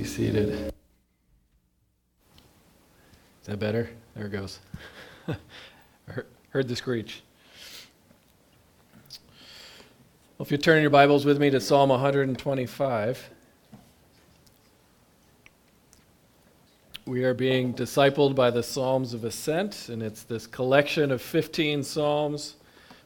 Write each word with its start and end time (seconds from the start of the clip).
Be 0.00 0.06
seated. 0.06 0.48
Is 0.48 0.72
that 3.44 3.58
better? 3.58 3.90
There 4.16 4.28
it 4.28 4.32
goes. 4.32 4.58
heard 6.48 6.68
the 6.68 6.74
screech. 6.74 7.20
Well, 10.38 10.46
if 10.46 10.50
you 10.50 10.56
turn 10.56 10.80
your 10.80 10.88
Bibles 10.88 11.26
with 11.26 11.38
me 11.38 11.50
to 11.50 11.60
Psalm 11.60 11.90
125, 11.90 13.30
we 17.04 17.24
are 17.24 17.34
being 17.34 17.74
discipled 17.74 18.34
by 18.34 18.50
the 18.50 18.62
Psalms 18.62 19.12
of 19.12 19.24
Ascent, 19.24 19.90
and 19.90 20.02
it's 20.02 20.22
this 20.22 20.46
collection 20.46 21.12
of 21.12 21.20
15 21.20 21.82
Psalms 21.82 22.54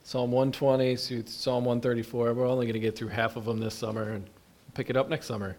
Psalm 0.04 0.30
120 0.30 0.94
through 0.94 1.24
Psalm 1.26 1.64
134. 1.64 2.34
We're 2.34 2.46
only 2.46 2.66
going 2.66 2.74
to 2.74 2.78
get 2.78 2.94
through 2.94 3.08
half 3.08 3.34
of 3.34 3.46
them 3.46 3.58
this 3.58 3.74
summer 3.74 4.12
and 4.12 4.30
pick 4.74 4.90
it 4.90 4.96
up 4.96 5.08
next 5.08 5.26
summer. 5.26 5.56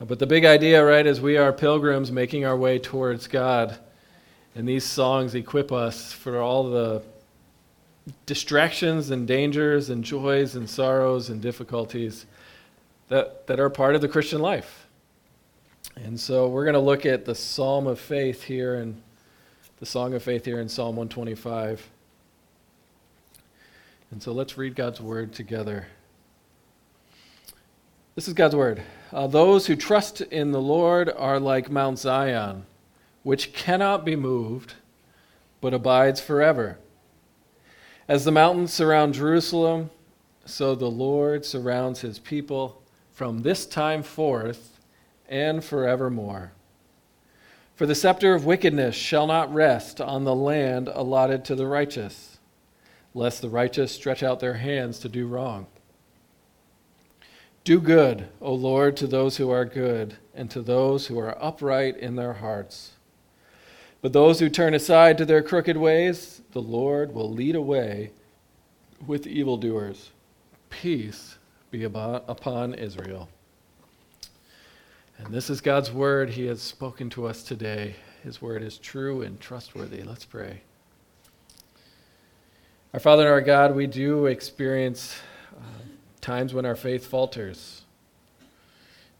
But 0.00 0.18
the 0.18 0.26
big 0.26 0.46
idea, 0.46 0.82
right, 0.82 1.06
is 1.06 1.20
we 1.20 1.36
are 1.36 1.52
pilgrims 1.52 2.10
making 2.10 2.46
our 2.46 2.56
way 2.56 2.78
towards 2.78 3.26
God. 3.26 3.78
And 4.54 4.66
these 4.66 4.84
songs 4.84 5.34
equip 5.34 5.70
us 5.70 6.12
for 6.12 6.40
all 6.40 6.70
the 6.70 7.02
distractions 8.24 9.10
and 9.10 9.28
dangers 9.28 9.90
and 9.90 10.02
joys 10.02 10.56
and 10.56 10.68
sorrows 10.68 11.28
and 11.28 11.42
difficulties 11.42 12.24
that, 13.08 13.46
that 13.46 13.60
are 13.60 13.68
part 13.68 13.94
of 13.94 14.00
the 14.00 14.08
Christian 14.08 14.40
life. 14.40 14.86
And 15.96 16.18
so 16.18 16.48
we're 16.48 16.64
going 16.64 16.74
to 16.74 16.80
look 16.80 17.04
at 17.04 17.26
the 17.26 17.34
Psalm 17.34 17.86
of 17.86 18.00
Faith 18.00 18.42
here 18.42 18.76
and 18.76 19.00
the 19.80 19.86
Song 19.86 20.14
of 20.14 20.22
Faith 20.22 20.46
here 20.46 20.60
in 20.60 20.68
Psalm 20.68 20.96
125. 20.96 21.86
And 24.10 24.22
so 24.22 24.32
let's 24.32 24.56
read 24.56 24.74
God's 24.74 25.00
word 25.00 25.34
together. 25.34 25.86
This 28.20 28.28
is 28.28 28.34
God's 28.34 28.54
word. 28.54 28.82
Uh, 29.14 29.26
those 29.28 29.66
who 29.66 29.74
trust 29.74 30.20
in 30.20 30.52
the 30.52 30.60
Lord 30.60 31.08
are 31.08 31.40
like 31.40 31.70
Mount 31.70 31.98
Zion, 31.98 32.66
which 33.22 33.54
cannot 33.54 34.04
be 34.04 34.14
moved, 34.14 34.74
but 35.62 35.72
abides 35.72 36.20
forever. 36.20 36.76
As 38.06 38.26
the 38.26 38.30
mountains 38.30 38.74
surround 38.74 39.14
Jerusalem, 39.14 39.88
so 40.44 40.74
the 40.74 40.90
Lord 40.90 41.46
surrounds 41.46 42.02
his 42.02 42.18
people 42.18 42.82
from 43.10 43.40
this 43.40 43.64
time 43.64 44.02
forth 44.02 44.78
and 45.26 45.64
forevermore. 45.64 46.52
For 47.74 47.86
the 47.86 47.94
scepter 47.94 48.34
of 48.34 48.44
wickedness 48.44 48.94
shall 48.94 49.28
not 49.28 49.50
rest 49.54 49.98
on 49.98 50.24
the 50.24 50.34
land 50.34 50.90
allotted 50.92 51.42
to 51.46 51.54
the 51.54 51.66
righteous, 51.66 52.38
lest 53.14 53.40
the 53.40 53.48
righteous 53.48 53.92
stretch 53.92 54.22
out 54.22 54.40
their 54.40 54.58
hands 54.58 54.98
to 54.98 55.08
do 55.08 55.26
wrong. 55.26 55.68
Do 57.64 57.80
good, 57.80 58.28
O 58.40 58.54
Lord, 58.54 58.96
to 58.98 59.06
those 59.06 59.36
who 59.36 59.50
are 59.50 59.64
good, 59.64 60.16
and 60.34 60.50
to 60.50 60.62
those 60.62 61.06
who 61.06 61.18
are 61.18 61.42
upright 61.42 61.96
in 61.96 62.16
their 62.16 62.32
hearts. 62.32 62.92
But 64.00 64.14
those 64.14 64.40
who 64.40 64.48
turn 64.48 64.72
aside 64.72 65.18
to 65.18 65.26
their 65.26 65.42
crooked 65.42 65.76
ways, 65.76 66.40
the 66.52 66.62
Lord 66.62 67.14
will 67.14 67.30
lead 67.30 67.54
away 67.54 68.12
with 69.06 69.26
evildoers. 69.26 70.10
Peace 70.70 71.36
be 71.70 71.84
upon 71.84 72.74
Israel. 72.74 73.28
And 75.18 75.34
this 75.34 75.50
is 75.50 75.60
God's 75.60 75.92
word. 75.92 76.30
He 76.30 76.46
has 76.46 76.62
spoken 76.62 77.10
to 77.10 77.26
us 77.26 77.42
today. 77.42 77.94
His 78.24 78.40
word 78.40 78.62
is 78.62 78.78
true 78.78 79.20
and 79.20 79.38
trustworthy. 79.38 80.02
Let's 80.02 80.24
pray. 80.24 80.62
Our 82.94 83.00
Father 83.00 83.24
and 83.24 83.30
our 83.30 83.40
God, 83.42 83.74
we 83.74 83.86
do 83.86 84.26
experience 84.26 85.20
um, 85.56 85.90
times 86.20 86.54
when 86.54 86.66
our 86.66 86.76
faith 86.76 87.06
falters. 87.06 87.82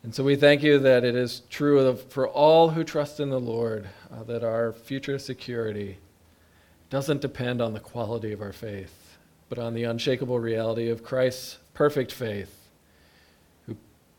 And 0.02 0.14
so 0.14 0.24
we 0.24 0.36
thank 0.36 0.62
you 0.62 0.78
that 0.78 1.04
it 1.04 1.14
is 1.14 1.42
true 1.50 1.94
for 1.94 2.26
all 2.26 2.70
who 2.70 2.84
trust 2.84 3.20
in 3.20 3.28
the 3.30 3.40
Lord 3.40 3.88
uh, 4.10 4.22
that 4.24 4.42
our 4.42 4.72
future 4.72 5.18
security 5.18 5.98
doesn't 6.88 7.20
depend 7.20 7.60
on 7.60 7.74
the 7.74 7.80
quality 7.80 8.32
of 8.32 8.40
our 8.40 8.52
faith, 8.52 9.18
but 9.48 9.58
on 9.58 9.74
the 9.74 9.84
unshakable 9.84 10.40
reality 10.40 10.88
of 10.88 11.04
Christ's 11.04 11.58
perfect 11.74 12.12
faith, 12.12 12.68
who 13.66 13.76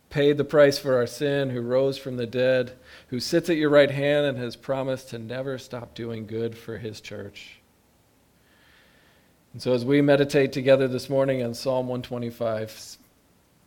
paid 0.09 0.37
the 0.37 0.43
price 0.43 0.77
for 0.77 0.95
our 0.95 1.07
sin, 1.07 1.49
who 1.49 1.61
rose 1.61 1.97
from 1.97 2.17
the 2.17 2.27
dead, 2.27 2.73
who 3.07 3.19
sits 3.19 3.49
at 3.49 3.57
your 3.57 3.69
right 3.69 3.91
hand 3.91 4.25
and 4.25 4.37
has 4.37 4.55
promised 4.55 5.09
to 5.09 5.19
never 5.19 5.57
stop 5.57 5.95
doing 5.95 6.27
good 6.27 6.57
for 6.57 6.77
his 6.77 7.01
church. 7.01 7.60
And 9.53 9.61
so, 9.61 9.73
as 9.73 9.83
we 9.83 10.01
meditate 10.01 10.53
together 10.53 10.87
this 10.87 11.09
morning 11.09 11.43
on 11.43 11.53
Psalm 11.53 11.87
125, 11.87 12.97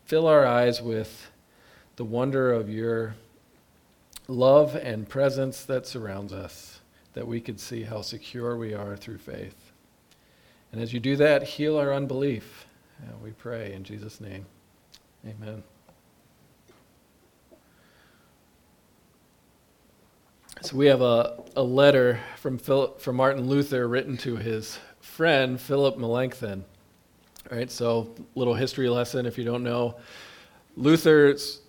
fill 0.06 0.26
our 0.26 0.46
eyes 0.46 0.80
with 0.80 1.30
the 1.96 2.04
wonder 2.04 2.52
of 2.52 2.70
your 2.70 3.16
love 4.26 4.74
and 4.76 5.06
presence 5.06 5.64
that 5.64 5.86
surrounds 5.86 6.32
us, 6.32 6.80
that 7.12 7.26
we 7.26 7.38
could 7.38 7.60
see 7.60 7.82
how 7.82 8.00
secure 8.00 8.56
we 8.56 8.72
are 8.72 8.96
through 8.96 9.18
faith. 9.18 9.72
And 10.72 10.80
as 10.80 10.94
you 10.94 11.00
do 11.00 11.16
that, 11.16 11.42
heal 11.42 11.76
our 11.76 11.92
unbelief. 11.92 12.66
And 13.02 13.22
we 13.22 13.30
pray 13.32 13.74
in 13.74 13.84
Jesus' 13.84 14.20
name. 14.20 14.46
Amen. 15.26 15.62
So 20.62 20.76
we 20.76 20.86
have 20.86 21.02
a, 21.02 21.42
a 21.56 21.62
letter 21.62 22.20
from, 22.38 22.56
Philip, 22.56 23.00
from 23.02 23.16
Martin 23.16 23.46
Luther 23.46 23.86
written 23.86 24.16
to 24.18 24.36
his 24.36 24.78
friend, 25.14 25.60
Philip 25.60 25.96
Melanchthon. 25.96 26.64
All 27.48 27.56
right, 27.56 27.70
so 27.70 28.12
little 28.34 28.54
history 28.54 28.88
lesson 28.88 29.26
if 29.26 29.38
you 29.38 29.44
don't 29.44 29.62
know. 29.62 29.94
Luther's 30.76 31.60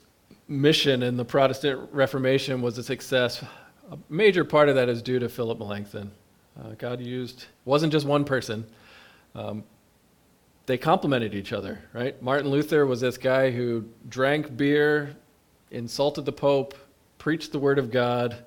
mission 0.47 1.03
in 1.03 1.15
the 1.15 1.25
Protestant 1.25 1.87
Reformation 1.91 2.63
was 2.63 2.79
a 2.79 2.83
success. 2.83 3.43
A 3.91 3.99
major 4.09 4.43
part 4.43 4.67
of 4.67 4.73
that 4.73 4.89
is 4.89 5.03
due 5.03 5.19
to 5.19 5.29
Philip 5.29 5.59
Melanchthon. 5.59 6.09
Uh, 6.59 6.69
God 6.79 7.01
used, 7.01 7.45
wasn't 7.65 7.91
just 7.91 8.07
one 8.07 8.25
person. 8.25 8.65
Um, 9.35 9.63
they 10.65 10.79
complemented 10.79 11.35
each 11.35 11.53
other, 11.53 11.83
right? 11.93 12.19
Martin 12.23 12.49
Luther 12.49 12.87
was 12.87 13.01
this 13.01 13.19
guy 13.19 13.51
who 13.51 13.85
drank 14.09 14.57
beer, 14.57 15.15
insulted 15.69 16.25
the 16.25 16.31
Pope, 16.31 16.73
preached 17.19 17.51
the 17.51 17.59
Word 17.59 17.77
of 17.77 17.91
God, 17.91 18.43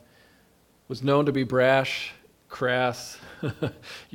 was 0.89 1.05
known 1.05 1.25
to 1.27 1.31
be 1.31 1.45
brash, 1.45 2.11
crass. 2.49 3.17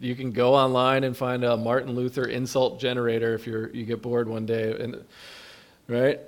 You 0.00 0.14
can 0.14 0.30
go 0.30 0.54
online 0.54 1.04
and 1.04 1.16
find 1.16 1.44
a 1.44 1.56
Martin 1.56 1.94
Luther 1.94 2.24
insult 2.24 2.78
generator 2.78 3.34
if 3.34 3.46
you're 3.46 3.68
you 3.70 3.84
get 3.84 4.00
bored 4.00 4.28
one 4.28 4.46
day, 4.46 4.76
and 4.78 5.04
right. 5.88 6.20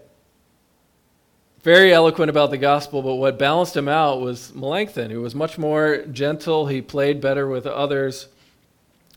Very 1.62 1.92
eloquent 1.92 2.30
about 2.30 2.50
the 2.50 2.59
gospel, 2.59 3.03
but 3.03 3.16
what 3.16 3.38
balanced 3.38 3.76
him 3.76 3.86
out 3.86 4.20
was 4.20 4.54
Melanchthon, 4.54 5.10
who 5.10 5.20
was 5.20 5.34
much 5.34 5.59
more 5.59 5.98
gentle. 6.10 6.66
He 6.66 6.80
played 6.80 7.20
better 7.20 7.47
with 7.47 7.66
others, 7.66 8.28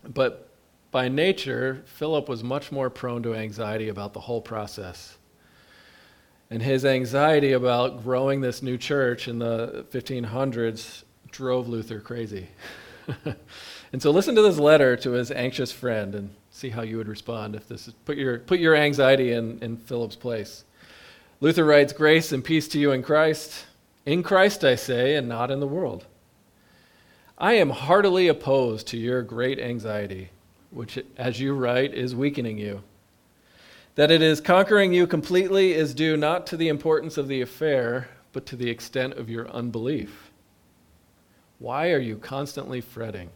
but 0.04 0.50
by 0.92 1.08
nature, 1.08 1.82
Philip 1.86 2.30
was 2.30 2.44
much 2.44 2.72
more 2.72 2.90
prone 2.90 3.24
to 3.24 3.34
anxiety 3.34 3.88
about 3.88 4.14
the 4.14 4.20
whole 4.20 4.42
process. 4.42 5.18
And 6.52 6.62
his 6.62 6.86
anxiety 6.86 7.54
about 7.54 8.04
growing 8.04 8.42
this 8.42 8.62
new 8.62 8.78
church 8.78 9.28
in 9.28 9.40
the 9.40 9.86
1500s 9.92 11.04
drove 11.32 11.68
Luther 11.68 12.00
crazy. 12.00 12.50
And 13.94 14.02
so 14.02 14.10
listen 14.10 14.34
to 14.36 14.42
this 14.42 14.58
letter 14.58 14.98
to 14.98 15.12
his 15.12 15.32
anxious 15.32 15.72
friend 15.72 16.16
and 16.16 16.34
see 16.50 16.72
how 16.72 16.82
you 16.82 16.98
would 16.98 17.08
respond 17.08 17.56
if 17.56 17.68
this 17.68 17.88
is, 17.88 17.94
put 18.06 18.18
your, 18.18 18.40
put 18.40 18.60
your 18.60 18.76
anxiety 18.76 19.34
in, 19.34 19.60
in 19.60 19.78
Philip's 19.78 20.16
place. 20.16 20.66
Luther 21.42 21.64
writes, 21.64 21.94
Grace 21.94 22.32
and 22.32 22.44
peace 22.44 22.68
to 22.70 22.80
you 22.80 22.92
in 22.92 23.04
Christ. 23.04 23.68
In 24.08 24.24
Christ, 24.24 24.64
I 24.64 24.76
say, 24.76 25.16
and 25.16 25.30
not 25.30 25.52
in 25.52 25.60
the 25.60 25.68
world. 25.68 26.08
I 27.38 27.54
am 27.54 27.70
heartily 27.70 28.28
opposed 28.28 28.88
to 28.88 28.98
your 28.98 29.22
great 29.22 29.60
anxiety, 29.60 30.30
which, 30.72 30.98
as 31.16 31.40
you 31.40 31.54
write, 31.54 31.94
is 31.94 32.16
weakening 32.16 32.58
you. 32.58 32.82
That 33.94 34.10
it 34.10 34.24
is 34.24 34.42
conquering 34.42 34.92
you 34.94 35.06
completely 35.06 35.74
is 35.74 35.94
due 35.94 36.18
not 36.18 36.48
to 36.48 36.58
the 36.58 36.68
importance 36.68 37.18
of 37.18 37.28
the 37.28 37.42
affair, 37.42 38.10
but 38.32 38.48
to 38.48 38.56
the 38.56 38.72
extent 38.72 39.14
of 39.14 39.30
your 39.30 39.48
unbelief. 39.52 40.32
Why 41.60 41.92
are 41.92 42.00
you 42.00 42.18
constantly 42.18 42.82
fretting? 42.82 43.30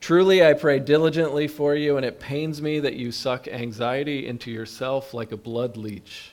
Truly, 0.00 0.44
I 0.44 0.54
pray 0.54 0.78
diligently 0.78 1.48
for 1.48 1.74
you, 1.74 1.96
and 1.96 2.06
it 2.06 2.20
pains 2.20 2.62
me 2.62 2.80
that 2.80 2.94
you 2.94 3.10
suck 3.10 3.48
anxiety 3.48 4.26
into 4.26 4.50
yourself 4.50 5.12
like 5.12 5.32
a 5.32 5.36
blood 5.36 5.76
leech 5.76 6.32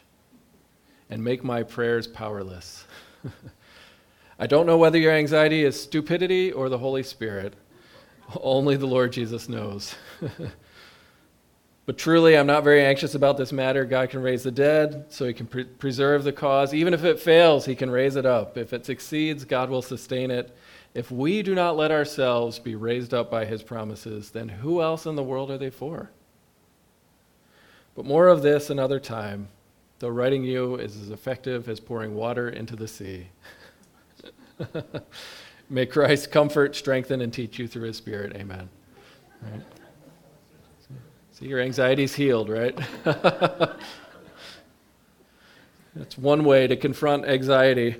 and 1.09 1.23
make 1.23 1.43
my 1.43 1.63
prayers 1.63 2.07
powerless. 2.07 2.85
I 4.39 4.47
don't 4.47 4.65
know 4.65 4.77
whether 4.77 4.97
your 4.97 5.13
anxiety 5.13 5.63
is 5.63 5.81
stupidity 5.81 6.51
or 6.51 6.69
the 6.69 6.77
Holy 6.77 7.03
Spirit. 7.03 7.53
Only 8.41 8.75
the 8.75 8.85
Lord 8.85 9.13
Jesus 9.13 9.47
knows. 9.47 9.95
but 11.85 11.97
truly, 11.97 12.37
I'm 12.37 12.47
not 12.47 12.63
very 12.63 12.83
anxious 12.83 13.15
about 13.15 13.37
this 13.37 13.51
matter. 13.51 13.85
God 13.85 14.09
can 14.09 14.21
raise 14.21 14.43
the 14.43 14.51
dead, 14.51 15.05
so 15.09 15.25
he 15.25 15.33
can 15.33 15.47
pre- 15.47 15.63
preserve 15.63 16.23
the 16.23 16.33
cause. 16.33 16.73
Even 16.73 16.93
if 16.93 17.03
it 17.03 17.19
fails, 17.19 17.65
he 17.65 17.75
can 17.75 17.89
raise 17.89 18.15
it 18.15 18.25
up. 18.25 18.57
If 18.57 18.73
it 18.73 18.85
succeeds, 18.85 19.45
God 19.45 19.69
will 19.69 19.81
sustain 19.81 20.31
it. 20.31 20.55
If 20.95 21.11
we 21.11 21.43
do 21.43 21.53
not 21.53 21.75
let 21.75 21.91
ourselves 21.91 22.57
be 22.57 22.73
raised 22.73 23.13
up 23.13 23.29
by 23.29 23.43
his 23.43 23.61
promises, 23.61 24.31
then 24.31 24.47
who 24.47 24.81
else 24.81 25.05
in 25.05 25.17
the 25.17 25.23
world 25.23 25.51
are 25.51 25.57
they 25.57 25.69
for? 25.69 26.09
But 27.95 28.05
more 28.05 28.29
of 28.29 28.41
this 28.41 28.69
another 28.69 28.99
time. 28.99 29.49
though 29.99 30.07
writing 30.09 30.43
you 30.43 30.75
is 30.75 30.99
as 30.99 31.09
effective 31.09 31.69
as 31.69 31.79
pouring 31.79 32.15
water 32.15 32.49
into 32.49 32.75
the 32.77 32.87
sea. 32.87 33.27
May 35.69 35.85
Christ 35.85 36.31
comfort, 36.31 36.75
strengthen, 36.75 37.21
and 37.21 37.31
teach 37.33 37.59
you 37.59 37.67
through 37.67 37.87
his 37.87 37.97
Spirit. 37.97 38.33
Amen. 38.35 38.69
Right. 39.41 39.61
See, 41.31 41.47
your 41.47 41.59
anxiety's 41.59 42.15
healed, 42.15 42.47
right? 42.49 42.77
That's 45.93 46.17
one 46.17 46.45
way 46.45 46.67
to 46.67 46.77
confront 46.77 47.25
anxiety. 47.25 47.97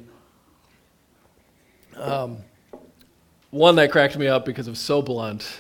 Um, 1.98 2.38
one 3.52 3.76
that 3.76 3.92
cracked 3.92 4.18
me 4.18 4.28
up 4.28 4.46
because 4.46 4.68
it 4.68 4.72
was 4.72 4.80
so 4.80 5.02
blunt, 5.02 5.60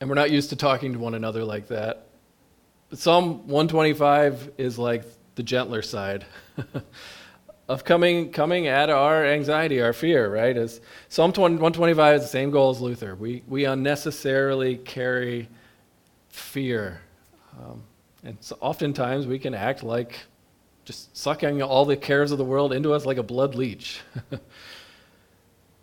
and 0.00 0.08
we're 0.08 0.16
not 0.16 0.30
used 0.30 0.50
to 0.50 0.56
talking 0.56 0.92
to 0.92 0.98
one 0.98 1.14
another 1.14 1.44
like 1.44 1.68
that. 1.68 2.06
But 2.90 2.98
Psalm 2.98 3.46
125 3.48 4.52
is 4.58 4.78
like 4.78 5.04
the 5.34 5.42
gentler 5.42 5.82
side 5.82 6.26
of 7.68 7.84
coming 7.84 8.32
coming 8.32 8.66
at 8.66 8.90
our 8.90 9.24
anxiety, 9.24 9.80
our 9.80 9.92
fear, 9.92 10.32
right? 10.32 10.56
As 10.56 10.80
Psalm 11.08 11.30
125 11.30 12.16
is 12.16 12.22
the 12.22 12.28
same 12.28 12.50
goal 12.50 12.70
as 12.70 12.80
Luther. 12.80 13.14
We 13.14 13.42
we 13.48 13.64
unnecessarily 13.64 14.76
carry 14.76 15.48
fear, 16.28 17.00
um, 17.58 17.82
and 18.24 18.36
so 18.40 18.56
oftentimes 18.60 19.26
we 19.26 19.38
can 19.38 19.54
act 19.54 19.82
like 19.82 20.18
just 20.84 21.16
sucking 21.16 21.62
all 21.62 21.84
the 21.84 21.96
cares 21.96 22.32
of 22.32 22.38
the 22.38 22.44
world 22.44 22.72
into 22.72 22.92
us 22.92 23.06
like 23.06 23.16
a 23.16 23.22
blood 23.22 23.54
leech. 23.54 24.00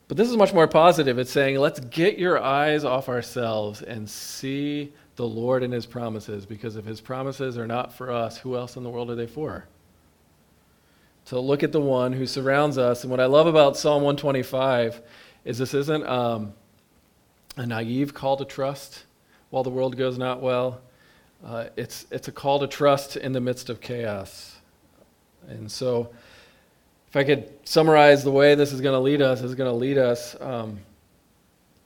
but 0.09 0.17
this 0.17 0.27
is 0.27 0.35
much 0.35 0.53
more 0.55 0.67
positive. 0.67 1.19
It's 1.19 1.31
saying, 1.31 1.57
let's 1.59 1.79
get 1.79 2.17
your 2.17 2.41
eyes 2.41 2.83
off 2.83 3.09
ourselves 3.09 3.83
and 3.83 4.09
see 4.09 4.91
the 5.17 5.27
Lord 5.27 5.61
and 5.61 5.71
his 5.71 5.85
promises, 5.85 6.47
because 6.47 6.75
if 6.75 6.83
his 6.83 6.99
promises 6.99 7.59
are 7.59 7.67
not 7.67 7.93
for 7.93 8.11
us, 8.11 8.39
who 8.39 8.55
else 8.55 8.75
in 8.75 8.81
the 8.81 8.89
world 8.89 9.11
are 9.11 9.15
they 9.15 9.27
for? 9.27 9.65
So 11.25 11.39
look 11.39 11.61
at 11.61 11.71
the 11.71 11.79
one 11.79 12.11
who 12.11 12.25
surrounds 12.25 12.79
us. 12.79 13.03
And 13.03 13.11
what 13.11 13.19
I 13.19 13.27
love 13.27 13.45
about 13.45 13.77
Psalm 13.77 14.01
125 14.01 14.99
is 15.45 15.59
this 15.59 15.75
isn't 15.75 16.03
um, 16.07 16.53
a 17.55 17.67
naive 17.67 18.15
call 18.15 18.35
to 18.37 18.45
trust 18.45 19.03
while 19.51 19.61
the 19.61 19.69
world 19.69 19.95
goes 19.95 20.17
not 20.17 20.41
well. 20.41 20.81
Uh, 21.45 21.65
it's, 21.75 22.07
it's 22.09 22.27
a 22.27 22.31
call 22.31 22.57
to 22.61 22.67
trust 22.67 23.15
in 23.15 23.31
the 23.31 23.41
midst 23.41 23.69
of 23.69 23.79
chaos. 23.79 24.57
And 25.47 25.71
so, 25.71 26.09
if 27.09 27.15
I 27.15 27.23
could 27.23 27.51
summarize 27.67 28.23
the 28.23 28.31
way 28.31 28.53
this 28.53 28.71
is 28.71 28.81
going 28.81 28.93
to 28.93 28.99
lead 28.99 29.21
us, 29.21 29.41
is 29.41 29.55
going 29.55 29.69
to 29.69 29.75
lead 29.75 29.97
us 29.97 30.35
um, 30.39 30.79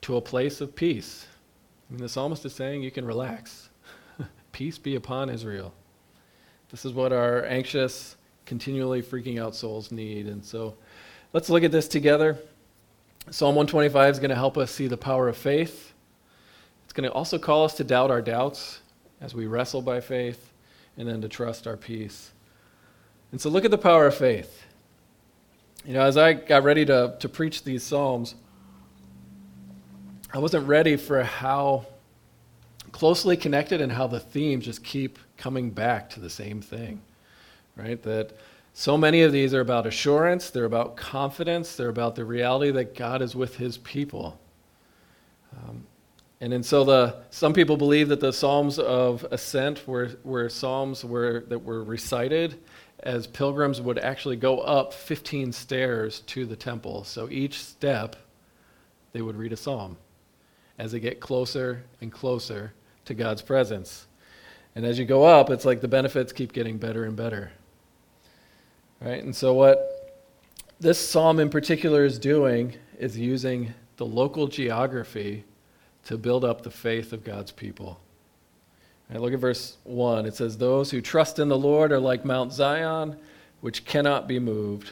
to 0.01 0.17
a 0.17 0.21
place 0.21 0.59
of 0.59 0.75
peace. 0.75 1.25
I 1.89 1.93
mean, 1.93 2.01
the 2.01 2.09
psalmist 2.09 2.43
is 2.45 2.53
saying 2.53 2.83
you 2.83 2.91
can 2.91 3.05
relax. 3.05 3.69
peace 4.51 4.77
be 4.77 4.95
upon 4.95 5.29
Israel. 5.29 5.73
This 6.71 6.83
is 6.83 6.91
what 6.91 7.13
our 7.13 7.45
anxious, 7.45 8.17
continually 8.45 9.01
freaking 9.01 9.41
out 9.41 9.55
souls 9.55 9.93
need. 9.93 10.27
And 10.27 10.43
so, 10.43 10.75
let's 11.31 11.49
look 11.49 11.63
at 11.63 11.71
this 11.71 11.87
together. 11.87 12.37
Psalm 13.31 13.55
125 13.55 14.15
is 14.15 14.19
going 14.19 14.29
to 14.29 14.35
help 14.35 14.57
us 14.57 14.71
see 14.71 14.87
the 14.87 14.97
power 14.97 15.29
of 15.29 15.37
faith. 15.37 15.93
It's 16.83 16.91
going 16.91 17.09
to 17.09 17.15
also 17.15 17.39
call 17.39 17.63
us 17.63 17.75
to 17.75 17.85
doubt 17.85 18.11
our 18.11 18.21
doubts 18.21 18.81
as 19.21 19.33
we 19.33 19.47
wrestle 19.47 19.81
by 19.81 20.01
faith 20.01 20.51
and 20.97 21.07
then 21.07 21.21
to 21.21 21.29
trust 21.29 21.65
our 21.65 21.77
peace. 21.77 22.31
And 23.31 23.39
so 23.39 23.49
look 23.49 23.63
at 23.63 23.71
the 23.71 23.77
power 23.77 24.07
of 24.07 24.15
faith. 24.15 24.62
You 25.85 25.91
know, 25.91 26.01
as 26.01 26.15
I 26.15 26.31
got 26.31 26.63
ready 26.63 26.85
to, 26.85 27.15
to 27.19 27.27
preach 27.27 27.65
these 27.65 27.83
Psalms, 27.83 28.35
I 30.33 30.37
wasn't 30.37 30.65
ready 30.65 30.95
for 30.95 31.21
how 31.23 31.85
closely 32.93 33.35
connected 33.35 33.81
and 33.81 33.91
how 33.91 34.07
the 34.07 34.19
themes 34.21 34.63
just 34.63 34.81
keep 34.81 35.19
coming 35.35 35.71
back 35.71 36.09
to 36.11 36.21
the 36.21 36.29
same 36.29 36.61
thing, 36.61 37.01
right? 37.75 38.01
That 38.01 38.31
so 38.73 38.97
many 38.97 39.23
of 39.23 39.33
these 39.33 39.53
are 39.53 39.59
about 39.59 39.85
assurance, 39.85 40.51
they're 40.51 40.63
about 40.63 40.95
confidence, 40.95 41.75
they're 41.75 41.89
about 41.89 42.15
the 42.15 42.23
reality 42.23 42.71
that 42.71 42.95
God 42.95 43.21
is 43.21 43.35
with 43.35 43.57
his 43.57 43.77
people. 43.79 44.39
Um, 45.51 45.85
and, 46.39 46.53
and 46.53 46.65
so 46.65 46.85
the, 46.85 47.17
some 47.29 47.53
people 47.53 47.75
believe 47.75 48.07
that 48.07 48.21
the 48.21 48.31
Psalms 48.31 48.79
of 48.79 49.25
Ascent 49.31 49.85
were, 49.85 50.11
were 50.23 50.47
Psalms 50.47 51.03
were, 51.03 51.43
that 51.49 51.59
were 51.59 51.83
recited 51.83 52.57
as 53.03 53.27
pilgrims 53.27 53.81
would 53.81 53.99
actually 53.99 54.37
go 54.37 54.59
up 54.59 54.93
15 54.93 55.51
stairs 55.51 56.21
to 56.21 56.45
the 56.45 56.55
temple. 56.55 57.03
So 57.03 57.29
each 57.29 57.61
step, 57.61 58.15
they 59.11 59.21
would 59.21 59.35
read 59.35 59.53
a 59.53 59.57
psalm 59.57 59.97
as 60.79 60.93
they 60.93 60.99
get 60.99 61.19
closer 61.19 61.83
and 62.01 62.11
closer 62.11 62.73
to 63.05 63.13
God's 63.13 63.41
presence. 63.41 64.07
And 64.75 64.85
as 64.85 64.97
you 64.97 65.05
go 65.05 65.23
up, 65.23 65.49
it's 65.49 65.65
like 65.65 65.81
the 65.81 65.87
benefits 65.87 66.31
keep 66.31 66.53
getting 66.53 66.77
better 66.77 67.03
and 67.03 67.15
better. 67.15 67.51
Right? 69.01 69.21
And 69.21 69.35
so, 69.35 69.53
what 69.53 70.21
this 70.79 70.97
psalm 70.97 71.39
in 71.39 71.49
particular 71.49 72.05
is 72.05 72.17
doing 72.17 72.75
is 72.97 73.17
using 73.17 73.73
the 73.97 74.05
local 74.05 74.47
geography 74.47 75.43
to 76.05 76.17
build 76.17 76.43
up 76.43 76.63
the 76.63 76.71
faith 76.71 77.13
of 77.13 77.23
God's 77.23 77.51
people. 77.51 77.99
Right, 79.09 79.21
look 79.21 79.33
at 79.33 79.39
verse 79.39 79.77
1. 79.83 80.25
It 80.25 80.35
says, 80.35 80.57
Those 80.57 80.91
who 80.91 81.01
trust 81.01 81.39
in 81.39 81.49
the 81.49 81.57
Lord 81.57 81.91
are 81.91 81.99
like 81.99 82.25
Mount 82.25 82.51
Zion, 82.51 83.17
which 83.61 83.85
cannot 83.85 84.27
be 84.27 84.39
moved, 84.39 84.91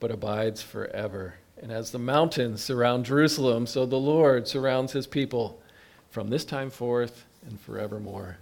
but 0.00 0.10
abides 0.10 0.62
forever. 0.62 1.34
And 1.60 1.70
as 1.72 1.90
the 1.90 1.98
mountains 1.98 2.62
surround 2.62 3.06
Jerusalem, 3.06 3.66
so 3.66 3.86
the 3.86 3.96
Lord 3.96 4.48
surrounds 4.48 4.92
his 4.92 5.06
people 5.06 5.60
from 6.10 6.28
this 6.28 6.44
time 6.44 6.70
forth 6.70 7.24
and 7.46 7.60
forevermore. 7.60 8.38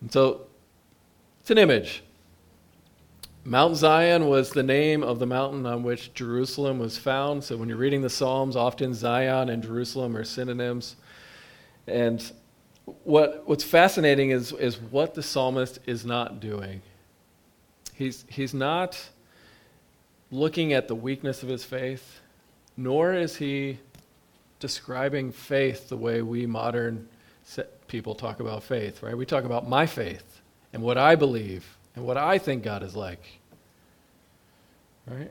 And 0.00 0.12
so 0.12 0.42
it's 1.40 1.50
an 1.50 1.58
image. 1.58 2.02
Mount 3.46 3.76
Zion 3.76 4.28
was 4.28 4.50
the 4.50 4.62
name 4.62 5.02
of 5.02 5.18
the 5.18 5.26
mountain 5.26 5.66
on 5.66 5.82
which 5.82 6.14
Jerusalem 6.14 6.78
was 6.78 6.96
found. 6.96 7.44
So 7.44 7.58
when 7.58 7.68
you're 7.68 7.76
reading 7.76 8.00
the 8.00 8.08
Psalms, 8.08 8.56
often 8.56 8.94
Zion 8.94 9.50
and 9.50 9.62
Jerusalem 9.62 10.16
are 10.16 10.24
synonyms. 10.24 10.96
And 11.86 12.32
what, 13.04 13.46
what's 13.46 13.64
fascinating 13.64 14.30
is, 14.30 14.52
is 14.52 14.78
what 14.78 15.14
the 15.14 15.22
psalmist 15.22 15.78
is 15.86 16.04
not 16.04 16.40
doing. 16.40 16.82
He's, 17.94 18.24
he's 18.28 18.52
not 18.52 19.10
looking 20.30 20.72
at 20.72 20.88
the 20.88 20.94
weakness 20.94 21.42
of 21.42 21.48
his 21.48 21.64
faith, 21.64 22.20
nor 22.76 23.14
is 23.14 23.36
he 23.36 23.78
describing 24.58 25.30
faith 25.30 25.88
the 25.88 25.96
way 25.96 26.22
we 26.22 26.46
modern 26.46 27.08
people 27.86 28.14
talk 28.14 28.40
about 28.40 28.62
faith, 28.62 29.02
right? 29.02 29.16
We 29.16 29.26
talk 29.26 29.44
about 29.44 29.68
my 29.68 29.86
faith 29.86 30.40
and 30.72 30.82
what 30.82 30.98
I 30.98 31.14
believe 31.14 31.76
and 31.94 32.04
what 32.04 32.16
I 32.16 32.38
think 32.38 32.64
God 32.64 32.82
is 32.82 32.96
like, 32.96 33.22
right? 35.06 35.30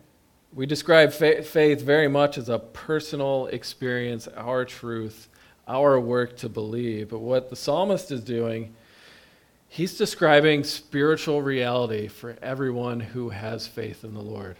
We 0.54 0.66
describe 0.66 1.12
fa- 1.12 1.44
faith 1.44 1.82
very 1.82 2.08
much 2.08 2.38
as 2.38 2.48
a 2.48 2.60
personal 2.60 3.48
experience, 3.48 4.28
our 4.28 4.64
truth, 4.64 5.28
our 5.68 6.00
work 6.00 6.38
to 6.38 6.50
believe. 6.50 7.10
But 7.10 7.20
what 7.20 7.50
the 7.50 7.56
psalmist 7.56 8.12
is 8.12 8.22
doing, 8.22 8.74
he's 9.68 9.98
describing 9.98 10.64
spiritual 10.64 11.42
reality 11.42 12.08
for 12.08 12.38
everyone 12.42 13.00
who 13.00 13.30
has 13.30 13.68
faith 13.68 14.04
in 14.04 14.14
the 14.14 14.22
Lord, 14.22 14.58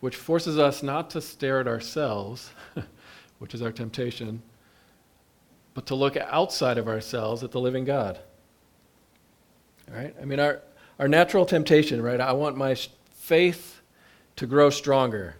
which 0.00 0.16
forces 0.16 0.58
us 0.58 0.82
not 0.82 1.10
to 1.10 1.20
stare 1.20 1.60
at 1.60 1.68
ourselves, 1.68 2.50
which 3.38 3.54
is 3.54 3.62
our 3.62 3.72
temptation, 3.72 4.42
but 5.74 5.86
to 5.86 5.94
look 5.94 6.16
outside 6.16 6.78
of 6.78 6.88
ourselves 6.88 7.42
at 7.42 7.50
the 7.50 7.60
living 7.60 7.84
God. 7.84 8.18
All 9.90 9.96
right? 9.96 10.14
I 10.20 10.24
mean, 10.24 10.40
our, 10.40 10.60
our 10.98 11.08
natural 11.08 11.46
temptation, 11.46 12.02
right? 12.02 12.20
I 12.20 12.32
want 12.32 12.56
my 12.56 12.76
faith 13.10 13.80
to 14.36 14.46
grow 14.46 14.70
stronger. 14.70 15.36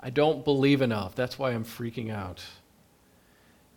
I 0.00 0.10
don't 0.10 0.44
believe 0.44 0.82
enough. 0.82 1.14
That's 1.14 1.38
why 1.38 1.52
I'm 1.52 1.64
freaking 1.64 2.10
out. 2.10 2.42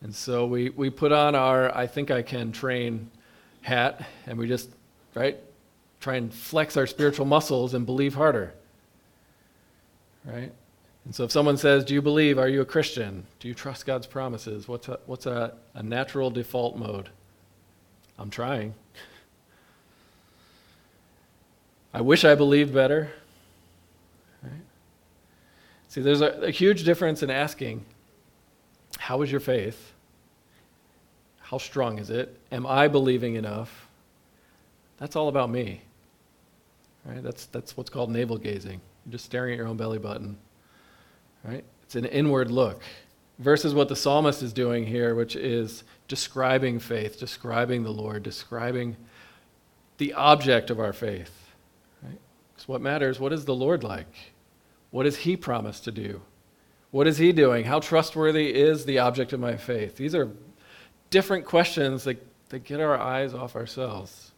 And 0.01 0.13
so 0.13 0.45
we, 0.45 0.69
we 0.69 0.89
put 0.89 1.11
on 1.11 1.35
our 1.35 1.75
I 1.75 1.87
think 1.87 2.11
I 2.11 2.21
can 2.21 2.51
train 2.51 3.09
hat 3.61 4.05
and 4.27 4.37
we 4.37 4.47
just, 4.47 4.69
right, 5.15 5.37
try 5.99 6.15
and 6.15 6.33
flex 6.33 6.77
our 6.77 6.85
spiritual 6.85 7.25
muscles 7.25 7.73
and 7.73 7.85
believe 7.85 8.13
harder. 8.13 8.53
Right? 10.23 10.51
And 11.05 11.13
so 11.13 11.23
if 11.23 11.31
someone 11.31 11.57
says, 11.57 11.85
Do 11.85 11.93
you 11.93 12.01
believe? 12.01 12.37
Are 12.37 12.49
you 12.49 12.61
a 12.61 12.65
Christian? 12.65 13.25
Do 13.39 13.47
you 13.47 13.53
trust 13.53 13.85
God's 13.85 14.07
promises? 14.07 14.67
What's 14.67 14.87
a, 14.87 14.99
what's 15.05 15.25
a, 15.25 15.53
a 15.73 15.83
natural 15.83 16.29
default 16.29 16.77
mode? 16.77 17.09
I'm 18.17 18.29
trying. 18.29 18.73
I 21.93 22.01
wish 22.01 22.25
I 22.25 22.35
believed 22.35 22.73
better. 22.73 23.11
Right? 24.43 24.51
See, 25.87 26.01
there's 26.01 26.21
a, 26.21 26.27
a 26.41 26.51
huge 26.51 26.83
difference 26.83 27.23
in 27.23 27.29
asking, 27.29 27.85
How 29.05 29.21
is 29.21 29.29
your 29.29 29.39
faith? 29.39 29.93
How 31.38 31.59
strong 31.59 32.00
is 32.00 32.09
it? 32.09 32.39
Am 32.51 32.65
I 32.65 32.88
believing 32.88 33.35
enough? 33.35 33.88
That's 34.97 35.15
all 35.15 35.27
about 35.27 35.51
me. 35.51 35.81
Right? 37.05 37.21
That's, 37.21 37.45
that's 37.45 37.77
what's 37.77 37.91
called 37.91 38.09
navel 38.09 38.39
gazing. 38.39 38.81
You're 39.05 39.12
just 39.12 39.25
staring 39.25 39.53
at 39.53 39.57
your 39.57 39.67
own 39.67 39.77
belly 39.77 40.00
button. 40.00 40.38
Right? 41.43 41.63
It's 41.83 41.93
an 41.93 42.05
inward 42.05 42.50
look. 42.50 42.81
Versus 43.38 43.75
what 43.75 43.89
the 43.89 43.95
psalmist 43.95 44.41
is 44.41 44.51
doing 44.51 44.88
here, 44.88 45.13
which 45.13 45.35
is 45.35 45.83
describing 46.07 46.79
faith, 46.79 47.19
describing 47.19 47.83
the 47.83 47.93
Lord, 47.93 48.24
describing 48.24 48.97
the 50.00 50.13
object 50.13 50.71
of 50.71 50.79
our 50.79 50.93
faith. 50.93 51.51
Right? 52.01 52.17
Because 52.55 52.67
what 52.67 52.81
matters, 52.81 53.19
what 53.19 53.33
is 53.33 53.45
the 53.45 53.53
Lord 53.53 53.83
like? 53.83 54.33
What 54.89 55.03
does 55.03 55.17
He 55.17 55.38
promise 55.38 55.79
to 55.81 55.91
do? 55.91 56.21
What 56.95 57.07
is 57.07 57.17
He 57.17 57.33
doing? 57.33 57.65
How 57.65 57.81
trustworthy 57.81 58.55
is 58.55 58.85
the 58.85 58.99
object 58.99 59.33
of 59.33 59.41
my 59.41 59.57
faith? 59.57 59.97
These 59.97 60.15
are 60.15 60.31
different 61.09 61.43
questions 61.43 62.05
that, 62.05 62.25
that 62.47 62.63
get 62.63 62.79
our 62.79 62.97
eyes 62.97 63.33
off 63.33 63.57
ourselves. 63.57 64.31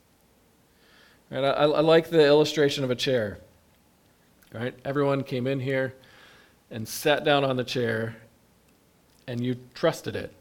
Right? 1.30 1.44
I, 1.44 1.66
I 1.66 1.82
like 1.82 2.10
the 2.10 2.26
illustration 2.26 2.84
of 2.84 2.90
a 2.90 2.96
chair. 2.96 3.38
Right? 4.52 4.74
Everyone 4.84 5.24
came 5.24 5.46
in 5.46 5.60
here 5.60 5.94
and 6.72 6.88
sat 6.88 7.24
down 7.24 7.44
on 7.44 7.58
the 7.58 7.64
chair, 7.64 8.16
and 9.28 9.40
you 9.40 9.58
trusted 9.76 10.16
it, 10.16 10.34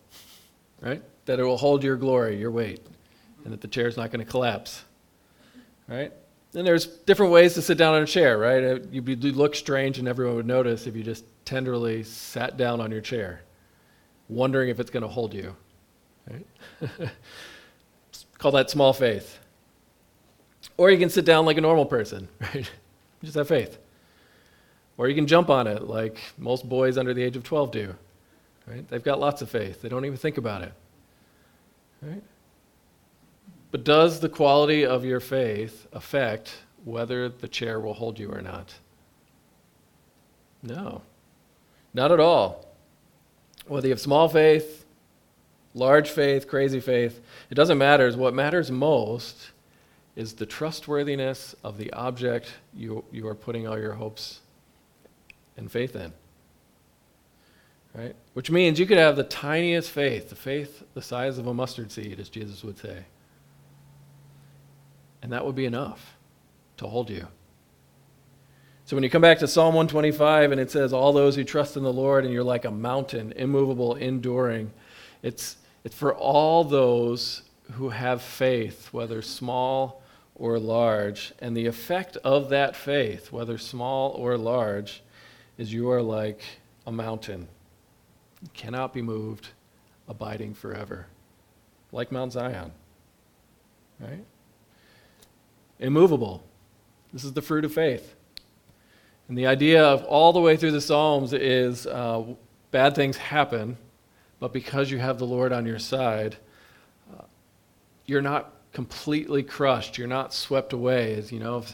right? 0.80 1.02
That 1.26 1.38
it 1.38 1.42
will 1.42 1.58
hold 1.58 1.85
your 1.85 1.96
glory, 1.96 2.38
your 2.38 2.50
weight, 2.50 2.80
and 3.44 3.52
that 3.52 3.61
the 3.61 3.68
chair 3.68 3.88
is 3.88 3.99
not 3.99 4.11
going 4.11 4.25
to 4.25 4.30
collapse, 4.30 4.85
right? 5.87 6.14
And 6.56 6.66
there's 6.66 6.86
different 6.86 7.32
ways 7.32 7.52
to 7.54 7.62
sit 7.62 7.76
down 7.76 7.94
on 7.94 8.02
a 8.02 8.06
chair, 8.06 8.38
right? 8.38 8.64
Uh, 8.64 8.78
you'd 8.90 9.22
look 9.36 9.54
strange, 9.54 9.98
and 9.98 10.08
everyone 10.08 10.36
would 10.36 10.46
notice 10.46 10.86
if 10.86 10.96
you 10.96 11.02
just 11.02 11.26
tenderly 11.44 12.02
sat 12.02 12.56
down 12.56 12.80
on 12.80 12.90
your 12.90 13.02
chair, 13.02 13.42
wondering 14.30 14.70
if 14.70 14.80
it's 14.80 14.90
going 14.90 15.02
to 15.02 15.08
hold 15.08 15.34
you, 15.34 15.54
right? 16.30 16.46
Call 18.38 18.52
that 18.52 18.70
small 18.70 18.94
faith. 18.94 19.38
Or 20.78 20.90
you 20.90 20.96
can 20.96 21.10
sit 21.10 21.26
down 21.26 21.44
like 21.44 21.58
a 21.58 21.60
normal 21.60 21.84
person, 21.84 22.26
right? 22.40 22.70
Just 23.22 23.36
have 23.36 23.48
faith. 23.48 23.76
Or 24.96 25.10
you 25.10 25.14
can 25.14 25.26
jump 25.26 25.50
on 25.50 25.66
it 25.66 25.82
like 25.82 26.18
most 26.38 26.66
boys 26.66 26.96
under 26.96 27.12
the 27.12 27.22
age 27.22 27.36
of 27.36 27.44
12 27.44 27.70
do. 27.70 27.94
Right? 28.66 28.88
They've 28.88 29.04
got 29.04 29.20
lots 29.20 29.42
of 29.42 29.50
faith. 29.50 29.82
They 29.82 29.90
don't 29.90 30.06
even 30.06 30.16
think 30.16 30.38
about 30.38 30.62
it. 30.62 30.72
Right? 32.00 32.22
But 33.76 33.85
does 33.85 34.21
the 34.21 34.30
quality 34.30 34.87
of 34.87 35.04
your 35.04 35.21
faith 35.21 35.87
affect 35.92 36.61
whether 36.87 37.28
the 37.28 37.47
chair 37.47 37.78
will 37.78 37.92
hold 37.92 38.18
you 38.18 38.30
or 38.30 38.40
not? 38.40 38.73
No. 40.62 41.02
Not 41.92 42.11
at 42.11 42.18
all. 42.18 42.75
Whether 43.66 43.88
you 43.88 43.92
have 43.92 44.00
small 44.00 44.30
faith, 44.30 44.87
large 45.75 46.09
faith, 46.09 46.49
crazy 46.49 46.80
faith, 46.80 47.21
it 47.50 47.54
doesn't 47.54 47.76
matter. 47.76 48.11
What 48.12 48.33
matters 48.33 48.71
most 48.71 49.50
is 50.14 50.33
the 50.33 50.47
trustworthiness 50.47 51.54
of 51.62 51.76
the 51.76 51.92
object 51.92 52.54
you, 52.75 53.04
you 53.12 53.28
are 53.28 53.35
putting 53.35 53.68
all 53.68 53.78
your 53.78 53.92
hopes 53.92 54.40
and 55.59 55.71
faith 55.71 55.95
in. 55.95 56.14
Right? 57.95 58.16
Which 58.33 58.50
means 58.50 58.80
you 58.80 58.87
could 58.87 58.97
have 58.97 59.16
the 59.16 59.25
tiniest 59.25 59.90
faith, 59.90 60.30
the 60.30 60.35
faith 60.35 60.83
the 60.95 61.02
size 61.02 61.37
of 61.37 61.47
a 61.47 61.52
mustard 61.52 61.92
seed, 61.92 62.18
as 62.18 62.30
Jesus 62.30 62.64
would 62.64 62.78
say. 62.78 63.04
And 65.23 65.32
that 65.32 65.44
would 65.44 65.54
be 65.54 65.66
enough 65.66 66.16
to 66.76 66.87
hold 66.87 67.11
you. 67.11 67.26
So 68.85 68.94
when 68.94 69.02
you 69.02 69.11
come 69.11 69.23
back 69.23 69.40
to 69.40 69.49
Psalm 69.49 69.75
125 69.75 70.52
and 70.52 70.61
it 70.61 70.70
says, 70.70 70.92
All 70.92 71.12
those 71.12 71.35
who 71.35 71.42
trust 71.42 71.76
in 71.76 71.82
the 71.82 71.92
Lord, 71.92 72.25
and 72.25 72.32
you're 72.32 72.44
like 72.44 72.64
a 72.64 72.70
mountain, 72.70 73.32
immovable, 73.32 73.96
enduring, 73.96 74.70
it's, 75.23 75.56
it's 75.82 75.96
for 75.96 76.14
all 76.14 76.62
those 76.62 77.42
who 77.73 77.88
have 77.88 78.23
faith, 78.23 78.92
whether 78.92 79.23
small 79.23 80.02
or 80.37 80.58
large. 80.58 81.32
And 81.40 81.56
the 81.56 81.66
effect 81.66 82.16
of 82.18 82.50
that 82.50 82.76
faith, 82.76 83.32
whether 83.32 83.58
small 83.58 84.12
or 84.12 84.38
large, 84.38 85.02
is 85.58 85.73
you 85.73 85.90
are 85.90 86.02
like 86.02 86.42
a 86.87 86.92
mountain, 86.92 87.49
you 88.42 88.50
cannot 88.54 88.94
be 88.94 89.02
moved, 89.02 89.49
abiding 90.08 90.54
forever, 90.54 91.06
like 91.90 92.12
Mount 92.12 92.32
Zion. 92.32 92.70
Right? 93.99 94.25
Immovable. 95.78 96.42
This 97.12 97.25
is 97.25 97.33
the 97.33 97.42
fruit 97.42 97.64
of 97.64 97.73
faith. 97.73 98.14
And 99.28 99.37
the 99.37 99.47
idea 99.47 99.85
of 99.85 100.04
all 100.04 100.33
the 100.33 100.40
way 100.40 100.56
through 100.56 100.73
the 100.73 100.80
Psalms 100.80 101.33
is 101.33 101.87
uh, 101.87 102.23
bad 102.71 102.95
things 102.95 103.16
happen, 103.16 103.76
but 104.38 104.52
because 104.52 104.90
you 104.90 104.99
have 104.99 105.18
the 105.18 105.26
Lord 105.26 105.52
on 105.52 105.66
your 105.66 105.78
side, 105.78 106.37
uh, 107.12 107.25
you're 108.04 108.23
not 108.23 108.52
completely 108.73 109.42
crushed. 109.42 109.99
You're 109.99 110.06
not 110.06 110.33
swept 110.33 110.73
away. 110.73 111.14
As 111.14 111.33
you 111.33 111.40
know, 111.40 111.64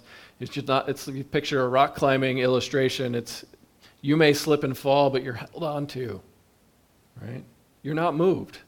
it's 0.41 0.51
just 0.51 0.69
not. 0.69 0.89
It's 0.89 1.07
you 1.09 1.25
picture 1.25 1.63
a 1.63 1.69
rock 1.69 1.95
climbing 1.95 2.39
illustration. 2.39 3.15
It's 3.15 3.45
you 4.01 4.17
may 4.17 4.33
slip 4.33 4.65
and 4.65 4.77
fall, 4.77 5.11
but 5.11 5.23
you're 5.23 5.35
held 5.35 5.63
on 5.63 5.87
to, 5.89 6.21
right? 7.21 7.45
You're 7.83 7.95
not 7.95 8.15
moved. 8.15 8.59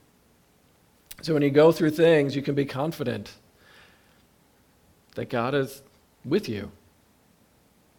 So 1.23 1.33
when 1.33 1.43
you 1.43 1.51
go 1.51 1.73
through 1.73 1.91
things, 1.91 2.37
you 2.37 2.43
can 2.43 2.55
be 2.55 2.65
confident 2.65 3.33
that 5.15 5.29
God 5.29 5.55
is 5.55 5.83
with 6.25 6.49
you. 6.49 6.71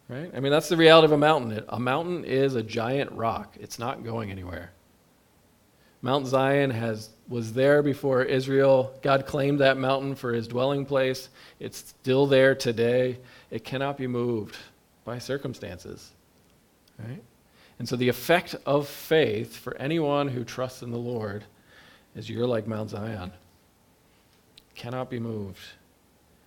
Right? 0.08 0.30
I 0.34 0.40
mean, 0.40 0.52
that's 0.52 0.68
the 0.68 0.76
reality 0.76 1.06
of 1.06 1.12
a 1.12 1.18
mountain. 1.18 1.64
A 1.68 1.80
mountain 1.80 2.24
is 2.24 2.54
a 2.54 2.62
giant 2.62 3.10
rock. 3.12 3.56
It's 3.58 3.78
not 3.78 4.04
going 4.04 4.30
anywhere. 4.30 4.70
Mount 6.02 6.26
Zion 6.26 6.70
has 6.70 7.10
was 7.28 7.52
there 7.52 7.82
before 7.82 8.22
Israel. 8.22 8.94
God 9.02 9.26
claimed 9.26 9.58
that 9.58 9.76
mountain 9.76 10.14
for 10.14 10.32
his 10.32 10.46
dwelling 10.46 10.86
place. 10.86 11.28
It's 11.58 11.78
still 11.78 12.26
there 12.26 12.54
today. 12.54 13.18
It 13.50 13.64
cannot 13.64 13.96
be 13.96 14.06
moved 14.06 14.56
by 15.04 15.18
circumstances. 15.18 16.12
Right? 16.98 17.22
And 17.78 17.88
so 17.88 17.96
the 17.96 18.08
effect 18.08 18.54
of 18.64 18.86
faith 18.86 19.56
for 19.56 19.76
anyone 19.76 20.28
who 20.28 20.44
trusts 20.44 20.82
in 20.82 20.92
the 20.92 20.98
Lord 20.98 21.44
is 22.14 22.30
you're 22.30 22.46
like 22.46 22.66
Mount 22.66 22.90
Zion. 22.90 23.32
Cannot 24.76 25.10
be 25.10 25.18
moved. 25.18 25.58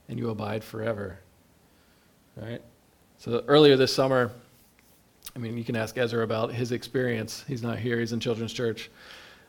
And 0.10 0.20
you 0.20 0.30
abide 0.30 0.64
forever. 0.64 1.20
Right? 2.36 2.62
So 3.20 3.44
earlier 3.48 3.78
this 3.78 3.94
summer, 3.94 4.32
I 5.36 5.40
mean, 5.40 5.58
you 5.58 5.64
can 5.64 5.76
ask 5.76 5.98
Ezra 5.98 6.24
about 6.24 6.52
his 6.52 6.72
experience. 6.72 7.46
He's 7.48 7.62
not 7.62 7.80
here, 7.80 8.00
he's 8.00 8.12
in 8.12 8.20
Children's 8.20 8.52
Church. 8.52 8.90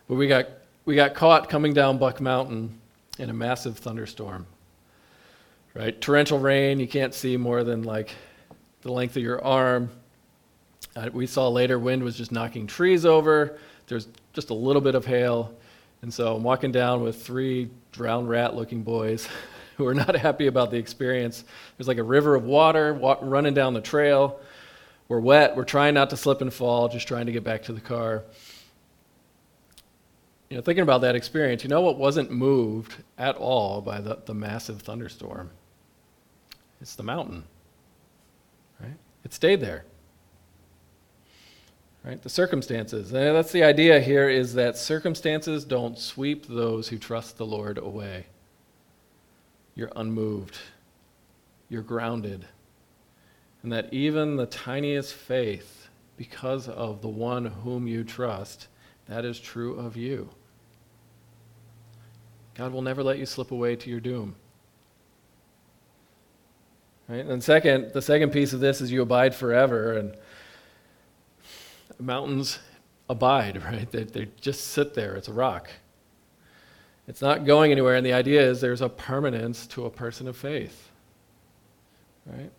But 0.07 0.15
we 0.17 0.29
got, 0.29 0.47
we 0.85 0.95
got 0.95 1.15
caught 1.15 1.49
coming 1.49 1.73
down 1.73 1.99
Buck 1.99 2.21
Mountain 2.21 2.79
in 3.19 3.31
a 3.31 3.33
massive 3.33 3.79
thunderstorm. 3.79 4.47
Right? 5.75 5.99
Torrential 6.01 6.39
rain, 6.39 6.81
you 6.81 6.89
can't 6.89 7.15
see 7.15 7.37
more 7.37 7.65
than 7.65 7.83
like 7.83 8.15
the 8.83 8.93
length 8.93 9.17
of 9.17 9.23
your 9.23 9.43
arm. 9.45 9.91
Uh, 10.97 11.09
we 11.13 11.27
saw 11.27 11.49
later 11.49 11.79
wind 11.79 12.03
was 12.03 12.17
just 12.17 12.33
knocking 12.33 12.67
trees 12.67 13.07
over. 13.07 13.59
There's 13.87 14.09
just 14.33 14.51
a 14.51 14.55
little 14.55 14.83
bit 14.83 14.95
of 14.95 15.07
hail. 15.07 15.55
And 16.03 16.13
so 16.13 16.35
I'm 16.35 16.43
walking 16.43 16.73
down 16.73 17.03
with 17.03 17.23
three 17.23 17.71
drowned 17.93 18.29
rat 18.29 18.57
looking 18.57 18.83
boys 18.83 19.29
who 19.81 19.89
are 19.89 19.95
not 19.95 20.15
happy 20.29 20.47
about 20.47 20.71
the 20.71 20.77
experience. 20.77 21.45
There's 21.77 21.89
like 21.89 21.99
a 21.99 22.03
river 22.03 22.35
of 22.35 22.45
water 22.45 22.95
walk, 22.95 23.19
running 23.23 23.55
down 23.55 23.75
the 23.75 23.81
trail. 23.81 24.41
We're 25.09 25.21
wet. 25.21 25.57
We're 25.57 25.65
trying 25.65 25.95
not 25.95 26.11
to 26.11 26.17
slip 26.17 26.41
and 26.41 26.53
fall, 26.53 26.89
just 26.89 27.09
trying 27.09 27.27
to 27.27 27.33
get 27.33 27.43
back 27.43 27.65
to 27.65 27.73
the 27.73 27.81
car. 27.81 28.23
You 30.49 30.57
know, 30.57 30.63
thinking 30.63 30.83
about 30.83 31.01
that 31.03 31.15
experience, 31.15 31.63
you 31.63 31.71
know 31.71 31.81
what 31.81 31.97
wasn't 31.97 32.31
moved 32.31 32.95
at 33.19 33.37
all 33.37 33.81
by 33.81 34.01
the, 34.01 34.19
the 34.27 34.35
massive 34.35 34.83
thunderstorm? 34.83 35.51
It's 36.81 36.95
the 36.95 37.03
mountain. 37.03 37.45
Right? 38.81 38.97
It 39.25 39.33
stayed 39.33 39.61
there 39.61 39.85
right? 42.05 42.23
The 42.23 42.29
circumstances. 42.29 43.13
And 43.13 43.37
that's 43.37 43.53
the 43.53 43.65
idea 43.65 44.01
here 44.01 44.29
is 44.29 44.55
that 44.55 44.77
circumstances 44.77 45.65
don't 45.65 45.99
sweep 45.99 46.47
those 46.47 46.89
who 46.89 46.99
trust 46.99 47.37
the 47.37 47.47
Lord 47.47 47.79
away. 47.79 48.27
You're 49.75 49.93
unmoved. 49.97 50.59
You're 51.69 51.83
grounded. 51.83 52.47
And 53.63 53.73
that 53.73 53.93
even 53.93 54.37
the 54.37 54.47
tiniest 54.47 55.15
faith, 55.15 55.89
because 56.17 56.69
of 56.69 57.03
the 57.03 57.09
one 57.09 57.47
whom 57.47 57.87
you 57.87 58.05
trust, 58.05 58.69
that 59.07 59.25
is 59.25 59.41
true 59.41 59.75
of 59.75 59.97
you. 59.97 60.31
God 62.55 62.73
will 62.73 62.83
never 62.83 63.03
let 63.03 63.19
you 63.19 63.27
slip 63.27 63.53
away 63.53 63.77
to 63.77 63.91
your 63.91 64.01
doom. 64.01 64.37
Right? 67.09 67.25
And 67.25 67.43
second, 67.43 67.93
the 67.93 68.03
second 68.03 68.31
piece 68.31 68.53
of 68.53 68.61
this 68.61 68.81
is 68.81 68.93
you 68.93 69.03
abide 69.03 69.35
forever. 69.35 69.97
And 69.97 70.15
mountains 71.99 72.59
abide, 73.09 73.63
right? 73.65 73.91
They, 73.91 74.05
they 74.05 74.29
just 74.41 74.69
sit 74.69 74.95
there. 74.95 75.17
It's 75.17 75.29
a 75.29 75.33
rock. 75.33 75.71
It's 77.11 77.21
not 77.21 77.45
going 77.45 77.73
anywhere, 77.73 77.97
and 77.97 78.07
the 78.07 78.13
idea 78.13 78.41
is 78.41 78.61
there's 78.61 78.83
a 78.83 78.89
permanence 78.89 79.67
to 79.67 79.85
a 79.85 79.91
person 79.91 80.29
of 80.29 80.37
faith, 80.37 80.91
right? 82.25 82.53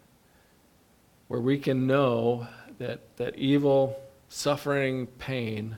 Where 1.29 1.39
we 1.39 1.57
can 1.57 1.87
know 1.87 2.47
that, 2.77 2.99
that 3.15 3.37
evil, 3.37 3.97
suffering, 4.27 5.07
pain 5.07 5.77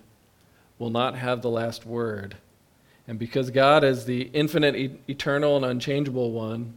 will 0.79 0.89
not 0.89 1.13
have 1.13 1.43
the 1.43 1.51
last 1.51 1.85
word. 1.85 2.35
And 3.07 3.19
because 3.19 3.51
God 3.51 3.83
is 3.83 4.05
the 4.05 4.23
infinite, 4.33 4.75
e- 4.75 4.97
eternal, 5.07 5.55
and 5.55 5.65
unchangeable 5.65 6.31
one, 6.31 6.73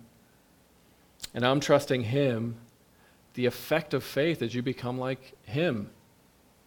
and 1.32 1.46
I'm 1.46 1.60
trusting 1.60 2.02
Him, 2.02 2.56
the 3.32 3.46
effect 3.46 3.94
of 3.94 4.04
faith 4.04 4.42
is 4.42 4.54
you 4.54 4.60
become 4.60 4.98
like 4.98 5.32
Him 5.46 5.88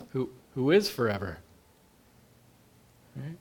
who, 0.09 0.31
who 0.55 0.71
is 0.71 0.89
forever. 0.89 1.37
Right? 3.15 3.37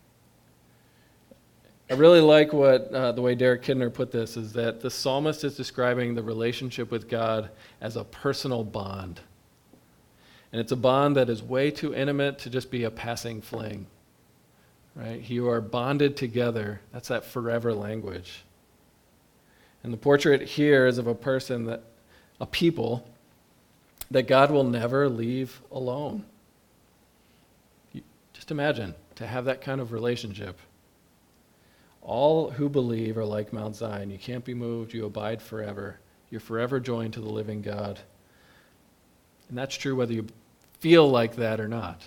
I 1.91 1.95
really 1.95 2.21
like 2.21 2.53
what 2.53 2.93
uh, 2.93 3.13
the 3.13 3.23
way 3.23 3.35
Derek 3.35 3.63
Kidner 3.63 3.93
put 3.93 4.13
this 4.13 4.37
is 4.37 4.53
that 4.53 4.81
the 4.81 4.91
psalmist 4.91 5.43
is 5.43 5.57
describing 5.57 6.15
the 6.15 6.23
relationship 6.23 6.91
with 6.91 7.09
God 7.09 7.49
as 7.81 7.97
a 7.97 8.05
personal 8.05 8.63
bond. 8.63 9.21
And 10.53 10.61
it's 10.61 10.73
a 10.73 10.77
bond 10.77 11.17
that 11.17 11.31
is 11.31 11.43
way 11.43 11.71
too 11.71 11.95
intimate 11.95 12.39
to 12.41 12.51
just 12.51 12.71
be 12.71 12.85
a 12.85 12.91
passing 12.91 13.41
fling. 13.41 13.87
Right? 14.95 15.23
You 15.31 15.49
are 15.49 15.63
bonded 15.63 16.17
together. 16.17 16.81
That's 16.93 17.09
that 17.09 17.25
forever 17.25 17.73
language. 17.73 18.43
And 19.83 19.91
the 19.91 19.99
portrait 19.99 20.43
here 20.43 20.87
is 20.87 20.99
of 20.99 21.07
a 21.07 21.15
person 21.15 21.65
that 21.67 21.85
a 22.39 22.47
people 22.47 23.09
that 24.11 24.27
God 24.27 24.51
will 24.51 24.65
never 24.65 25.09
leave 25.09 25.61
alone. 25.71 26.25
You, 27.93 28.03
just 28.35 28.51
imagine 28.51 28.95
to 29.15 29.27
have 29.27 29.47
that 29.47 29.63
kind 29.63 29.81
of 29.81 29.93
relationship. 29.93 30.59
All 32.09 32.51
who 32.51 32.71
believe 32.71 33.19
are 33.19 33.25
like 33.25 33.53
Mount 33.53 33.77
Zion. 33.77 34.11
You 34.11 34.17
can't 34.17 34.43
be 34.43 34.55
moved, 34.55 34.95
you 34.95 35.05
abide 35.05 35.43
forever. 35.43 36.01
You're 36.31 36.41
forever 36.41 36.81
joined 36.81 37.13
to 37.13 37.21
the 37.21 37.29
living 37.29 37.61
God. 37.61 38.01
And 39.51 39.59
that's 39.59 39.77
true 39.77 39.95
whether 39.95 40.15
you 40.15 40.27
feel 40.81 41.07
like 41.07 41.37
that 41.37 41.61
or 41.61 41.69
not. 41.69 42.01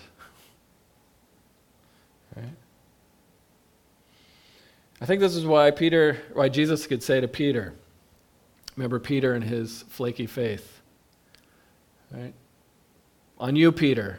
Right? 2.36 2.56
I 5.00 5.06
think 5.06 5.20
this 5.20 5.36
is 5.36 5.46
why 5.46 5.70
Peter, 5.70 6.18
why 6.32 6.48
Jesus 6.48 6.88
could 6.88 7.04
say 7.04 7.20
to 7.20 7.28
Peter, 7.28 7.72
remember 8.74 8.98
Peter 8.98 9.34
and 9.34 9.44
his 9.44 9.84
flaky 9.88 10.26
faith. 10.26 10.80
Right? 12.10 12.34
On 13.38 13.54
you, 13.54 13.70
Peter. 13.70 14.18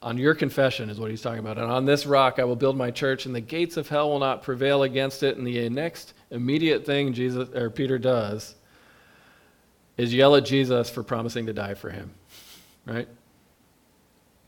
On 0.00 0.16
your 0.16 0.34
confession 0.34 0.90
is 0.90 1.00
what 1.00 1.10
he's 1.10 1.22
talking 1.22 1.40
about. 1.40 1.58
And 1.58 1.70
on 1.70 1.84
this 1.84 2.06
rock 2.06 2.38
I 2.38 2.44
will 2.44 2.56
build 2.56 2.76
my 2.76 2.90
church, 2.90 3.26
and 3.26 3.34
the 3.34 3.40
gates 3.40 3.76
of 3.76 3.88
hell 3.88 4.10
will 4.10 4.20
not 4.20 4.42
prevail 4.42 4.84
against 4.84 5.22
it. 5.22 5.36
And 5.36 5.46
the 5.46 5.68
next 5.68 6.14
immediate 6.30 6.86
thing 6.86 7.12
Jesus 7.12 7.48
or 7.54 7.70
Peter 7.70 7.98
does 7.98 8.54
is 9.96 10.14
yell 10.14 10.36
at 10.36 10.44
Jesus 10.44 10.88
for 10.88 11.02
promising 11.02 11.46
to 11.46 11.52
die 11.52 11.74
for 11.74 11.90
him. 11.90 12.12
Right? 12.86 13.08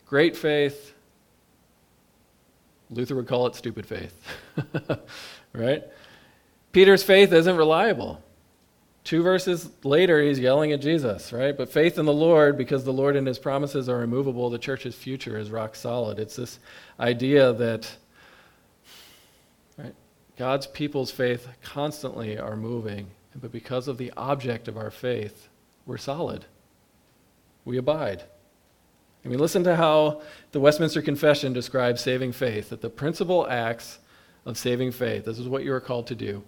Great 0.07 0.37
faith. 0.37 0.95
Luther 2.91 3.17
would 3.17 3.29
call 3.29 3.47
it 3.47 3.55
stupid 3.55 3.87
faith. 3.87 4.15
right? 5.53 5.85
Peter's 6.73 7.03
faith 7.03 7.33
isn't 7.33 7.57
reliable. 7.57 8.23
Two 9.03 9.23
verses 9.23 9.71
later, 9.83 10.23
he's 10.23 10.39
yelling 10.39 10.73
at 10.73 10.81
Jesus, 10.81 11.33
right? 11.33 11.57
But 11.57 11.73
faith 11.73 11.99
in 11.99 12.05
the 12.05 12.13
Lord, 12.13 12.59
because 12.59 12.85
the 12.85 12.93
Lord 12.93 13.17
and 13.17 13.27
his 13.27 13.39
promises 13.39 13.89
are 13.89 14.03
immovable, 14.03 14.51
the 14.51 14.59
church's 14.59 14.95
future 14.95 15.39
is 15.39 15.51
rock 15.51 15.75
solid. 15.75 16.19
It's 16.19 16.37
this 16.37 16.59
idea 16.99 17.53
that 17.55 17.97
right, 19.79 19.95
God's 20.37 20.67
people's 20.67 21.11
faith 21.11 21.49
constantly 21.63 22.39
are 22.39 22.57
moving, 22.57 23.09
but 23.35 23.53
because 23.53 23.89
of 23.89 23.97
the 23.97 24.13
object 24.17 24.69
of 24.69 24.77
our 24.77 24.91
faith, 24.91 25.49
we're 25.87 25.97
solid. 25.97 26.45
We 27.65 27.79
abide. 27.79 28.23
I 29.25 29.29
mean, 29.29 29.39
listen 29.39 29.65
to 29.65 29.77
how 29.77 30.23
the 30.53 30.61
Westminster 30.61 31.03
Confession 31.03 31.53
describes 31.53 32.01
saving 32.01 32.33
faith 32.33 32.71
that 32.71 32.81
the 32.81 32.91
principal 32.91 33.47
acts 33.49 33.99
of 34.47 34.57
saving 34.57 34.93
faith, 34.93 35.25
this 35.25 35.39
is 35.39 35.49
what 35.49 35.65
you 35.65 35.73
are 35.73 35.81
called 35.81 36.07
to 36.09 36.15
do 36.15 36.43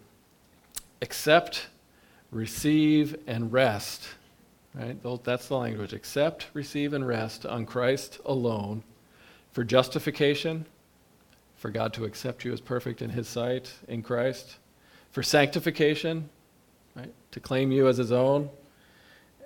accept 1.02 1.66
receive, 2.32 3.14
and 3.28 3.52
rest. 3.52 4.08
Right? 4.74 4.96
That's 5.22 5.48
the 5.48 5.56
language. 5.56 5.92
Accept, 5.92 6.48
receive, 6.54 6.94
and 6.94 7.06
rest 7.06 7.46
on 7.46 7.66
Christ 7.66 8.18
alone 8.24 8.82
for 9.52 9.62
justification, 9.62 10.66
for 11.56 11.70
God 11.70 11.92
to 11.92 12.04
accept 12.04 12.44
you 12.44 12.52
as 12.52 12.60
perfect 12.60 13.02
in 13.02 13.10
His 13.10 13.28
sight 13.28 13.72
in 13.86 14.02
Christ, 14.02 14.56
for 15.12 15.22
sanctification, 15.22 16.30
right? 16.96 17.12
to 17.30 17.38
claim 17.38 17.70
you 17.70 17.86
as 17.86 17.98
His 17.98 18.10
own, 18.10 18.48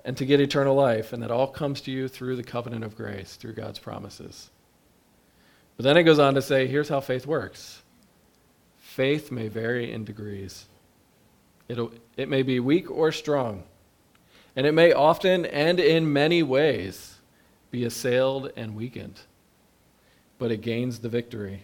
and 0.04 0.16
to 0.16 0.24
get 0.24 0.40
eternal 0.40 0.76
life. 0.76 1.12
And 1.12 1.22
that 1.24 1.32
all 1.32 1.48
comes 1.48 1.80
to 1.82 1.90
you 1.90 2.06
through 2.06 2.36
the 2.36 2.44
covenant 2.44 2.84
of 2.84 2.96
grace, 2.96 3.34
through 3.34 3.54
God's 3.54 3.80
promises. 3.80 4.50
But 5.76 5.82
then 5.82 5.96
it 5.96 6.04
goes 6.04 6.20
on 6.20 6.34
to 6.34 6.42
say 6.42 6.68
here's 6.68 6.88
how 6.88 7.00
faith 7.00 7.26
works 7.26 7.82
faith 8.78 9.30
may 9.30 9.48
vary 9.48 9.92
in 9.92 10.04
degrees. 10.04 10.66
It'll, 11.68 11.90
it 12.16 12.28
may 12.28 12.42
be 12.42 12.60
weak 12.60 12.90
or 12.90 13.12
strong, 13.12 13.64
and 14.54 14.66
it 14.66 14.72
may 14.72 14.92
often 14.92 15.44
and 15.46 15.80
in 15.80 16.12
many 16.12 16.42
ways 16.42 17.16
be 17.70 17.84
assailed 17.84 18.52
and 18.56 18.76
weakened, 18.76 19.20
but 20.38 20.50
it 20.50 20.60
gains 20.60 21.00
the 21.00 21.08
victory. 21.08 21.62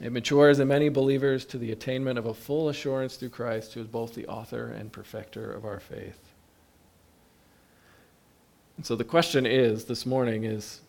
It 0.00 0.12
matures 0.12 0.58
in 0.58 0.68
many 0.68 0.88
believers 0.88 1.44
to 1.46 1.58
the 1.58 1.72
attainment 1.72 2.18
of 2.18 2.26
a 2.26 2.34
full 2.34 2.68
assurance 2.68 3.16
through 3.16 3.30
Christ, 3.30 3.72
who 3.72 3.80
is 3.80 3.86
both 3.86 4.14
the 4.14 4.26
author 4.26 4.66
and 4.68 4.92
perfecter 4.92 5.52
of 5.52 5.64
our 5.64 5.80
faith. 5.80 6.18
And 8.76 8.84
so 8.84 8.94
the 8.94 9.04
question 9.04 9.46
is 9.46 9.84
this 9.84 10.04
morning 10.04 10.44
is 10.44 10.80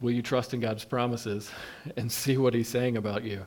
will 0.00 0.12
you 0.12 0.22
trust 0.22 0.52
in 0.52 0.60
God's 0.60 0.84
promises 0.84 1.50
and 1.96 2.10
see 2.10 2.36
what 2.36 2.54
he's 2.54 2.68
saying 2.68 2.96
about 2.96 3.24
you? 3.24 3.46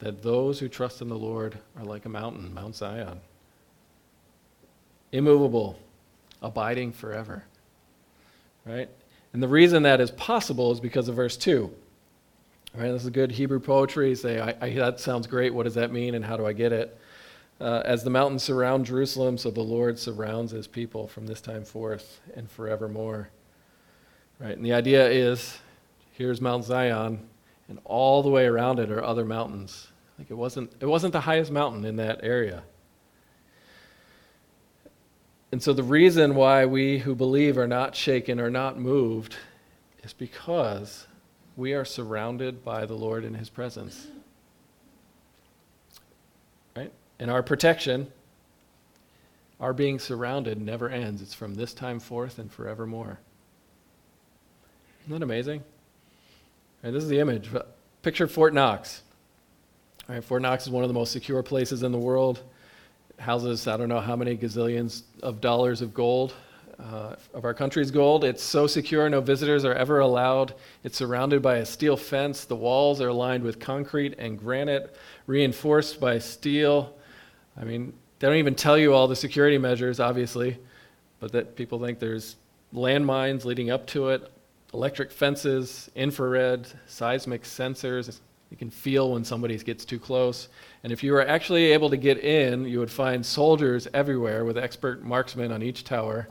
That 0.00 0.22
those 0.22 0.58
who 0.58 0.68
trust 0.68 1.00
in 1.00 1.08
the 1.08 1.16
Lord 1.16 1.58
are 1.76 1.84
like 1.84 2.04
a 2.04 2.08
mountain, 2.08 2.52
Mount 2.52 2.76
Zion, 2.76 3.20
immovable, 5.12 5.78
abiding 6.42 6.92
forever. 6.92 7.44
Right? 8.64 8.88
And 9.32 9.42
the 9.42 9.48
reason 9.48 9.82
that 9.84 10.00
is 10.00 10.10
possible 10.10 10.72
is 10.72 10.80
because 10.80 11.08
of 11.08 11.16
verse 11.16 11.36
2. 11.36 11.70
Right? 12.74 12.90
This 12.90 13.04
is 13.04 13.10
good 13.10 13.32
Hebrew 13.32 13.60
poetry. 13.60 14.14
say, 14.14 14.40
I, 14.40 14.54
I, 14.60 14.70
that 14.74 14.98
sounds 14.98 15.26
great. 15.26 15.54
What 15.54 15.62
does 15.62 15.74
that 15.74 15.92
mean 15.92 16.14
and 16.14 16.24
how 16.24 16.36
do 16.36 16.46
I 16.46 16.52
get 16.52 16.72
it? 16.72 16.98
Uh, 17.60 17.82
as 17.84 18.02
the 18.02 18.10
mountains 18.10 18.42
surround 18.42 18.84
Jerusalem, 18.84 19.38
so 19.38 19.50
the 19.50 19.60
Lord 19.60 19.98
surrounds 19.98 20.50
his 20.50 20.66
people 20.66 21.06
from 21.06 21.26
this 21.26 21.40
time 21.40 21.64
forth 21.64 22.20
and 22.34 22.50
forevermore. 22.50 23.28
Right? 24.40 24.56
And 24.56 24.64
the 24.64 24.72
idea 24.72 25.08
is 25.08 25.58
here's 26.12 26.40
Mount 26.40 26.64
Zion, 26.64 27.20
and 27.68 27.78
all 27.84 28.22
the 28.22 28.28
way 28.28 28.46
around 28.46 28.78
it 28.78 28.90
are 28.90 29.02
other 29.02 29.24
mountains. 29.24 29.88
Like 30.18 30.30
it 30.30 30.34
wasn't, 30.34 30.72
it 30.80 30.86
wasn't 30.86 31.12
the 31.12 31.20
highest 31.20 31.50
mountain 31.50 31.84
in 31.84 31.96
that 31.96 32.20
area. 32.22 32.62
And 35.50 35.62
so 35.62 35.72
the 35.72 35.82
reason 35.82 36.34
why 36.34 36.66
we 36.66 36.98
who 36.98 37.14
believe 37.14 37.56
are 37.58 37.68
not 37.68 37.94
shaken 37.94 38.40
or 38.40 38.50
not 38.50 38.78
moved 38.78 39.36
is 40.02 40.12
because 40.12 41.06
we 41.56 41.74
are 41.74 41.84
surrounded 41.84 42.64
by 42.64 42.86
the 42.86 42.94
Lord 42.94 43.24
in 43.24 43.34
his 43.34 43.48
presence. 43.48 44.08
Right? 46.76 46.92
And 47.18 47.30
our 47.30 47.42
protection, 47.42 48.08
our 49.60 49.72
being 49.72 49.98
surrounded 49.98 50.60
never 50.60 50.88
ends. 50.88 51.22
It's 51.22 51.34
from 51.34 51.54
this 51.54 51.72
time 51.72 52.00
forth 52.00 52.38
and 52.38 52.50
forevermore. 52.50 53.20
Isn't 55.04 55.12
that 55.12 55.22
amazing? 55.22 55.62
Right, 56.84 56.92
this 56.92 57.02
is 57.02 57.08
the 57.08 57.18
image. 57.18 57.48
Picture 58.02 58.28
Fort 58.28 58.52
Knox. 58.52 59.00
Right, 60.06 60.22
Fort 60.22 60.42
Knox 60.42 60.64
is 60.64 60.70
one 60.70 60.84
of 60.84 60.88
the 60.88 60.94
most 60.94 61.12
secure 61.12 61.42
places 61.42 61.82
in 61.82 61.92
the 61.92 61.98
world. 61.98 62.42
It 63.08 63.22
houses, 63.22 63.66
I 63.66 63.78
don't 63.78 63.88
know 63.88 64.00
how 64.00 64.16
many 64.16 64.36
gazillions 64.36 65.04
of 65.22 65.40
dollars 65.40 65.80
of 65.80 65.94
gold, 65.94 66.34
uh, 66.78 67.16
of 67.32 67.46
our 67.46 67.54
country's 67.54 67.90
gold. 67.90 68.22
It's 68.22 68.42
so 68.42 68.66
secure, 68.66 69.08
no 69.08 69.22
visitors 69.22 69.64
are 69.64 69.72
ever 69.72 70.00
allowed. 70.00 70.52
It's 70.82 70.98
surrounded 70.98 71.40
by 71.40 71.56
a 71.56 71.64
steel 71.64 71.96
fence. 71.96 72.44
The 72.44 72.56
walls 72.56 73.00
are 73.00 73.12
lined 73.12 73.44
with 73.44 73.58
concrete 73.58 74.16
and 74.18 74.38
granite, 74.38 74.94
reinforced 75.26 75.98
by 76.00 76.18
steel. 76.18 76.94
I 77.56 77.64
mean, 77.64 77.94
they 78.18 78.26
don't 78.26 78.36
even 78.36 78.54
tell 78.54 78.76
you 78.76 78.92
all 78.92 79.08
the 79.08 79.16
security 79.16 79.56
measures, 79.56 80.00
obviously, 80.00 80.58
but 81.18 81.32
that 81.32 81.56
people 81.56 81.80
think 81.80 81.98
there's 81.98 82.36
landmines 82.74 83.46
leading 83.46 83.70
up 83.70 83.86
to 83.86 84.10
it, 84.10 84.30
electric 84.74 85.12
fences, 85.12 85.88
infrared, 85.94 86.66
seismic 86.86 87.44
sensors. 87.44 88.20
You 88.50 88.56
can 88.56 88.70
feel 88.70 89.12
when 89.12 89.24
somebody 89.24 89.56
gets 89.58 89.84
too 89.84 90.00
close. 90.00 90.48
And 90.82 90.92
if 90.92 91.02
you 91.02 91.12
were 91.12 91.26
actually 91.26 91.72
able 91.72 91.88
to 91.90 91.96
get 91.96 92.18
in, 92.18 92.66
you 92.66 92.80
would 92.80 92.90
find 92.90 93.24
soldiers 93.24 93.88
everywhere 93.94 94.44
with 94.44 94.58
expert 94.58 95.02
marksmen 95.02 95.52
on 95.52 95.62
each 95.62 95.84
tower. 95.84 96.28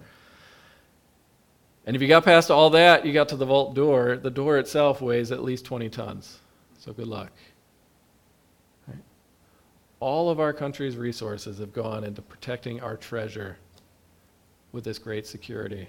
And 1.85 1.95
if 1.95 2.01
you 2.01 2.07
got 2.07 2.25
past 2.25 2.51
all 2.51 2.69
that, 2.71 3.05
you 3.05 3.13
got 3.13 3.29
to 3.29 3.35
the 3.37 3.45
vault 3.45 3.75
door. 3.75 4.17
The 4.17 4.29
door 4.29 4.57
itself 4.57 5.01
weighs 5.01 5.31
at 5.31 5.43
least 5.43 5.65
20 5.65 5.89
tons. 5.89 6.37
So 6.79 6.93
good 6.93 7.07
luck. 7.07 7.31
All 9.99 10.29
of 10.29 10.41
our 10.41 10.51
country's 10.51 10.97
resources 10.97 11.59
have 11.59 11.71
gone 11.71 12.03
into 12.03 12.21
protecting 12.21 12.81
our 12.81 12.97
treasure 12.97 13.57
with 14.73 14.83
this 14.83 14.99
great 14.99 15.25
security. 15.25 15.87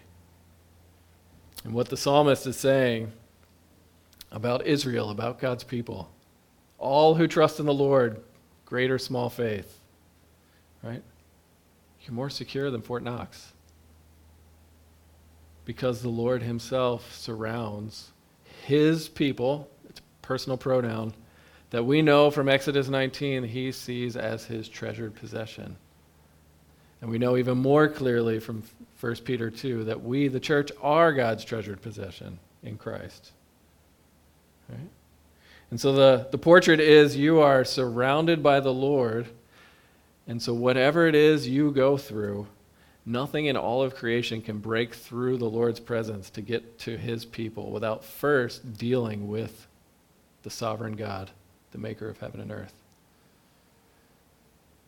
And 1.64 1.72
what 1.72 1.88
the 1.88 1.96
psalmist 1.96 2.46
is 2.46 2.57
saying 2.57 3.12
about 4.31 4.66
Israel, 4.66 5.11
about 5.11 5.38
God's 5.38 5.64
people, 5.64 6.11
all 6.79 7.14
who 7.14 7.27
trust 7.27 7.59
in 7.59 7.66
the 7.66 7.74
Lord, 7.74 8.22
great 8.66 8.90
or 8.90 8.98
small 8.98 9.31
faith, 9.31 9.81
right? 10.83 11.03
You're 12.03 12.14
more 12.14 12.31
secure 12.31 12.70
than 12.70 12.83
Fort 12.83 13.03
Knox. 13.03 13.53
Because 15.64 16.03
the 16.03 16.11
Lord 16.11 16.42
Himself 16.42 17.16
surrounds 17.16 18.12
His 18.66 19.09
people, 19.09 19.70
it's 19.88 20.00
a 20.00 20.03
personal 20.20 20.59
pronoun, 20.59 21.14
that 21.74 21.85
we 21.85 22.03
know 22.03 22.31
from 22.31 22.48
Exodus 22.48 22.88
19 22.88 23.42
he 23.42 23.72
sees 23.72 24.16
as 24.16 24.44
his 24.44 24.68
treasured 24.68 25.12
possession. 25.16 25.74
And 27.00 27.11
we 27.11 27.18
know 27.18 27.37
even 27.37 27.59
more 27.59 27.88
clearly 27.88 28.38
from 28.38 28.62
1 29.05 29.17
Peter 29.17 29.51
2 29.51 29.85
that 29.85 30.03
we, 30.03 30.29
the 30.29 30.40
church, 30.40 30.73
are 30.81 31.12
God's 31.12 31.45
treasured 31.45 31.83
possession 31.83 32.38
in 32.62 32.79
Christ. 32.79 33.33
Right? 34.67 34.88
And 35.71 35.79
so 35.79 35.93
the, 35.93 36.27
the 36.31 36.38
portrait 36.38 36.81
is 36.81 37.14
you 37.14 37.40
are 37.40 37.67
surrounded 37.67 38.43
by 38.43 38.61
the 38.61 38.73
Lord. 38.73 39.27
And 40.27 40.40
so 40.40 40.55
whatever 40.55 41.07
it 41.07 41.14
is 41.14 41.47
you 41.47 41.71
go 41.71 41.99
through, 41.99 42.47
nothing 43.05 43.45
in 43.45 43.59
all 43.59 43.83
of 43.83 43.95
creation 43.95 44.40
can 44.40 44.57
break 44.57 44.95
through 44.95 45.37
the 45.37 45.51
Lord's 45.51 45.81
presence 45.81 46.31
to 46.31 46.40
get 46.40 46.79
to 46.79 46.97
his 46.97 47.27
people 47.27 47.73
without 47.73 48.07
first 48.07 48.79
dealing 48.79 49.29
with 49.29 49.67
the 50.45 50.51
sovereign 50.51 50.95
God, 50.95 51.31
the 51.73 51.79
maker 51.79 52.09
of 52.09 52.17
heaven 52.21 52.40
and 52.40 52.51
earth. 52.51 52.73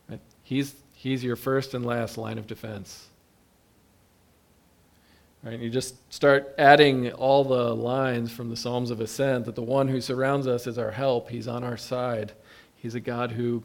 Right? 0.08 0.20
He's, 0.42 0.74
he's 0.94 1.22
your 1.22 1.36
first 1.36 1.74
and 1.74 1.84
last 1.84 2.16
line 2.16 2.38
of 2.38 2.46
defense. 2.46 3.08
Right? 5.46 5.60
You 5.60 5.70
just 5.70 6.12
start 6.12 6.52
adding 6.58 7.12
all 7.12 7.44
the 7.44 7.72
lines 7.72 8.32
from 8.32 8.50
the 8.50 8.56
Psalms 8.56 8.90
of 8.90 9.00
Ascent 9.00 9.44
that 9.44 9.54
the 9.54 9.62
one 9.62 9.86
who 9.86 10.00
surrounds 10.00 10.48
us 10.48 10.66
is 10.66 10.76
our 10.76 10.90
help. 10.90 11.30
He's 11.30 11.46
on 11.46 11.62
our 11.62 11.76
side. 11.76 12.32
He's 12.74 12.96
a 12.96 13.00
God 13.00 13.30
who 13.30 13.62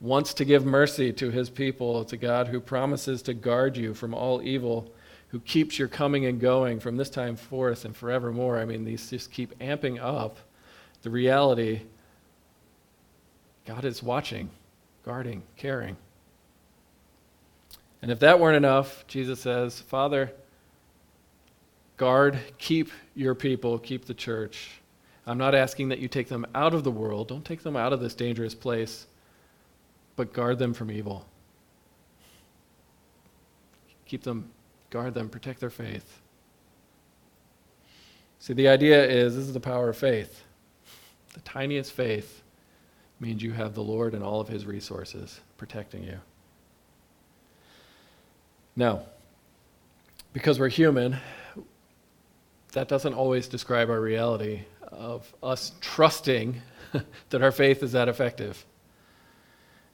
wants 0.00 0.32
to 0.34 0.44
give 0.44 0.64
mercy 0.64 1.12
to 1.14 1.32
his 1.32 1.50
people. 1.50 2.00
It's 2.00 2.12
a 2.12 2.16
God 2.16 2.46
who 2.46 2.60
promises 2.60 3.22
to 3.22 3.34
guard 3.34 3.76
you 3.76 3.92
from 3.92 4.14
all 4.14 4.40
evil, 4.40 4.88
who 5.30 5.40
keeps 5.40 5.80
your 5.80 5.88
coming 5.88 6.26
and 6.26 6.40
going 6.40 6.78
from 6.78 6.96
this 6.96 7.10
time 7.10 7.34
forth 7.34 7.84
and 7.84 7.96
forevermore. 7.96 8.58
I 8.60 8.64
mean, 8.64 8.84
these 8.84 9.10
just 9.10 9.32
keep 9.32 9.58
amping 9.58 10.00
up 10.00 10.36
the 11.02 11.10
reality 11.10 11.80
God 13.64 13.84
is 13.84 14.00
watching, 14.00 14.48
guarding, 15.04 15.42
caring. 15.56 15.96
And 18.00 18.12
if 18.12 18.20
that 18.20 18.38
weren't 18.38 18.56
enough, 18.56 19.04
Jesus 19.08 19.40
says, 19.40 19.80
Father, 19.80 20.30
Guard, 21.96 22.38
keep 22.58 22.90
your 23.14 23.34
people, 23.34 23.78
keep 23.78 24.04
the 24.04 24.14
church. 24.14 24.80
I'm 25.26 25.38
not 25.38 25.54
asking 25.54 25.88
that 25.88 25.98
you 25.98 26.08
take 26.08 26.28
them 26.28 26.46
out 26.54 26.74
of 26.74 26.84
the 26.84 26.90
world. 26.90 27.28
Don't 27.28 27.44
take 27.44 27.62
them 27.62 27.76
out 27.76 27.92
of 27.92 28.00
this 28.00 28.14
dangerous 28.14 28.54
place, 28.54 29.06
but 30.14 30.32
guard 30.32 30.58
them 30.58 30.74
from 30.74 30.90
evil. 30.90 31.26
Keep 34.04 34.22
them, 34.22 34.50
guard 34.90 35.14
them, 35.14 35.28
protect 35.28 35.58
their 35.58 35.70
faith. 35.70 36.20
See, 38.38 38.52
the 38.52 38.68
idea 38.68 39.04
is 39.04 39.34
this 39.34 39.46
is 39.46 39.52
the 39.52 39.60
power 39.60 39.88
of 39.88 39.96
faith. 39.96 40.44
The 41.34 41.40
tiniest 41.40 41.92
faith 41.92 42.42
means 43.18 43.42
you 43.42 43.52
have 43.52 43.74
the 43.74 43.82
Lord 43.82 44.14
and 44.14 44.22
all 44.22 44.40
of 44.40 44.48
his 44.48 44.66
resources 44.66 45.40
protecting 45.56 46.04
you. 46.04 46.18
Now, 48.76 49.06
because 50.32 50.60
we're 50.60 50.68
human, 50.68 51.16
that 52.76 52.88
doesn't 52.88 53.14
always 53.14 53.48
describe 53.48 53.88
our 53.88 54.02
reality 54.02 54.60
of 54.82 55.34
us 55.42 55.72
trusting 55.80 56.60
that 57.30 57.42
our 57.42 57.50
faith 57.50 57.82
is 57.82 57.92
that 57.92 58.06
effective. 58.06 58.66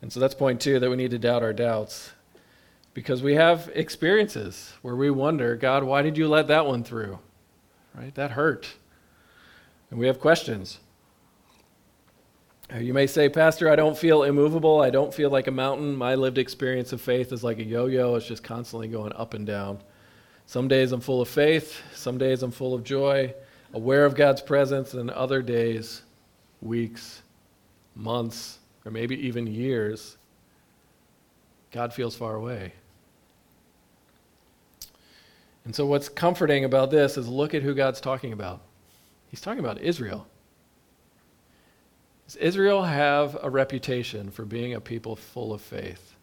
And 0.01 0.12
so 0.12 0.18
that's 0.18 0.35
point 0.35 0.61
two 0.61 0.81
that 0.81 0.90
we 0.90 0.97
need 0.97 1.12
to 1.12 1.18
doubt 1.18 1.45
our 1.45 1.53
doubts. 1.53 2.11
Because 2.92 3.23
we 3.23 3.37
have 3.37 3.71
experiences 3.73 4.75
where 4.83 4.97
we 4.97 5.12
wonder, 5.12 5.55
God, 5.55 5.85
why 5.85 6.03
did 6.03 6.18
you 6.18 6.27
let 6.27 6.49
that 6.49 6.66
one 6.66 6.83
through? 6.83 7.21
Right? 7.95 8.12
That 8.16 8.33
hurt. 8.33 8.75
And 9.92 10.01
we 10.01 10.09
have 10.09 10.18
questions. 10.18 10.81
Uh, 12.75 12.79
you 12.79 12.92
may 12.92 13.07
say, 13.07 13.29
Pastor, 13.29 13.71
I 13.71 13.77
don't 13.77 13.97
feel 13.97 14.25
immovable. 14.25 14.81
I 14.81 14.90
don't 14.90 15.14
feel 15.14 15.31
like 15.31 15.47
a 15.47 15.53
mountain. 15.53 15.95
My 15.95 16.16
lived 16.16 16.37
experience 16.37 16.92
of 16.92 17.01
faith 17.01 17.33
is 17.33 17.45
like 17.45 17.61
a 17.61 17.64
yo 17.64 17.87
yo, 17.87 18.16
it's 18.16 18.27
just 18.27 18.42
constantly 18.42 18.88
going 18.88 19.12
up 19.12 19.35
and 19.35 19.47
down. 19.47 19.79
Some 20.47 20.69
days 20.69 20.93
I'm 20.93 21.01
full 21.01 21.21
of 21.21 21.29
faith, 21.29 21.81
some 21.95 22.19
days 22.19 22.43
I'm 22.43 22.51
full 22.51 22.75
of 22.75 22.85
joy, 22.85 23.35
aware 23.73 24.05
of 24.05 24.15
God's 24.15 24.43
presence, 24.43 24.95
and 24.95 25.11
other 25.11 25.41
days, 25.43 26.03
weeks, 26.61 27.23
months, 27.95 28.59
or 28.85 28.91
maybe 28.91 29.17
even 29.27 29.47
years, 29.47 30.19
God 31.71 31.93
feels 31.95 32.15
far 32.15 32.35
away. 32.35 32.73
And 35.65 35.75
so, 35.75 35.87
what's 35.87 36.09
comforting 36.09 36.65
about 36.65 36.91
this 36.91 37.17
is 37.17 37.29
look 37.29 37.55
at 37.55 37.63
who 37.63 37.75
God's 37.75 38.01
talking 38.01 38.33
about. 38.33 38.61
He's 39.29 39.41
talking 39.41 39.61
about 39.61 39.81
Israel. 39.81 40.27
Does 42.27 42.37
Israel 42.37 42.83
have 42.83 43.39
a 43.43 43.49
reputation 43.49 44.31
for 44.31 44.45
being 44.45 44.75
a 44.75 44.81
people 44.81 45.17
full 45.17 45.53
of 45.53 45.61
faith? 45.61 46.15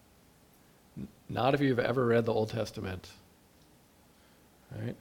Not 1.30 1.54
if 1.54 1.62
you've 1.62 1.80
ever 1.80 2.06
read 2.06 2.26
the 2.26 2.34
Old 2.34 2.50
Testament. 2.50 3.10
Right? 4.76 4.96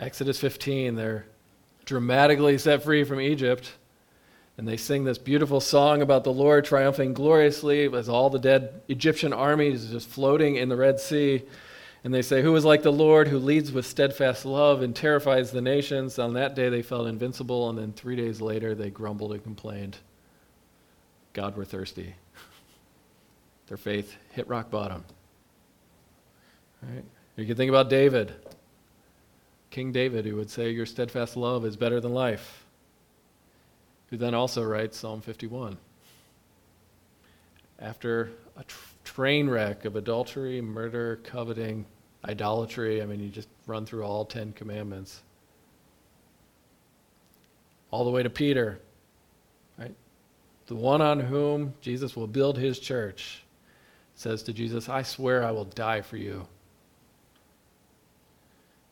Exodus 0.00 0.38
15, 0.38 0.94
they're 0.94 1.26
dramatically 1.84 2.58
set 2.58 2.82
free 2.82 3.04
from 3.04 3.20
Egypt. 3.20 3.72
And 4.58 4.66
they 4.66 4.76
sing 4.76 5.04
this 5.04 5.18
beautiful 5.18 5.60
song 5.60 6.02
about 6.02 6.24
the 6.24 6.32
Lord 6.32 6.64
triumphing 6.64 7.14
gloriously 7.14 7.84
as 7.94 8.08
all 8.08 8.28
the 8.28 8.40
dead 8.40 8.82
Egyptian 8.88 9.32
armies 9.32 9.90
just 9.90 10.08
floating 10.08 10.56
in 10.56 10.68
the 10.68 10.76
Red 10.76 10.98
Sea. 10.98 11.44
And 12.02 12.12
they 12.12 12.22
say, 12.22 12.42
Who 12.42 12.54
is 12.56 12.64
like 12.64 12.82
the 12.82 12.92
Lord 12.92 13.28
who 13.28 13.38
leads 13.38 13.70
with 13.70 13.86
steadfast 13.86 14.44
love 14.44 14.82
and 14.82 14.94
terrifies 14.94 15.52
the 15.52 15.60
nations? 15.60 16.18
On 16.18 16.34
that 16.34 16.56
day 16.56 16.68
they 16.68 16.82
felt 16.82 17.06
invincible, 17.06 17.70
and 17.70 17.78
then 17.78 17.92
three 17.92 18.16
days 18.16 18.40
later 18.40 18.74
they 18.74 18.90
grumbled 18.90 19.32
and 19.32 19.42
complained. 19.42 19.96
God, 21.34 21.56
we're 21.56 21.64
thirsty. 21.64 22.16
Their 23.68 23.76
faith 23.76 24.16
hit 24.32 24.48
rock 24.48 24.70
bottom. 24.70 25.04
Right? 26.82 27.04
You 27.36 27.46
can 27.46 27.56
think 27.56 27.68
about 27.68 27.90
David. 27.90 28.32
King 29.70 29.92
David, 29.92 30.24
who 30.24 30.36
would 30.36 30.50
say, 30.50 30.70
Your 30.70 30.86
steadfast 30.86 31.36
love 31.36 31.64
is 31.64 31.76
better 31.76 32.00
than 32.00 32.12
life, 32.12 32.64
who 34.08 34.16
then 34.16 34.34
also 34.34 34.62
writes 34.62 34.96
Psalm 34.96 35.20
51. 35.20 35.76
After 37.80 38.30
a 38.56 38.64
tr- 38.64 38.76
train 39.04 39.48
wreck 39.48 39.84
of 39.84 39.94
adultery, 39.96 40.60
murder, 40.60 41.20
coveting, 41.22 41.84
idolatry, 42.24 43.02
I 43.02 43.06
mean, 43.06 43.20
you 43.20 43.28
just 43.28 43.48
run 43.66 43.86
through 43.86 44.02
all 44.02 44.24
10 44.24 44.52
commandments. 44.52 45.22
All 47.90 48.04
the 48.04 48.10
way 48.10 48.22
to 48.22 48.30
Peter, 48.30 48.80
right? 49.78 49.94
The 50.66 50.74
one 50.74 51.00
on 51.00 51.20
whom 51.20 51.74
Jesus 51.80 52.16
will 52.16 52.26
build 52.26 52.58
his 52.58 52.78
church 52.78 53.44
says 54.14 54.42
to 54.42 54.52
Jesus, 54.52 54.88
I 54.88 55.02
swear 55.02 55.44
I 55.44 55.52
will 55.52 55.64
die 55.64 56.00
for 56.00 56.16
you. 56.16 56.46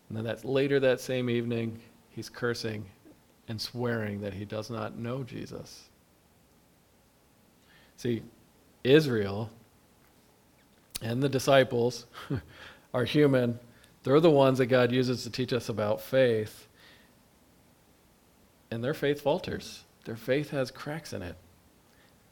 And 0.08 0.16
then 0.16 0.24
that 0.24 0.44
later 0.44 0.80
that 0.80 1.00
same 1.00 1.28
evening, 1.28 1.80
he's 2.10 2.28
cursing 2.28 2.86
and 3.48 3.60
swearing 3.60 4.20
that 4.20 4.34
he 4.34 4.44
does 4.44 4.70
not 4.70 4.96
know 4.98 5.22
Jesus. 5.22 5.88
See, 7.96 8.22
Israel 8.84 9.50
and 11.02 11.22
the 11.22 11.28
disciples 11.28 12.06
are 12.94 13.04
human. 13.04 13.58
They're 14.02 14.20
the 14.20 14.30
ones 14.30 14.58
that 14.58 14.66
God 14.66 14.92
uses 14.92 15.22
to 15.24 15.30
teach 15.30 15.52
us 15.52 15.68
about 15.68 16.00
faith. 16.00 16.68
And 18.70 18.82
their 18.82 18.94
faith 18.94 19.20
falters. 19.20 19.84
Their 20.04 20.16
faith 20.16 20.50
has 20.50 20.70
cracks 20.70 21.12
in 21.12 21.22
it. 21.22 21.36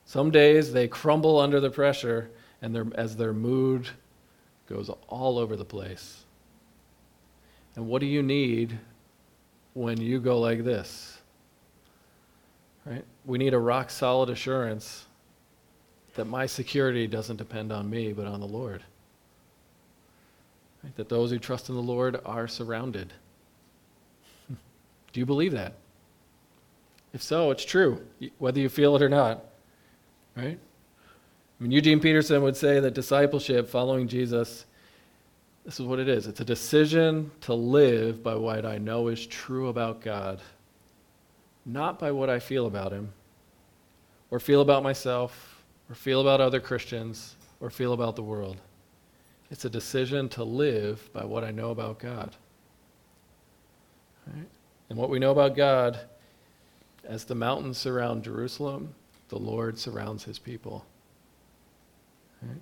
Some 0.05 0.31
days 0.31 0.73
they 0.73 0.87
crumble 0.87 1.39
under 1.39 1.61
the 1.61 1.71
pressure, 1.71 2.31
and 2.61 2.75
their, 2.75 2.87
as 2.95 3.17
their 3.17 3.33
mood 3.33 3.89
goes 4.69 4.91
all 5.09 5.39
over 5.39 5.57
the 5.57 5.65
place. 5.65 6.25
And 7.77 7.87
what 7.87 8.01
do 8.01 8.07
you 8.07 8.23
need 8.23 8.79
when 9.73 10.01
you 10.01 10.21
go 10.21 10.39
like 10.39 10.65
this? 10.65 11.19
Right? 12.85 13.05
We 13.25 13.39
need 13.39 13.55
a 13.55 13.59
rock 13.59 13.91
solid 13.91 14.31
assurance 14.31 15.07
that 16.15 16.27
my 16.27 16.47
security 16.47 17.07
doesn't 17.07 17.37
depend 17.37 17.73
on 17.73 17.89
me, 17.91 18.13
but 18.13 18.27
on 18.27 18.41
the 18.41 18.47
Lord. 18.47 18.83
Right? 20.83 20.95
That 20.97 21.09
those 21.09 21.31
who 21.31 21.39
trust 21.39 21.69
in 21.69 21.75
the 21.75 21.83
Lord 21.83 22.21
are 22.25 22.47
surrounded. 22.47 23.13
do 25.13 25.21
you 25.21 25.27
believe 25.27 25.53
that? 25.53 25.75
If 27.13 27.23
so, 27.23 27.51
it's 27.51 27.65
true, 27.65 28.05
whether 28.39 28.61
you 28.61 28.69
feel 28.69 28.97
it 28.97 29.03
or 29.03 29.09
not. 29.09 29.45
Right? 30.37 30.59
I 30.59 31.63
mean, 31.63 31.71
Eugene 31.71 32.01
Peterson 32.01 32.43
would 32.43 32.57
say 32.57 32.81
that 32.81 32.93
discipleship, 32.93 33.69
following 33.69 34.09
Jesus, 34.09 34.67
this 35.65 35.81
is 35.81 35.87
what 35.87 35.99
it 35.99 36.09
is 36.09 36.27
it's 36.27 36.41
a 36.41 36.45
decision 36.45 37.31
to 37.43 37.55
live 37.55 38.23
by 38.23 38.35
what 38.35 38.67
I 38.67 38.79
know 38.79 39.09
is 39.09 39.27
true 39.27 39.69
about 39.69 40.01
God, 40.01 40.41
not 41.65 41.99
by 41.99 42.13
what 42.13 42.29
I 42.31 42.39
feel 42.39 42.67
about 42.67 42.93
Him, 42.93 43.13
or 44.31 44.39
feel 44.39 44.61
about 44.61 44.83
myself, 44.83 45.63
or 45.89 45.95
feel 45.95 46.21
about 46.21 46.41
other 46.41 46.61
Christians, 46.61 47.37
or 47.61 47.71
feel 47.71 47.93
about 47.93 48.17
the 48.17 48.23
world. 48.23 48.61
It's 49.51 49.65
a 49.65 49.71
decision 49.71 50.29
to 50.31 50.45
live 50.45 51.11
by 51.13 51.25
what 51.25 51.45
I 51.45 51.51
know 51.51 51.71
about 51.71 51.99
God. 51.99 52.35
Right? 54.27 54.49
And 54.89 54.99
what 54.99 55.11
we 55.11 55.19
know 55.19 55.31
about 55.31 55.55
God, 55.55 55.99
as 57.05 57.25
the 57.25 57.35
mountains 57.35 57.79
surround 57.79 58.25
Jerusalem, 58.25 58.95
the 59.29 59.39
Lord 59.39 59.79
surrounds 59.79 60.25
his 60.25 60.39
people. 60.39 60.85
Right? 62.43 62.61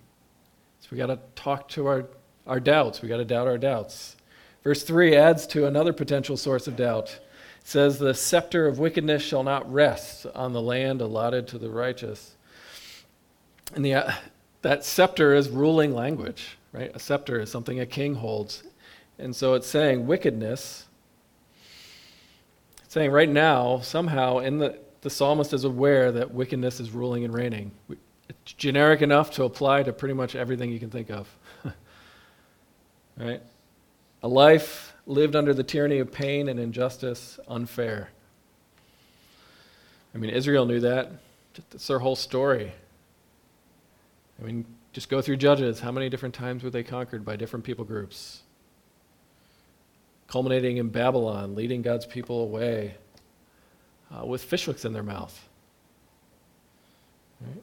So 0.81 0.89
we 0.91 0.99
got 0.99 1.07
to 1.07 1.19
talk 1.35 1.69
to 1.71 1.87
our, 1.87 2.07
our 2.47 2.61
doubts. 2.61 3.03
We 3.03 3.09
got 3.09 3.19
to 3.19 3.25
doubt 3.25 3.47
our 3.47 3.59
doubts. 3.59 4.17
Verse 4.65 4.83
3 4.83 5.15
adds 5.17 5.47
to 5.49 5.67
another 5.67 5.93
potential 5.93 6.37
source 6.37 6.67
of 6.67 6.77
doubt. 6.77 7.19
It 7.61 7.69
says, 7.69 7.99
The 7.99 8.15
scepter 8.15 8.67
of 8.67 8.79
wickedness 8.79 9.23
shall 9.23 9.43
not 9.43 9.71
rest 9.73 10.27
on 10.35 10.53
the 10.53 10.63
land 10.63 11.01
allotted 11.01 11.49
to 11.49 11.59
the 11.59 11.71
righteous. 11.71 12.37
And 13.75 13.85
the, 13.85 13.95
uh, 13.95 14.13
that 14.63 14.85
scepter 14.85 15.35
is 15.35 15.49
ruling 15.49 15.95
language, 15.95 16.59
right? 16.73 16.91
A 16.95 16.99
scepter 16.99 17.41
is 17.41 17.51
something 17.51 17.81
a 17.81 17.87
king 17.87 18.15
holds. 18.15 18.63
And 19.19 19.35
so 19.35 19.55
it's 19.55 19.67
saying 19.67 20.07
wickedness. 20.07 20.87
It's 22.85 22.95
saying 22.95 23.11
right 23.11 23.29
now, 23.29 23.81
somehow, 23.81 24.39
in 24.39 24.59
the, 24.59 24.79
the 25.01 25.11
psalmist 25.11 25.53
is 25.53 25.65
aware 25.65 26.13
that 26.13 26.33
wickedness 26.33 26.81
is 26.81 26.91
ruling 26.91 27.25
and 27.25 27.35
reigning. 27.35 27.73
It's 28.29 28.53
generic 28.53 29.03
enough 29.03 29.31
to 29.33 29.45
apply 29.45 29.83
to 29.85 29.93
pretty 29.93 30.15
much 30.15 30.35
everything 30.37 30.71
you 30.71 30.79
can 30.79 30.91
think 30.91 31.11
of. 31.11 31.29
Right? 33.17 33.43
A 34.23 34.29
life 34.29 34.95
lived 35.07 35.35
under 35.35 35.53
the 35.53 35.65
tyranny 35.65 35.99
of 35.99 36.13
pain 36.13 36.49
and 36.49 36.61
injustice, 36.61 37.41
unfair. 37.49 38.11
I 40.15 40.19
mean, 40.19 40.31
Israel 40.31 40.67
knew 40.67 40.81
that. 40.81 41.11
That's 41.71 41.87
their 41.87 41.99
whole 41.99 42.17
story. 42.17 42.73
I 44.41 44.45
mean, 44.45 44.65
just 44.93 45.09
go 45.09 45.23
through 45.23 45.37
Judges. 45.37 45.81
How 45.81 45.91
many 45.91 46.09
different 46.09 46.35
times 46.35 46.63
were 46.63 46.71
they 46.71 46.83
conquered 46.83 47.25
by 47.25 47.37
different 47.37 47.65
people 47.65 47.85
groups? 47.85 48.43
Culminating 50.29 50.79
in 50.79 50.89
Babylon, 50.89 51.55
leading 51.55 51.83
God's 51.83 52.07
people 52.07 52.43
away 52.43 52.97
uh, 54.11 54.25
with 54.25 54.49
fishhooks 54.49 54.85
in 54.85 54.93
their 54.93 55.03
mouth. 55.03 55.49
Right? 57.41 57.63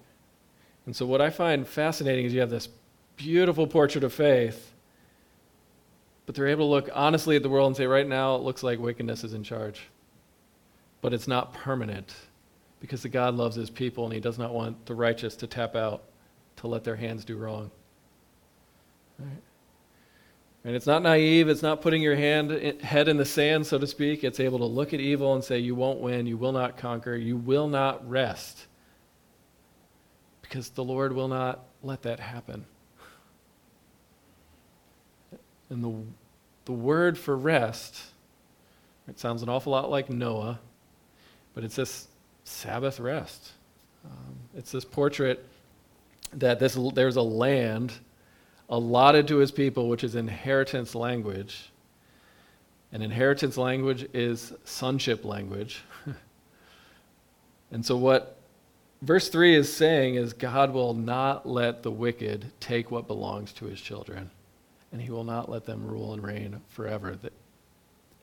And 0.85 0.95
so, 0.95 1.05
what 1.05 1.21
I 1.21 1.29
find 1.29 1.67
fascinating 1.67 2.25
is 2.25 2.33
you 2.33 2.39
have 2.39 2.49
this 2.49 2.67
beautiful 3.15 3.67
portrait 3.67 4.03
of 4.03 4.13
faith, 4.13 4.71
but 6.29 6.35
they're 6.35 6.47
able 6.49 6.67
to 6.67 6.69
look 6.69 6.89
honestly 6.93 7.35
at 7.37 7.41
the 7.41 7.49
world 7.49 7.65
and 7.65 7.75
say, 7.75 7.87
right 7.87 8.07
now, 8.07 8.35
it 8.35 8.43
looks 8.43 8.61
like 8.61 8.77
wickedness 8.77 9.23
is 9.23 9.33
in 9.33 9.41
charge. 9.41 9.87
But 11.01 11.11
it's 11.11 11.27
not 11.27 11.55
permanent 11.55 12.13
because 12.79 13.01
the 13.01 13.09
God 13.09 13.33
loves 13.33 13.55
his 13.55 13.71
people 13.71 14.05
and 14.05 14.13
he 14.13 14.19
does 14.19 14.37
not 14.37 14.53
want 14.53 14.85
the 14.85 14.93
righteous 14.93 15.35
to 15.37 15.47
tap 15.47 15.75
out 15.75 16.03
to 16.57 16.67
let 16.67 16.83
their 16.83 16.95
hands 16.95 17.25
do 17.25 17.35
wrong. 17.35 17.71
Right? 19.17 19.41
And 20.65 20.75
it's 20.75 20.85
not 20.85 21.01
naive, 21.01 21.49
it's 21.49 21.63
not 21.63 21.81
putting 21.81 22.03
your 22.03 22.15
hand, 22.15 22.51
eh, 22.51 22.73
head 22.79 23.07
in 23.07 23.17
the 23.17 23.25
sand, 23.25 23.65
so 23.65 23.79
to 23.79 23.87
speak. 23.87 24.23
It's 24.23 24.39
able 24.39 24.59
to 24.59 24.65
look 24.65 24.93
at 24.93 24.99
evil 24.99 25.33
and 25.33 25.43
say, 25.43 25.57
You 25.57 25.73
won't 25.73 25.99
win, 25.99 26.27
you 26.27 26.37
will 26.37 26.51
not 26.51 26.77
conquer, 26.77 27.15
you 27.15 27.37
will 27.37 27.67
not 27.67 28.07
rest. 28.07 28.67
Because 30.43 30.69
the 30.69 30.83
Lord 30.83 31.11
will 31.11 31.27
not 31.27 31.61
let 31.81 32.03
that 32.03 32.19
happen. 32.19 32.67
And 35.69 35.83
the, 35.83 35.93
the 36.65 36.71
word 36.71 37.17
for 37.17 37.35
rest, 37.37 38.01
it 39.07 39.19
sounds 39.19 39.43
an 39.43 39.49
awful 39.49 39.71
lot 39.71 39.89
like 39.89 40.09
Noah, 40.09 40.59
but 41.53 41.63
it's 41.63 41.75
this 41.75 42.07
Sabbath 42.43 42.99
rest. 42.99 43.51
Um, 44.05 44.35
it's 44.55 44.71
this 44.71 44.85
portrait 44.85 45.45
that 46.33 46.59
this, 46.59 46.77
there's 46.93 47.15
a 47.15 47.21
land 47.21 47.93
allotted 48.69 49.27
to 49.27 49.37
his 49.37 49.51
people, 49.51 49.87
which 49.89 50.03
is 50.03 50.15
inheritance 50.15 50.95
language. 50.95 51.71
And 52.91 53.03
inheritance 53.03 53.57
language 53.57 54.07
is 54.13 54.53
sonship 54.63 55.25
language. 55.25 55.81
and 57.71 57.85
so, 57.85 57.97
what 57.97 58.37
verse 59.01 59.29
3 59.29 59.55
is 59.55 59.71
saying 59.71 60.15
is 60.15 60.33
God 60.33 60.73
will 60.73 60.93
not 60.93 61.47
let 61.47 61.83
the 61.83 61.91
wicked 61.91 62.51
take 62.59 62.89
what 62.89 63.07
belongs 63.07 63.53
to 63.53 63.65
his 63.65 63.79
children, 63.79 64.31
and 64.91 65.01
he 65.01 65.11
will 65.11 65.23
not 65.23 65.49
let 65.49 65.65
them 65.65 65.85
rule 65.85 66.13
and 66.13 66.23
reign 66.23 66.61
forever. 66.67 67.17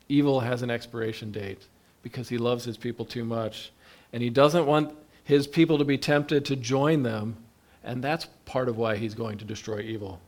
Evil 0.09 0.40
has 0.40 0.62
an 0.62 0.70
expiration 0.70 1.33
date 1.33 1.66
because 2.02 2.29
he 2.29 2.38
loves 2.38 2.64
his 2.64 2.76
people 2.76 3.05
too 3.05 3.24
much, 3.24 3.72
and 4.12 4.22
he 4.22 4.31
doesn't 4.31 4.66
want 4.66 4.94
his 5.24 5.46
people 5.46 5.79
to 5.79 5.85
be 5.85 5.98
tempted 5.98 6.44
to 6.44 6.57
join 6.57 7.02
them, 7.02 7.37
and 7.83 8.02
that's 8.02 8.26
part 8.44 8.68
of 8.68 8.76
why 8.76 8.96
he's 8.96 9.14
going 9.14 9.38
to 9.38 9.44
destroy 9.44 9.81
evil. 9.81 10.20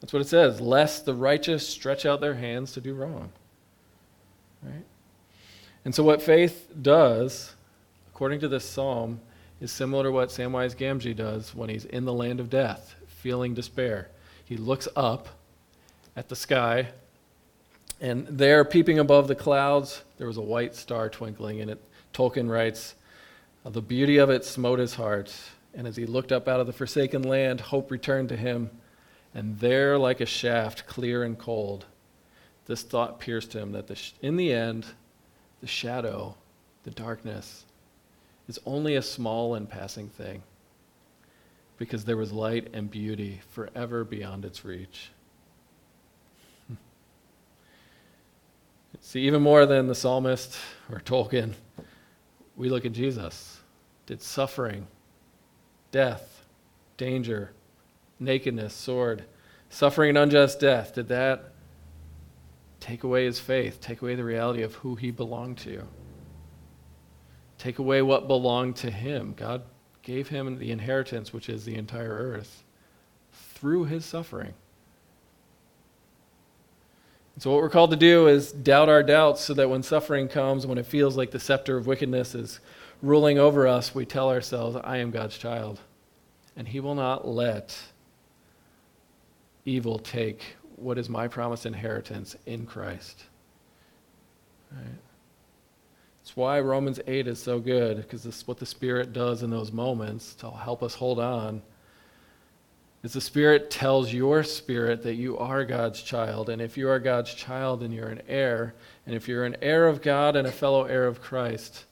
That's 0.00 0.12
what 0.12 0.20
it 0.20 0.28
says, 0.28 0.60
lest 0.60 1.06
the 1.06 1.14
righteous 1.14 1.66
stretch 1.66 2.04
out 2.04 2.20
their 2.20 2.34
hands 2.34 2.72
to 2.72 2.80
do 2.80 2.94
wrong. 2.94 3.32
Right? 4.62 4.84
And 5.86 5.94
so, 5.94 6.02
what 6.02 6.20
faith 6.20 6.70
does, 6.82 7.54
according 8.08 8.40
to 8.40 8.48
this 8.48 8.64
psalm, 8.64 9.20
is 9.60 9.72
similar 9.72 10.04
to 10.04 10.12
what 10.12 10.28
Samwise 10.28 10.76
Gamgee 10.76 11.16
does 11.16 11.54
when 11.54 11.70
he's 11.70 11.86
in 11.86 12.04
the 12.04 12.12
land 12.12 12.40
of 12.40 12.50
death, 12.50 12.94
feeling 13.06 13.54
despair. 13.54 14.10
He 14.44 14.56
looks 14.56 14.86
up 14.96 15.28
at 16.16 16.28
the 16.28 16.36
sky, 16.36 16.88
and 18.00 18.26
there, 18.26 18.64
peeping 18.64 18.98
above 18.98 19.28
the 19.28 19.34
clouds, 19.34 20.02
there 20.18 20.26
was 20.26 20.36
a 20.36 20.42
white 20.42 20.74
star 20.74 21.08
twinkling 21.08 21.60
in 21.60 21.68
it. 21.68 21.82
Tolkien 22.12 22.50
writes, 22.50 22.94
uh, 23.64 23.70
The 23.70 23.82
beauty 23.82 24.18
of 24.18 24.30
it 24.30 24.44
smote 24.44 24.78
his 24.78 24.94
heart, 24.94 25.34
and 25.74 25.86
as 25.86 25.96
he 25.96 26.06
looked 26.06 26.32
up 26.32 26.48
out 26.48 26.60
of 26.60 26.66
the 26.66 26.72
forsaken 26.72 27.22
land, 27.22 27.60
hope 27.60 27.90
returned 27.90 28.28
to 28.30 28.36
him 28.36 28.70
and 29.36 29.58
there, 29.58 29.98
like 29.98 30.22
a 30.22 30.26
shaft, 30.26 30.86
clear 30.86 31.22
and 31.22 31.38
cold, 31.38 31.84
this 32.64 32.82
thought 32.82 33.20
pierced 33.20 33.52
him 33.52 33.72
that 33.72 33.86
the 33.86 33.94
sh- 33.94 34.14
in 34.22 34.38
the 34.38 34.50
end, 34.50 34.86
the 35.60 35.66
shadow, 35.66 36.34
the 36.84 36.90
darkness, 36.90 37.66
is 38.48 38.58
only 38.64 38.96
a 38.96 39.02
small 39.02 39.54
and 39.54 39.68
passing 39.68 40.08
thing 40.08 40.42
because 41.76 42.06
there 42.06 42.16
was 42.16 42.32
light 42.32 42.70
and 42.72 42.90
beauty 42.90 43.42
forever 43.50 44.04
beyond 44.04 44.46
its 44.46 44.64
reach. 44.64 45.10
See, 49.00 49.20
even 49.20 49.42
more 49.42 49.66
than 49.66 49.86
the 49.86 49.94
psalmist 49.94 50.56
or 50.90 51.00
Tolkien, 51.00 51.54
we 52.56 52.68
look 52.68 52.84
at 52.84 52.92
Jesus. 52.92 53.60
Did 54.06 54.22
suffering, 54.22 54.86
death, 55.90 56.44
danger, 56.96 57.52
nakedness, 58.18 58.74
sword, 58.74 59.24
suffering 59.68 60.10
an 60.10 60.16
unjust 60.16 60.60
death, 60.60 60.94
did 60.94 61.08
that 61.08 61.52
take 62.80 63.04
away 63.04 63.24
his 63.24 63.40
faith, 63.40 63.80
take 63.80 64.02
away 64.02 64.14
the 64.14 64.24
reality 64.24 64.62
of 64.62 64.74
who 64.76 64.94
he 64.94 65.10
belonged 65.10 65.58
to? 65.58 65.82
Take 67.58 67.78
away 67.78 68.02
what 68.02 68.28
belonged 68.28 68.76
to 68.76 68.90
him. 68.90 69.34
God 69.36 69.62
gave 70.02 70.28
him 70.28 70.58
the 70.58 70.70
inheritance, 70.70 71.32
which 71.32 71.48
is 71.48 71.64
the 71.64 71.74
entire 71.74 72.12
earth, 72.12 72.62
through 73.32 73.84
his 73.84 74.04
suffering. 74.04 74.54
So, 77.38 77.50
what 77.50 77.60
we're 77.60 77.70
called 77.70 77.90
to 77.90 77.96
do 77.96 78.28
is 78.28 78.50
doubt 78.50 78.88
our 78.88 79.02
doubts 79.02 79.42
so 79.42 79.52
that 79.54 79.68
when 79.68 79.82
suffering 79.82 80.26
comes, 80.26 80.66
when 80.66 80.78
it 80.78 80.86
feels 80.86 81.16
like 81.16 81.30
the 81.30 81.40
scepter 81.40 81.76
of 81.76 81.86
wickedness 81.86 82.34
is 82.34 82.60
ruling 83.02 83.38
over 83.38 83.68
us, 83.68 83.94
we 83.94 84.06
tell 84.06 84.30
ourselves, 84.30 84.76
I 84.82 84.98
am 84.98 85.10
God's 85.10 85.36
child. 85.36 85.80
And 86.56 86.66
he 86.66 86.80
will 86.80 86.94
not 86.94 87.28
let 87.28 87.78
evil 89.66 89.98
take 89.98 90.56
what 90.76 90.96
is 90.96 91.10
my 91.10 91.28
promised 91.28 91.66
inheritance 91.66 92.36
in 92.46 92.64
Christ. 92.64 93.24
Right? 94.72 94.84
That's 96.22 96.36
why 96.36 96.60
Romans 96.60 97.00
8 97.06 97.28
is 97.28 97.40
so 97.40 97.60
good, 97.60 97.98
because 97.98 98.22
this 98.22 98.38
is 98.38 98.48
what 98.48 98.58
the 98.58 98.66
Spirit 98.66 99.12
does 99.12 99.42
in 99.42 99.50
those 99.50 99.72
moments 99.72 100.34
to 100.36 100.50
help 100.50 100.82
us 100.82 100.94
hold 100.94 101.20
on. 101.20 101.62
Is 103.02 103.12
the 103.12 103.20
Spirit 103.20 103.70
tells 103.70 104.12
your 104.12 104.42
spirit 104.42 105.02
that 105.04 105.14
you 105.14 105.38
are 105.38 105.64
God's 105.64 106.02
child, 106.02 106.48
and 106.48 106.60
if 106.60 106.76
you 106.76 106.88
are 106.88 106.98
God's 106.98 107.32
child, 107.34 107.80
then 107.80 107.92
you're 107.92 108.08
an 108.08 108.22
heir. 108.26 108.74
And 109.06 109.14
if 109.14 109.28
you're 109.28 109.44
an 109.44 109.56
heir 109.62 109.86
of 109.86 110.02
God 110.02 110.34
and 110.34 110.48
a 110.48 110.52
fellow 110.52 110.84
heir 110.84 111.06
of 111.06 111.20
Christ, 111.20 111.84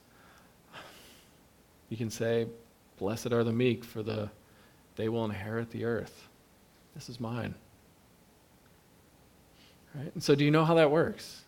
you 1.89 1.95
can 1.95 2.09
say, 2.09 2.47
Blessed 2.97 3.31
are 3.31 3.43
the 3.43 3.53
meek, 3.53 3.83
for 3.83 4.03
the, 4.03 4.29
they 4.95 5.09
will 5.09 5.25
inherit 5.25 5.69
the 5.71 5.85
earth. 5.85 6.27
This 6.95 7.09
is 7.09 7.19
mine. 7.19 7.53
Right? 9.93 10.11
And 10.13 10.23
so, 10.23 10.35
do 10.35 10.43
you 10.43 10.51
know 10.51 10.65
how 10.65 10.75
that 10.75 10.91
works? 10.91 11.43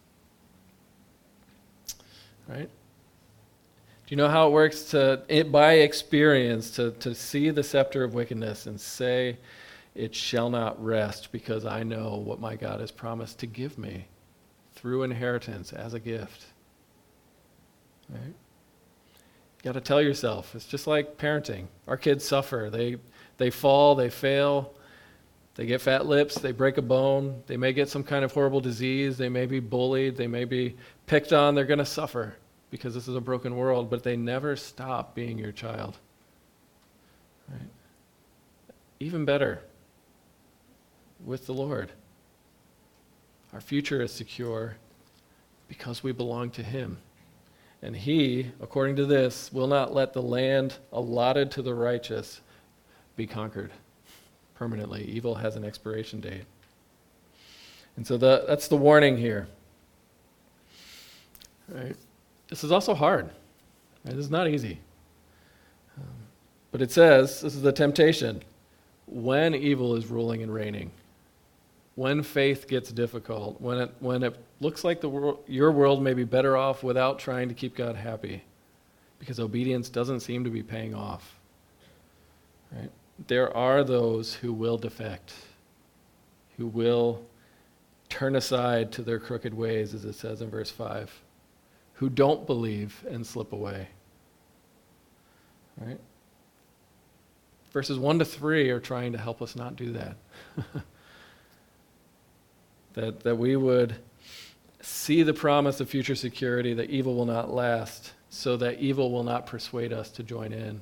Right? 2.47 2.69
Do 4.07 4.13
you 4.15 4.17
know 4.17 4.29
how 4.29 4.47
it 4.47 4.51
works 4.51 4.83
to, 4.91 5.21
it, 5.27 5.51
by 5.51 5.73
experience, 5.73 6.71
to, 6.71 6.91
to 6.91 7.13
see 7.13 7.49
the 7.49 7.61
scepter 7.61 8.05
of 8.05 8.13
wickedness 8.13 8.65
and 8.65 8.79
say, 8.79 9.37
It 9.95 10.15
shall 10.15 10.49
not 10.49 10.81
rest 10.81 11.33
because 11.33 11.65
I 11.65 11.83
know 11.83 12.15
what 12.15 12.39
my 12.39 12.55
God 12.55 12.79
has 12.79 12.89
promised 12.89 13.39
to 13.39 13.47
give 13.47 13.77
me 13.77 14.07
through 14.75 15.03
inheritance 15.03 15.73
as 15.73 15.93
a 15.93 15.99
gift? 15.99 16.45
Right? 18.09 18.27
You 18.27 19.63
got 19.63 19.73
to 19.73 19.81
tell 19.81 20.01
yourself. 20.01 20.55
It's 20.55 20.67
just 20.67 20.87
like 20.87 21.17
parenting. 21.17 21.65
Our 21.85 21.97
kids 21.97 22.23
suffer. 22.23 22.69
They, 22.71 22.95
they 23.35 23.49
fall, 23.49 23.93
they 23.93 24.09
fail, 24.09 24.73
they 25.55 25.65
get 25.65 25.81
fat 25.81 26.05
lips, 26.05 26.35
they 26.35 26.53
break 26.53 26.77
a 26.77 26.81
bone, 26.81 27.43
they 27.47 27.57
may 27.57 27.73
get 27.73 27.89
some 27.89 28.03
kind 28.03 28.23
of 28.23 28.31
horrible 28.31 28.61
disease, 28.61 29.17
they 29.17 29.27
may 29.27 29.47
be 29.47 29.59
bullied, 29.59 30.15
they 30.15 30.27
may 30.27 30.45
be 30.45 30.77
picked 31.07 31.33
on, 31.33 31.55
they're 31.55 31.65
going 31.65 31.79
to 31.79 31.85
suffer 31.85 32.37
because 32.69 32.93
this 32.93 33.07
is 33.07 33.15
a 33.15 33.21
broken 33.21 33.55
world, 33.55 33.89
but 33.89 34.03
they 34.03 34.15
never 34.15 34.55
stop 34.55 35.15
being 35.15 35.37
your 35.37 35.51
child. 35.51 35.97
Right? 37.49 37.69
Even 38.99 39.25
better, 39.25 39.61
with 41.25 41.45
the 41.45 41.53
Lord. 41.53 41.91
Our 43.53 43.61
future 43.61 44.01
is 44.01 44.11
secure 44.11 44.77
because 45.67 46.03
we 46.03 46.11
belong 46.11 46.49
to 46.51 46.63
Him. 46.63 46.97
And 47.81 47.95
He, 47.95 48.51
according 48.61 48.95
to 48.97 49.05
this, 49.05 49.51
will 49.53 49.67
not 49.67 49.93
let 49.93 50.13
the 50.13 50.21
land 50.21 50.77
allotted 50.91 51.51
to 51.51 51.61
the 51.61 51.73
righteous 51.73 52.41
be 53.15 53.27
conquered 53.27 53.71
permanently. 54.55 55.03
Evil 55.05 55.35
has 55.35 55.55
an 55.55 55.63
expiration 55.63 56.19
date. 56.19 56.45
And 57.95 58.05
so 58.05 58.17
the, 58.17 58.45
that's 58.47 58.67
the 58.67 58.77
warning 58.77 59.17
here. 59.17 59.47
Right? 61.67 61.95
This 62.49 62.63
is 62.63 62.71
also 62.71 62.93
hard. 62.93 63.29
This 64.03 64.15
is 64.15 64.31
not 64.31 64.47
easy. 64.47 64.79
Um, 65.97 66.05
but 66.71 66.81
it 66.81 66.91
says 66.91 67.41
this 67.41 67.55
is 67.55 67.61
the 67.61 67.71
temptation 67.71 68.41
when 69.07 69.55
evil 69.55 69.95
is 69.95 70.07
ruling 70.07 70.43
and 70.43 70.53
reigning, 70.53 70.91
when 71.95 72.21
faith 72.23 72.67
gets 72.67 72.91
difficult, 72.91 73.59
when 73.59 73.77
it, 73.79 73.91
when 73.99 74.23
it 74.23 74.37
looks 74.59 74.83
like 74.83 75.01
the 75.01 75.09
wor- 75.09 75.39
your 75.47 75.71
world 75.71 76.01
may 76.03 76.13
be 76.13 76.23
better 76.23 76.57
off 76.57 76.83
without 76.83 77.19
trying 77.19 77.47
to 77.47 77.55
keep 77.55 77.75
God 77.75 77.95
happy, 77.95 78.43
because 79.19 79.39
obedience 79.39 79.89
doesn't 79.89 80.19
seem 80.19 80.43
to 80.43 80.49
be 80.49 80.61
paying 80.61 80.93
off. 80.93 81.35
Right? 82.71 82.91
There 83.27 83.55
are 83.55 83.83
those 83.83 84.33
who 84.35 84.53
will 84.53 84.77
defect, 84.77 85.33
who 86.57 86.67
will 86.67 87.23
turn 88.09 88.35
aside 88.35 88.91
to 88.93 89.01
their 89.01 89.19
crooked 89.19 89.53
ways, 89.53 89.93
as 89.93 90.05
it 90.05 90.13
says 90.13 90.41
in 90.41 90.49
verse 90.49 90.69
5, 90.69 91.11
who 91.97 92.09
don't 92.09 92.45
believe 92.45 93.03
and 93.09 93.25
slip 93.25 93.53
away. 93.53 93.87
Right? 95.77 95.99
Verses 97.71 97.97
1 97.97 98.19
to 98.19 98.25
3 98.25 98.69
are 98.69 98.79
trying 98.79 99.11
to 99.13 99.17
help 99.17 99.41
us 99.41 99.55
not 99.55 99.75
do 99.75 99.93
that. 99.93 100.15
that, 102.93 103.19
that 103.21 103.35
we 103.35 103.55
would 103.55 103.95
see 104.81 105.23
the 105.23 105.33
promise 105.33 105.79
of 105.79 105.89
future 105.89 106.15
security, 106.15 106.73
that 106.75 106.89
evil 106.89 107.15
will 107.15 107.25
not 107.25 107.51
last, 107.51 108.13
so 108.29 108.57
that 108.57 108.79
evil 108.79 109.11
will 109.11 109.23
not 109.23 109.47
persuade 109.47 109.91
us 109.91 110.11
to 110.11 110.23
join 110.23 110.53
in, 110.53 110.81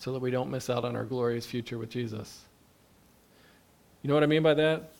so 0.00 0.12
that 0.12 0.18
we 0.18 0.30
don't 0.30 0.50
miss 0.50 0.68
out 0.68 0.84
on 0.84 0.96
our 0.96 1.04
glorious 1.04 1.46
future 1.46 1.78
with 1.78 1.90
Jesus. 1.90 2.44
You 4.02 4.08
know 4.08 4.14
what 4.14 4.24
I 4.24 4.26
mean 4.26 4.42
by 4.42 4.54
that? 4.54 4.92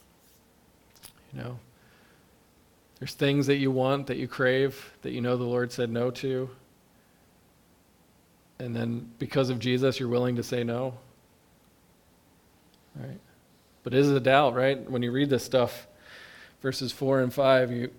You 1.32 1.42
know, 1.42 1.58
there's 3.00 3.14
things 3.14 3.46
that 3.46 3.56
you 3.56 3.70
want, 3.70 4.06
that 4.06 4.18
you 4.18 4.28
crave, 4.28 4.92
that 5.02 5.12
you 5.12 5.22
know 5.22 5.36
the 5.36 5.44
Lord 5.44 5.72
said 5.72 5.90
no 5.90 6.10
to. 6.12 6.50
And 8.58 8.76
then 8.76 9.10
because 9.18 9.48
of 9.48 9.58
Jesus, 9.58 9.98
you're 9.98 10.08
willing 10.10 10.36
to 10.36 10.42
say 10.42 10.62
no. 10.62 10.94
Right? 12.94 13.18
But 13.82 13.94
is 13.94 14.10
it 14.10 14.16
a 14.16 14.20
doubt, 14.20 14.54
right? 14.54 14.88
When 14.90 15.02
you 15.02 15.12
read 15.12 15.30
this 15.30 15.42
stuff, 15.42 15.86
verses 16.60 16.92
4 16.92 17.22
and 17.22 17.32
5, 17.32 17.72
you, 17.72 17.78
you 17.78 17.90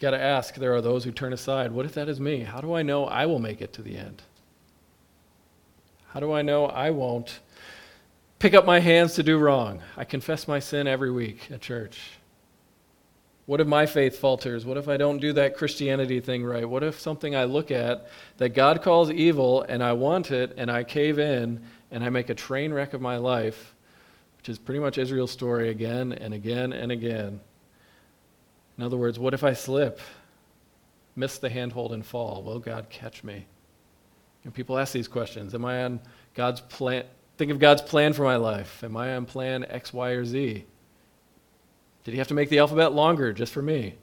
got 0.00 0.12
to 0.12 0.20
ask 0.20 0.54
there 0.54 0.74
are 0.74 0.80
those 0.80 1.04
who 1.04 1.12
turn 1.12 1.34
aside. 1.34 1.70
What 1.70 1.84
if 1.84 1.92
that 1.92 2.08
is 2.08 2.18
me? 2.18 2.40
How 2.40 2.62
do 2.62 2.72
I 2.72 2.80
know 2.80 3.04
I 3.04 3.26
will 3.26 3.38
make 3.38 3.60
it 3.60 3.74
to 3.74 3.82
the 3.82 3.98
end? 3.98 4.22
How 6.08 6.20
do 6.20 6.32
I 6.32 6.40
know 6.40 6.64
I 6.64 6.90
won't 6.90 7.40
pick 8.38 8.54
up 8.54 8.64
my 8.64 8.80
hands 8.80 9.14
to 9.16 9.22
do 9.22 9.36
wrong? 9.36 9.82
I 9.98 10.04
confess 10.04 10.48
my 10.48 10.60
sin 10.60 10.86
every 10.86 11.10
week 11.10 11.50
at 11.50 11.60
church. 11.60 12.12
What 13.46 13.60
if 13.60 13.66
my 13.68 13.86
faith 13.86 14.18
falters? 14.18 14.66
What 14.66 14.76
if 14.76 14.88
I 14.88 14.96
don't 14.96 15.18
do 15.18 15.32
that 15.34 15.56
Christianity 15.56 16.20
thing 16.20 16.44
right? 16.44 16.68
What 16.68 16.82
if 16.82 16.98
something 16.98 17.36
I 17.36 17.44
look 17.44 17.70
at 17.70 18.08
that 18.38 18.50
God 18.50 18.82
calls 18.82 19.10
evil 19.10 19.62
and 19.62 19.82
I 19.84 19.92
want 19.92 20.32
it 20.32 20.54
and 20.56 20.68
I 20.68 20.82
cave 20.82 21.20
in 21.20 21.62
and 21.92 22.04
I 22.04 22.10
make 22.10 22.28
a 22.28 22.34
train 22.34 22.72
wreck 22.72 22.92
of 22.92 23.00
my 23.00 23.18
life, 23.18 23.74
which 24.38 24.48
is 24.48 24.58
pretty 24.58 24.80
much 24.80 24.98
Israel's 24.98 25.30
story 25.30 25.68
again 25.68 26.12
and 26.12 26.34
again 26.34 26.72
and 26.72 26.90
again? 26.90 27.40
In 28.76 28.84
other 28.84 28.96
words, 28.96 29.16
what 29.16 29.32
if 29.32 29.44
I 29.44 29.52
slip, 29.52 30.00
miss 31.14 31.38
the 31.38 31.48
handhold, 31.48 31.92
and 31.92 32.04
fall? 32.04 32.42
Will 32.42 32.58
God 32.58 32.90
catch 32.90 33.22
me? 33.22 33.46
And 34.42 34.52
people 34.52 34.76
ask 34.76 34.92
these 34.92 35.08
questions 35.08 35.54
Am 35.54 35.64
I 35.64 35.84
on 35.84 36.00
God's 36.34 36.60
plan? 36.62 37.04
Think 37.36 37.52
of 37.52 37.60
God's 37.60 37.82
plan 37.82 38.12
for 38.12 38.24
my 38.24 38.36
life. 38.36 38.82
Am 38.82 38.96
I 38.96 39.14
on 39.14 39.24
plan 39.24 39.64
X, 39.68 39.92
Y, 39.92 40.10
or 40.10 40.24
Z? 40.24 40.64
Did 42.06 42.12
he 42.12 42.18
have 42.18 42.28
to 42.28 42.34
make 42.34 42.50
the 42.50 42.60
alphabet 42.60 42.92
longer 42.92 43.32
just 43.32 43.52
for 43.52 43.62
me? 43.62 43.96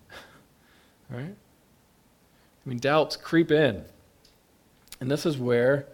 right? 1.10 1.34
I 1.34 2.70
mean, 2.70 2.78
doubts 2.78 3.16
creep 3.16 3.50
in. 3.50 3.82
And 5.00 5.10
this 5.10 5.26
is 5.26 5.38
where 5.38 5.86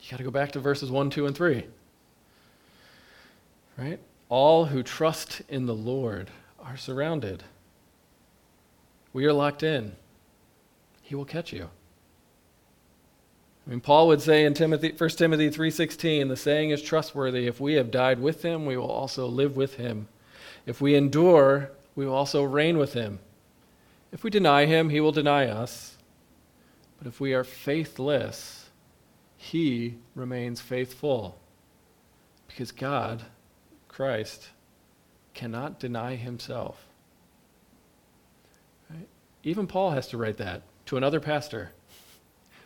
you 0.00 0.10
got 0.10 0.16
to 0.16 0.22
go 0.22 0.30
back 0.30 0.52
to 0.52 0.60
verses 0.60 0.90
1, 0.90 1.10
2, 1.10 1.26
and 1.26 1.36
3. 1.36 1.66
Right? 3.76 3.98
All 4.30 4.64
who 4.64 4.82
trust 4.82 5.42
in 5.50 5.66
the 5.66 5.74
Lord 5.74 6.30
are 6.58 6.78
surrounded. 6.78 7.42
We 9.12 9.26
are 9.26 9.32
locked 9.34 9.62
in. 9.62 9.94
He 11.02 11.14
will 11.14 11.26
catch 11.26 11.52
you. 11.52 11.68
I 13.66 13.70
mean, 13.70 13.80
Paul 13.80 14.08
would 14.08 14.22
say 14.22 14.46
in 14.46 14.54
Timothy, 14.54 14.94
1 14.96 15.10
Timothy 15.10 15.50
3.16, 15.50 16.28
the 16.28 16.36
saying 16.38 16.70
is 16.70 16.80
trustworthy, 16.80 17.46
if 17.46 17.60
we 17.60 17.74
have 17.74 17.90
died 17.90 18.20
with 18.20 18.42
him, 18.42 18.64
we 18.64 18.78
will 18.78 18.90
also 18.90 19.26
live 19.26 19.54
with 19.54 19.74
him. 19.74 20.08
If 20.66 20.80
we 20.80 20.96
endure, 20.96 21.70
we 21.94 22.04
will 22.04 22.14
also 22.14 22.42
reign 22.42 22.76
with 22.76 22.92
him. 22.92 23.20
If 24.12 24.24
we 24.24 24.30
deny 24.30 24.66
him, 24.66 24.90
he 24.90 25.00
will 25.00 25.12
deny 25.12 25.46
us. 25.46 25.96
But 26.98 27.06
if 27.06 27.20
we 27.20 27.34
are 27.34 27.44
faithless, 27.44 28.70
he 29.36 29.96
remains 30.14 30.60
faithful. 30.60 31.38
Because 32.48 32.72
God, 32.72 33.22
Christ, 33.88 34.48
cannot 35.34 35.78
deny 35.78 36.16
himself. 36.16 36.86
Right? 38.90 39.08
Even 39.44 39.66
Paul 39.66 39.90
has 39.90 40.08
to 40.08 40.16
write 40.16 40.38
that 40.38 40.62
to 40.86 40.96
another 40.96 41.20
pastor. 41.20 41.70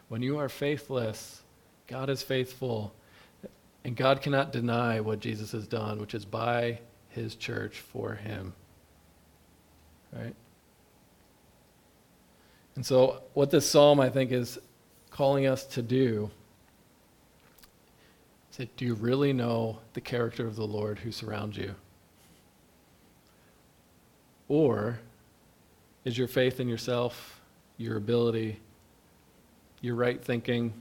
When 0.09 0.23
you 0.23 0.39
are 0.39 0.49
faithless, 0.49 1.43
God 1.87 2.09
is 2.09 2.23
faithful, 2.23 2.95
and 3.85 3.97
God 3.97 4.23
cannot 4.23 4.53
deny 4.53 5.01
what 5.01 5.21
Jesus 5.21 5.53
has 5.53 5.67
done, 5.67 5.99
which 6.01 6.15
is 6.15 6.25
by 6.25 6.79
his 7.11 7.35
church 7.35 7.81
for 7.81 8.15
him. 8.15 8.55
Right? 10.13 10.35
And 12.77 12.87
so, 12.87 13.23
what 13.35 13.51
this 13.51 13.69
psalm, 13.69 14.01
I 14.01 14.09
think, 14.09 14.33
is 14.33 14.59
calling 15.11 15.47
us 15.47 15.65
to 15.67 15.83
do 15.83 16.31
is 18.51 18.57
that 18.57 18.77
do 18.77 18.85
you 18.85 18.95
really 18.95 19.33
know 19.33 19.79
the 19.93 20.01
character 20.01 20.47
of 20.47 20.57
the 20.57 20.67
Lord 20.67 20.99
who 20.99 21.13
surrounds 21.13 21.57
you? 21.57 21.75
Or 24.49 24.99
is 26.05 26.17
your 26.17 26.29
faith 26.29 26.59
in 26.59 26.69
yourself, 26.69 27.41
your 27.77 27.97
ability, 27.97 28.59
your 29.81 29.95
right 29.95 30.23
thinking, 30.23 30.73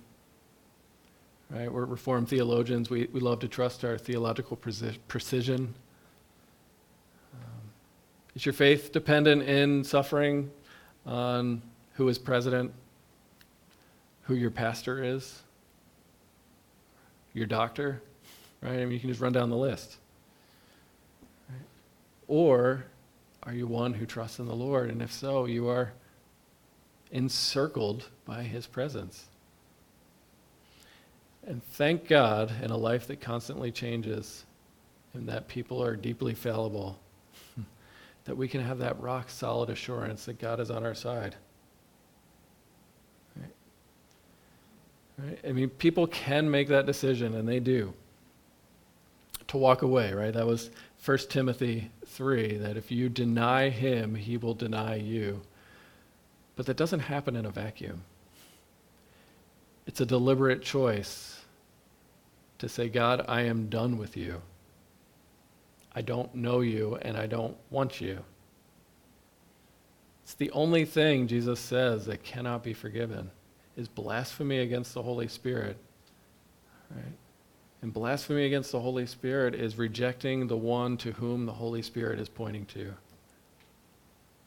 right? 1.50 1.72
We're 1.72 1.86
Reformed 1.86 2.30
theologians. 2.30 2.90
We, 2.90 3.10
we 3.12 3.20
love 3.20 3.40
to 3.40 3.48
trust 3.48 3.84
our 3.84 3.98
theological 3.98 4.58
precision 4.58 5.76
is 8.36 8.46
your 8.46 8.54
faith 8.54 8.92
dependent 8.92 9.44
in 9.44 9.84
suffering 9.84 10.52
on 11.06 11.62
who 11.94 12.08
is 12.08 12.18
president, 12.18 12.72
who 14.24 14.36
your 14.36 14.52
pastor 14.52 15.04
is, 15.04 15.42
your 17.34 17.48
doctor, 17.48 18.02
right? 18.62 18.80
I 18.80 18.86
mean, 18.86 18.92
you 18.92 19.00
can 19.00 19.10
just 19.10 19.22
run 19.22 19.34
down 19.34 19.50
the 19.50 19.58
list. 19.58 19.98
Right? 21.50 21.60
Or 22.28 22.86
are 23.44 23.54
you 23.54 23.68
one 23.68 23.94
who 23.94 24.06
trusts 24.06 24.40
in 24.40 24.48
the 24.48 24.56
Lord? 24.56 24.90
And 24.90 25.02
if 25.02 25.12
so, 25.12 25.46
you 25.46 25.68
are 25.68 25.94
encircled 27.12 28.06
by 28.26 28.44
his 28.44 28.68
presence. 28.68 29.26
And 31.48 31.64
thank 31.64 32.08
God 32.08 32.52
in 32.62 32.70
a 32.70 32.78
life 32.78 33.08
that 33.08 33.22
constantly 33.22 33.72
changes 33.72 34.46
and 35.14 35.28
that 35.28 35.48
people 35.48 35.82
are 35.84 35.96
deeply 35.96 36.36
fallible 36.36 37.00
that 38.30 38.36
we 38.36 38.48
can 38.48 38.62
have 38.62 38.78
that 38.78 39.02
rock 39.02 39.28
solid 39.28 39.72
assurance 39.72 40.26
that 40.26 40.38
God 40.38 40.60
is 40.60 40.70
on 40.70 40.86
our 40.86 40.94
side. 40.94 41.36
Right? 43.36 43.50
Right? 45.18 45.40
I 45.48 45.52
mean, 45.52 45.70
people 45.70 46.06
can 46.06 46.52
make 46.52 46.68
that 46.68 46.86
decision, 46.86 47.34
and 47.34 47.50
they 47.50 47.60
do, 47.60 47.92
to 49.48 49.58
walk 49.58 49.82
away, 49.82 50.14
right? 50.14 50.32
That 50.32 50.46
was 50.46 50.70
1 51.04 51.18
Timothy 51.30 51.90
3, 52.06 52.58
that 52.58 52.78
if 52.78 52.92
you 52.92 53.10
deny 53.10 53.70
him, 53.70 54.14
he 54.14 54.38
will 54.38 54.54
deny 54.54 54.98
you. 54.98 55.42
But 56.56 56.68
that 56.68 56.78
doesn't 56.78 57.00
happen 57.00 57.36
in 57.36 57.48
a 57.48 57.50
vacuum. 57.50 58.04
It's 59.88 60.02
a 60.02 60.06
deliberate 60.06 60.62
choice 60.62 61.42
to 62.60 62.70
say, 62.70 62.90
God, 62.90 63.26
I 63.28 63.42
am 63.42 63.70
done 63.70 63.98
with 63.98 64.16
you. 64.16 64.44
I 65.96 66.02
don't 66.02 66.34
know 66.36 66.62
you 66.62 66.98
and 67.02 67.18
I 67.18 67.28
don't 67.28 67.58
want 67.70 68.00
you. 68.00 68.24
It's 70.24 70.36
the 70.36 70.52
only 70.52 70.86
thing 70.86 71.28
Jesus 71.28 71.60
says 71.60 72.06
that 72.06 72.24
cannot 72.24 72.64
be 72.64 72.74
forgiven 72.74 73.32
is 73.76 73.88
blasphemy 73.88 74.60
against 74.60 74.94
the 74.94 75.02
Holy 75.02 75.28
Spirit. 75.28 75.78
Right? 76.92 77.14
And 77.82 77.94
blasphemy 77.94 78.46
against 78.46 78.72
the 78.72 78.80
Holy 78.80 79.06
Spirit 79.06 79.56
is 79.56 79.78
rejecting 79.78 80.48
the 80.48 80.58
one 80.58 80.98
to 80.98 81.14
whom 81.14 81.46
the 81.46 81.54
Holy 81.54 81.82
Spirit 81.82 82.20
is 82.20 82.30
pointing 82.30 82.66
to. 82.68 82.94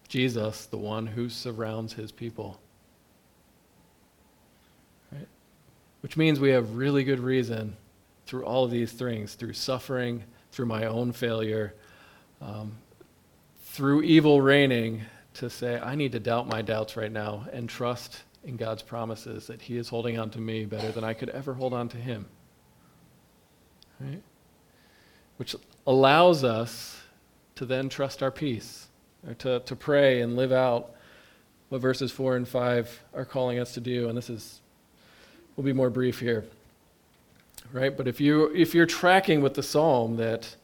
Jesus, 0.09 0.67
the 0.67 0.77
one 0.77 1.07
who 1.07 1.29
surrounds 1.31 1.95
his 1.95 2.13
people. 2.13 2.61
Right? 5.11 5.29
Which 6.03 6.17
means 6.17 6.39
we 6.39 6.51
have 6.51 6.77
really 6.77 7.03
good 7.03 7.21
reason 7.21 7.77
through 8.27 8.45
all 8.45 8.65
of 8.65 8.71
these 8.71 8.93
things, 8.93 9.35
through 9.35 9.55
suffering, 9.55 10.23
through 10.53 10.67
my 10.67 10.85
own 10.85 11.13
failure, 11.13 11.75
um, 12.41 12.73
through 13.65 14.03
evil 14.03 14.41
reigning, 14.41 15.03
to 15.35 15.49
say, 15.49 15.81
I 15.81 15.95
need 15.95 16.13
to 16.13 16.21
doubt 16.21 16.47
my 16.47 16.63
doubts 16.63 16.97
right 16.97 17.11
now 17.11 17.47
and 17.53 17.69
trust 17.69 18.23
in 18.45 18.57
God's 18.57 18.83
promises 18.83 19.47
that 19.47 19.63
He 19.63 19.77
is 19.77 19.89
holding 19.89 20.19
on 20.19 20.31
to 20.31 20.39
me 20.39 20.67
better 20.67 20.93
than 20.93 21.05
I 21.05 21.15
could 21.15 21.31
ever 21.31 21.55
hold 21.55 21.73
on 21.73 21.89
to 21.89 21.97
Him. 21.97 22.27
Right? 23.99 24.23
Which 25.39 25.57
allows 25.87 26.45
us 26.45 27.01
to 27.57 27.65
then 27.65 27.89
trust 27.89 28.23
our 28.23 28.31
peace, 28.31 28.89
or 29.27 29.35
to, 29.35 29.61
to 29.61 29.77
pray 29.77 30.21
and 30.21 30.37
live 30.37 30.53
out 30.53 30.95
what 31.69 31.81
verses 31.81 32.13
4 32.13 32.37
and 32.37 32.47
5 32.47 33.03
are 33.15 33.25
calling 33.25 33.59
us 33.59 33.73
to 33.75 33.81
do. 33.81 34.09
And 34.09 34.19
this 34.19 34.29
is, 34.29 34.61
we'll 35.57 35.65
be 35.65 35.73
more 35.73 35.91
brief 35.91 36.21
here. 36.21 36.45
Right? 37.71 37.97
But 37.97 38.09
if, 38.09 38.21
you, 38.21 38.47
if 38.55 38.75
you're 38.75 38.87
tracking 38.87 39.43
with 39.43 39.55
the 39.55 39.63
psalm 39.63 40.17
that 40.17 40.57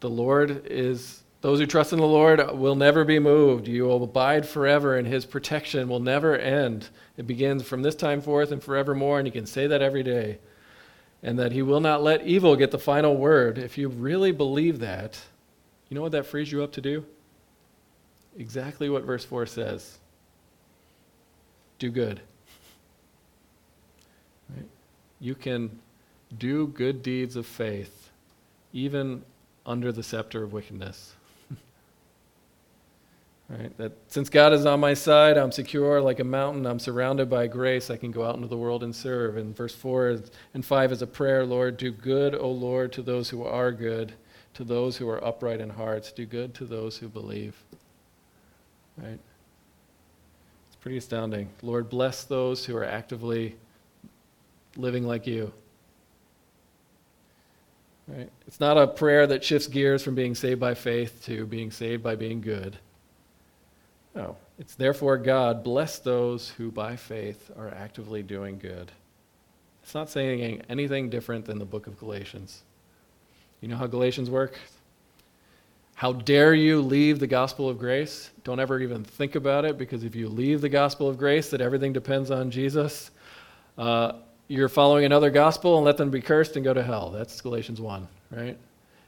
the 0.00 0.10
Lord 0.10 0.66
is 0.66 1.22
those 1.40 1.60
who 1.60 1.66
trust 1.66 1.92
in 1.92 2.00
the 2.00 2.06
Lord 2.06 2.40
will 2.58 2.74
never 2.74 3.04
be 3.04 3.18
moved. 3.18 3.68
You 3.68 3.84
will 3.84 4.02
abide 4.02 4.48
forever, 4.48 4.96
and 4.96 5.06
his 5.06 5.24
protection 5.24 5.88
will 5.88 6.00
never 6.00 6.36
end. 6.36 6.88
It 7.16 7.26
begins 7.26 7.62
from 7.62 7.82
this 7.82 7.94
time 7.94 8.20
forth 8.20 8.50
and 8.50 8.62
forevermore, 8.62 9.18
and 9.18 9.28
you 9.28 9.32
can 9.32 9.46
say 9.46 9.66
that 9.66 9.82
every 9.82 10.02
day. 10.02 10.38
And 11.22 11.38
that 11.38 11.52
he 11.52 11.62
will 11.62 11.80
not 11.80 12.02
let 12.02 12.26
evil 12.26 12.56
get 12.56 12.70
the 12.72 12.78
final 12.78 13.16
word. 13.16 13.58
If 13.58 13.78
you 13.78 13.88
really 13.88 14.32
believe 14.32 14.80
that, 14.80 15.20
you 15.88 15.94
know 15.94 16.02
what 16.02 16.12
that 16.12 16.26
frees 16.26 16.50
you 16.50 16.62
up 16.64 16.72
to 16.72 16.80
do? 16.80 17.04
Exactly 18.36 18.88
what 18.90 19.04
verse 19.04 19.24
4 19.24 19.46
says 19.46 19.98
do 21.78 21.90
good. 21.90 22.20
Right? 24.50 24.66
You 25.20 25.34
can 25.34 25.78
do 26.38 26.66
good 26.68 27.02
deeds 27.02 27.36
of 27.36 27.46
faith, 27.46 28.10
even 28.72 29.22
under 29.64 29.92
the 29.92 30.02
scepter 30.02 30.42
of 30.42 30.52
wickedness. 30.52 31.14
Right? 33.48 33.76
That 33.78 33.92
since 34.08 34.28
God 34.28 34.52
is 34.52 34.66
on 34.66 34.80
my 34.80 34.94
side, 34.94 35.36
I'm 35.38 35.52
secure 35.52 36.00
like 36.00 36.18
a 36.18 36.24
mountain. 36.24 36.66
I'm 36.66 36.80
surrounded 36.80 37.30
by 37.30 37.46
grace. 37.46 37.90
I 37.90 37.96
can 37.96 38.10
go 38.10 38.24
out 38.24 38.34
into 38.34 38.48
the 38.48 38.56
world 38.56 38.82
and 38.82 38.92
serve. 38.92 39.36
And 39.36 39.56
verse 39.56 39.72
4 39.72 40.18
and 40.54 40.64
5 40.64 40.90
is 40.90 41.00
a 41.00 41.06
prayer 41.06 41.46
Lord, 41.46 41.76
do 41.76 41.92
good, 41.92 42.34
O 42.34 42.50
Lord, 42.50 42.92
to 42.94 43.02
those 43.02 43.30
who 43.30 43.44
are 43.44 43.70
good, 43.70 44.14
to 44.54 44.64
those 44.64 44.96
who 44.96 45.08
are 45.08 45.24
upright 45.24 45.60
in 45.60 45.70
hearts. 45.70 46.10
Do 46.10 46.26
good 46.26 46.54
to 46.54 46.64
those 46.64 46.98
who 46.98 47.08
believe. 47.08 47.54
Right? 48.98 49.20
It's 50.66 50.76
pretty 50.80 50.96
astounding. 50.96 51.48
Lord, 51.62 51.88
bless 51.88 52.24
those 52.24 52.64
who 52.64 52.76
are 52.76 52.84
actively 52.84 53.54
living 54.76 55.06
like 55.06 55.24
you. 55.24 55.52
Right? 58.08 58.30
It's 58.46 58.60
not 58.60 58.78
a 58.78 58.86
prayer 58.86 59.26
that 59.26 59.42
shifts 59.42 59.66
gears 59.66 60.02
from 60.02 60.14
being 60.14 60.34
saved 60.34 60.60
by 60.60 60.74
faith 60.74 61.22
to 61.24 61.44
being 61.46 61.70
saved 61.70 62.02
by 62.02 62.14
being 62.14 62.40
good. 62.40 62.78
No. 64.14 64.36
It's 64.58 64.74
therefore 64.74 65.18
God, 65.18 65.64
bless 65.64 65.98
those 65.98 66.50
who 66.50 66.70
by 66.70 66.96
faith 66.96 67.50
are 67.56 67.68
actively 67.68 68.22
doing 68.22 68.58
good. 68.58 68.92
It's 69.82 69.94
not 69.94 70.08
saying 70.08 70.62
anything 70.68 71.10
different 71.10 71.44
than 71.44 71.58
the 71.58 71.64
book 71.64 71.86
of 71.86 71.98
Galatians. 71.98 72.62
You 73.60 73.68
know 73.68 73.76
how 73.76 73.86
Galatians 73.86 74.30
work? 74.30 74.58
How 75.94 76.12
dare 76.12 76.54
you 76.54 76.82
leave 76.82 77.18
the 77.18 77.26
gospel 77.26 77.68
of 77.68 77.78
grace? 77.78 78.30
Don't 78.44 78.60
ever 78.60 78.80
even 78.80 79.02
think 79.02 79.34
about 79.34 79.64
it 79.64 79.78
because 79.78 80.04
if 80.04 80.14
you 80.14 80.28
leave 80.28 80.60
the 80.60 80.68
gospel 80.68 81.08
of 81.08 81.16
grace, 81.16 81.50
that 81.50 81.60
everything 81.60 81.92
depends 81.92 82.30
on 82.30 82.50
Jesus, 82.50 83.10
uh, 83.78 84.12
you're 84.48 84.68
following 84.68 85.04
another 85.04 85.30
gospel 85.30 85.76
and 85.76 85.84
let 85.84 85.96
them 85.96 86.10
be 86.10 86.20
cursed 86.20 86.56
and 86.56 86.64
go 86.64 86.72
to 86.72 86.82
hell. 86.82 87.10
That's 87.10 87.40
Galatians 87.40 87.80
1, 87.80 88.06
right? 88.30 88.56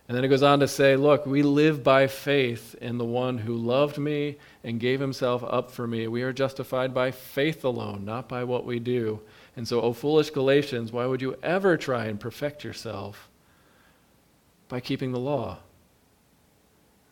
And 0.08 0.16
then 0.16 0.24
it 0.24 0.28
goes 0.28 0.42
on 0.42 0.60
to 0.60 0.68
say, 0.68 0.96
Look, 0.96 1.26
we 1.26 1.42
live 1.42 1.84
by 1.84 2.06
faith 2.06 2.74
in 2.80 2.98
the 2.98 3.04
one 3.04 3.38
who 3.38 3.54
loved 3.54 3.98
me 3.98 4.38
and 4.64 4.80
gave 4.80 5.00
himself 5.00 5.44
up 5.44 5.70
for 5.70 5.86
me. 5.86 6.08
We 6.08 6.22
are 6.22 6.32
justified 6.32 6.94
by 6.94 7.10
faith 7.10 7.62
alone, 7.64 8.04
not 8.04 8.28
by 8.28 8.44
what 8.44 8.64
we 8.64 8.78
do. 8.78 9.20
And 9.54 9.68
so, 9.68 9.80
O 9.82 9.92
foolish 9.92 10.30
Galatians, 10.30 10.92
why 10.92 11.04
would 11.06 11.20
you 11.20 11.36
ever 11.42 11.76
try 11.76 12.06
and 12.06 12.18
perfect 12.18 12.64
yourself 12.64 13.28
by 14.68 14.80
keeping 14.80 15.12
the 15.12 15.18
law? 15.18 15.58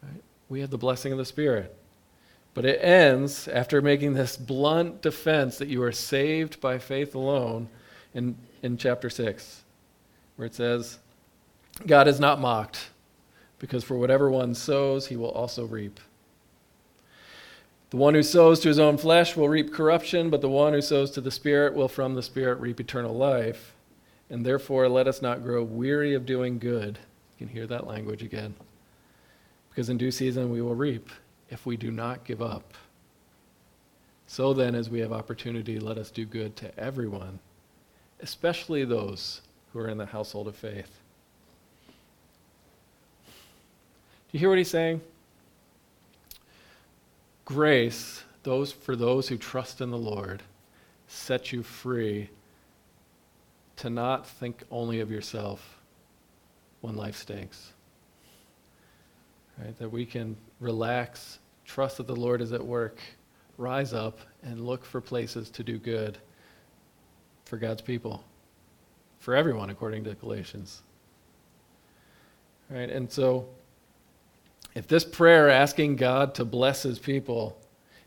Right? 0.03 0.23
We 0.49 0.61
have 0.61 0.71
the 0.71 0.79
blessing 0.79 1.13
of 1.13 1.19
the 1.19 1.25
Spirit. 1.25 1.77
But 2.55 2.65
it 2.65 2.83
ends 2.83 3.47
after 3.47 3.83
making 3.83 4.15
this 4.15 4.39
blunt 4.39 5.03
defense 5.03 5.59
that 5.59 5.69
you 5.69 5.83
are 5.83 5.93
saved 5.93 6.63
by 6.63 6.79
faith 6.79 7.15
alone 7.15 7.69
in, 8.17 8.35
in 8.63 8.79
chapter 8.79 9.11
6, 9.11 9.63
where 10.37 10.47
it 10.47 10.55
says, 10.55 10.99
God 11.87 12.09
is 12.09 12.19
not 12.19 12.41
mocked, 12.41 12.89
because 13.59 13.85
for 13.85 13.99
whatever 13.99 14.31
one 14.31 14.55
sows, 14.55 15.09
he 15.09 15.17
will 15.17 15.31
also 15.31 15.67
reap. 15.67 16.01
The 17.91 17.99
one 17.99 18.15
who 18.15 18.23
sows 18.23 18.59
to 18.61 18.69
his 18.69 18.79
own 18.79 18.97
flesh 18.97 19.37
will 19.37 19.51
reap 19.51 19.73
corruption, 19.73 20.31
but 20.31 20.41
the 20.41 20.49
one 20.49 20.73
who 20.73 20.81
sows 20.81 21.11
to 21.13 21.21
the 21.21 21.31
Spirit 21.31 21.75
will 21.75 21.89
from 21.89 22.15
the 22.15 22.23
Spirit 22.23 22.59
reap 22.59 22.81
eternal 22.81 23.15
life. 23.15 23.75
And 24.29 24.45
therefore, 24.45 24.89
let 24.89 25.07
us 25.07 25.23
not 25.23 25.45
grow 25.45 25.63
weary 25.63 26.15
of 26.15 26.27
doing 26.27 26.59
good. 26.59 26.99
You 27.39 27.47
can 27.47 27.55
hear 27.55 27.67
that 27.69 27.87
language 27.87 28.23
again. 28.23 28.55
Because 29.69 29.89
in 29.89 29.99
due 29.99 30.11
season 30.11 30.51
we 30.51 30.63
will 30.63 30.75
reap 30.75 31.11
if 31.51 31.65
we 31.67 31.77
do 31.77 31.91
not 31.93 32.25
give 32.25 32.43
up. 32.43 32.75
So 34.27 34.53
then, 34.53 34.75
as 34.75 34.91
we 34.91 35.01
have 35.01 35.13
opportunity, 35.13 35.79
let 35.79 35.99
us 35.99 36.11
do 36.11 36.25
good 36.25 36.57
to 36.57 36.77
everyone, 36.77 37.39
especially 38.21 38.85
those 38.85 39.41
who 39.73 39.79
are 39.79 39.89
in 39.89 39.99
the 39.99 40.07
household 40.07 40.49
of 40.49 40.57
faith. 40.57 41.01
Do 43.27 44.33
you 44.33 44.41
hear 44.41 44.49
what 44.49 44.59
he's 44.59 44.71
saying? 44.71 45.01
Grace, 47.45 48.25
those 48.43 48.73
for 48.73 48.97
those 48.97 49.29
who 49.29 49.37
trust 49.37 49.81
in 49.81 49.91
the 49.91 49.99
Lord, 49.99 50.43
sets 51.09 51.53
you 51.53 51.63
free 51.63 52.29
to 53.77 53.91
not 53.91 54.27
think 54.27 54.65
only 54.71 55.01
of 55.01 55.11
yourself 55.11 55.79
when 56.81 56.97
life 56.97 57.17
stinks. 57.17 57.73
Right? 59.59 59.79
That 59.79 59.91
we 59.91 60.05
can 60.05 60.37
relax, 60.61 61.39
trust 61.65 61.99
that 61.99 62.07
the 62.07 62.17
Lord 62.17 62.41
is 62.41 62.53
at 62.53 62.65
work, 62.65 62.99
rise 63.59 63.93
up, 63.93 64.19
and 64.43 64.67
look 64.67 64.85
for 64.85 65.01
places 65.01 65.51
to 65.51 65.63
do 65.63 65.79
good 65.79 66.19
for 67.47 67.57
God's 67.57 67.81
people, 67.81 68.23
for 69.21 69.35
everyone, 69.35 69.71
according 69.71 70.05
to 70.05 70.15
Galatians. 70.15 70.83
Right? 72.69 72.91
And 72.91 73.11
so 73.11 73.49
if 74.75 74.87
this 74.87 75.05
prayer 75.05 75.49
asking 75.49 75.97
God 75.97 76.35
to 76.35 76.45
bless 76.45 76.83
his 76.83 76.99
people 76.99 77.57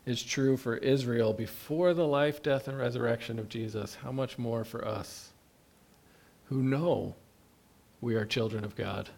is 0.06 0.22
true 0.22 0.56
for 0.56 0.76
Israel 0.76 1.32
before 1.32 1.94
the 1.94 2.06
life, 2.06 2.42
death, 2.42 2.68
and 2.68 2.78
resurrection 2.78 3.38
of 3.38 3.48
Jesus, 3.48 3.96
how 3.96 4.12
much 4.12 4.38
more 4.38 4.64
for 4.64 4.86
us 4.86 5.30
who 6.44 6.62
know 6.62 7.14
we 8.00 8.14
are 8.14 8.24
children 8.24 8.64
of 8.64 8.76
God? 8.76 9.08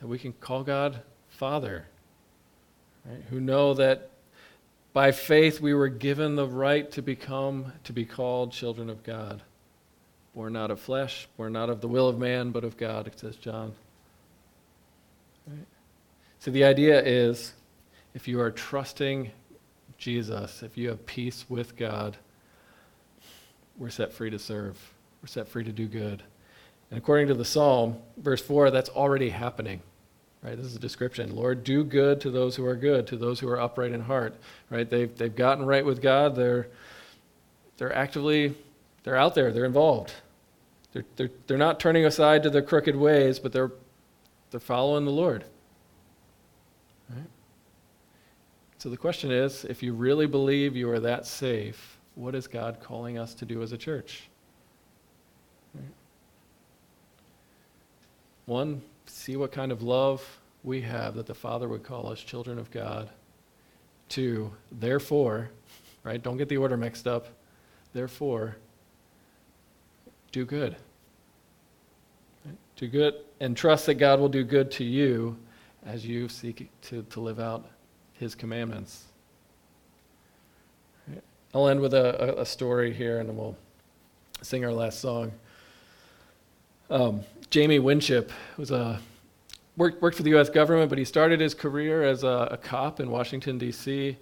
That 0.00 0.06
we 0.06 0.18
can 0.18 0.32
call 0.34 0.62
God 0.62 1.00
Father, 1.28 1.86
right? 3.04 3.22
who 3.30 3.40
know 3.40 3.74
that 3.74 4.10
by 4.96 5.12
faith 5.12 5.60
we 5.60 5.74
were 5.74 5.88
given 5.88 6.36
the 6.36 6.46
right 6.46 6.90
to 6.90 7.02
become, 7.02 7.70
to 7.84 7.92
be 7.92 8.06
called 8.06 8.50
children 8.50 8.88
of 8.88 9.02
God. 9.02 9.42
Born 10.34 10.54
not 10.54 10.70
of 10.70 10.80
flesh, 10.80 11.28
born 11.36 11.52
not 11.52 11.68
of 11.68 11.82
the 11.82 11.86
will 11.86 12.08
of 12.08 12.16
man, 12.16 12.50
but 12.50 12.64
of 12.64 12.78
God, 12.78 13.06
it 13.06 13.18
says 13.18 13.36
John. 13.36 13.74
Right? 15.46 15.66
So 16.38 16.50
the 16.50 16.64
idea 16.64 16.98
is 17.02 17.52
if 18.14 18.26
you 18.26 18.40
are 18.40 18.50
trusting 18.50 19.32
Jesus, 19.98 20.62
if 20.62 20.78
you 20.78 20.88
have 20.88 21.04
peace 21.04 21.44
with 21.46 21.76
God, 21.76 22.16
we're 23.76 23.90
set 23.90 24.14
free 24.14 24.30
to 24.30 24.38
serve. 24.38 24.78
We're 25.20 25.28
set 25.28 25.46
free 25.46 25.64
to 25.64 25.72
do 25.72 25.88
good. 25.88 26.22
And 26.90 26.96
according 26.96 27.28
to 27.28 27.34
the 27.34 27.44
psalm, 27.44 27.98
verse 28.16 28.40
4, 28.40 28.70
that's 28.70 28.88
already 28.88 29.28
happening. 29.28 29.82
Right? 30.42 30.56
This 30.56 30.66
is 30.66 30.76
a 30.76 30.80
description. 30.80 31.34
Lord, 31.34 31.64
do 31.64 31.82
good 31.82 32.20
to 32.20 32.30
those 32.30 32.56
who 32.56 32.64
are 32.66 32.76
good, 32.76 33.06
to 33.08 33.16
those 33.16 33.40
who 33.40 33.48
are 33.48 33.60
upright 33.60 33.92
in 33.92 34.00
heart. 34.02 34.36
Right? 34.70 34.88
They've, 34.88 35.16
they've 35.16 35.34
gotten 35.34 35.64
right 35.66 35.84
with 35.84 36.00
God. 36.00 36.36
They're, 36.36 36.68
they're 37.78 37.94
actively, 37.94 38.54
they're 39.02 39.16
out 39.16 39.34
there. 39.34 39.52
They're 39.52 39.64
involved. 39.64 40.12
They're, 40.92 41.04
they're, 41.16 41.30
they're 41.46 41.58
not 41.58 41.80
turning 41.80 42.06
aside 42.06 42.42
to 42.44 42.50
their 42.50 42.62
crooked 42.62 42.96
ways, 42.96 43.38
but 43.38 43.52
they're, 43.52 43.72
they're 44.50 44.60
following 44.60 45.04
the 45.04 45.10
Lord. 45.10 45.44
Right? 47.10 47.26
So 48.78 48.88
the 48.88 48.96
question 48.96 49.32
is 49.32 49.64
if 49.64 49.82
you 49.82 49.94
really 49.94 50.26
believe 50.26 50.76
you 50.76 50.88
are 50.90 51.00
that 51.00 51.26
safe, 51.26 51.98
what 52.14 52.34
is 52.34 52.46
God 52.46 52.78
calling 52.80 53.18
us 53.18 53.34
to 53.34 53.44
do 53.44 53.62
as 53.62 53.72
a 53.72 53.78
church? 53.78 54.28
One, 58.46 58.80
see 59.06 59.36
what 59.36 59.52
kind 59.52 59.72
of 59.72 59.82
love 59.82 60.38
we 60.62 60.80
have 60.82 61.14
that 61.14 61.26
the 61.26 61.34
Father 61.34 61.68
would 61.68 61.82
call 61.82 62.10
us 62.10 62.20
children 62.20 62.58
of 62.58 62.70
God. 62.70 63.08
Two, 64.08 64.52
therefore, 64.72 65.50
right? 66.02 66.22
Don't 66.22 66.36
get 66.36 66.48
the 66.48 66.56
order 66.56 66.76
mixed 66.76 67.06
up. 67.06 67.28
Therefore, 67.92 68.56
do 70.32 70.44
good. 70.44 70.76
Right? 72.44 72.56
Do 72.76 72.88
good 72.88 73.14
and 73.40 73.56
trust 73.56 73.86
that 73.86 73.94
God 73.94 74.20
will 74.20 74.28
do 74.28 74.44
good 74.44 74.70
to 74.72 74.84
you 74.84 75.36
as 75.84 76.04
you 76.04 76.28
seek 76.28 76.68
to, 76.82 77.02
to 77.02 77.20
live 77.20 77.38
out 77.38 77.66
his 78.14 78.34
commandments. 78.34 79.04
I'll 81.54 81.68
end 81.68 81.80
with 81.80 81.94
a, 81.94 82.40
a, 82.40 82.44
story 82.44 82.92
here 82.92 83.20
and 83.20 83.34
we'll 83.34 83.56
sing 84.42 84.64
our 84.64 84.72
last 84.72 85.00
song. 85.00 85.32
Um, 86.90 87.22
Jamie 87.50 87.78
Winship 87.78 88.30
was 88.56 88.70
a 88.70 89.00
worked, 89.76 90.00
worked 90.02 90.16
for 90.16 90.22
the 90.22 90.30
U.S. 90.30 90.48
government, 90.48 90.88
but 90.88 90.98
he 90.98 91.04
started 91.04 91.40
his 91.40 91.54
career 91.54 92.02
as 92.02 92.24
a, 92.24 92.48
a 92.52 92.56
cop 92.56 93.00
in 93.00 93.10
Washington, 93.10 93.58
D.C., 93.58 94.16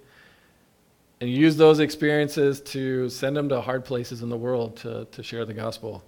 and 1.21 1.29
used 1.29 1.57
those 1.57 1.79
experiences 1.79 2.59
to 2.59 3.07
send 3.09 3.37
him 3.37 3.47
to 3.49 3.61
hard 3.61 3.85
places 3.85 4.21
in 4.21 4.29
the 4.29 4.37
world 4.37 4.75
to, 4.77 5.07
to 5.11 5.23
share 5.23 5.45
the 5.45 5.53
gospel. 5.53 6.03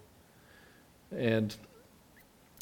And, 1.16 1.56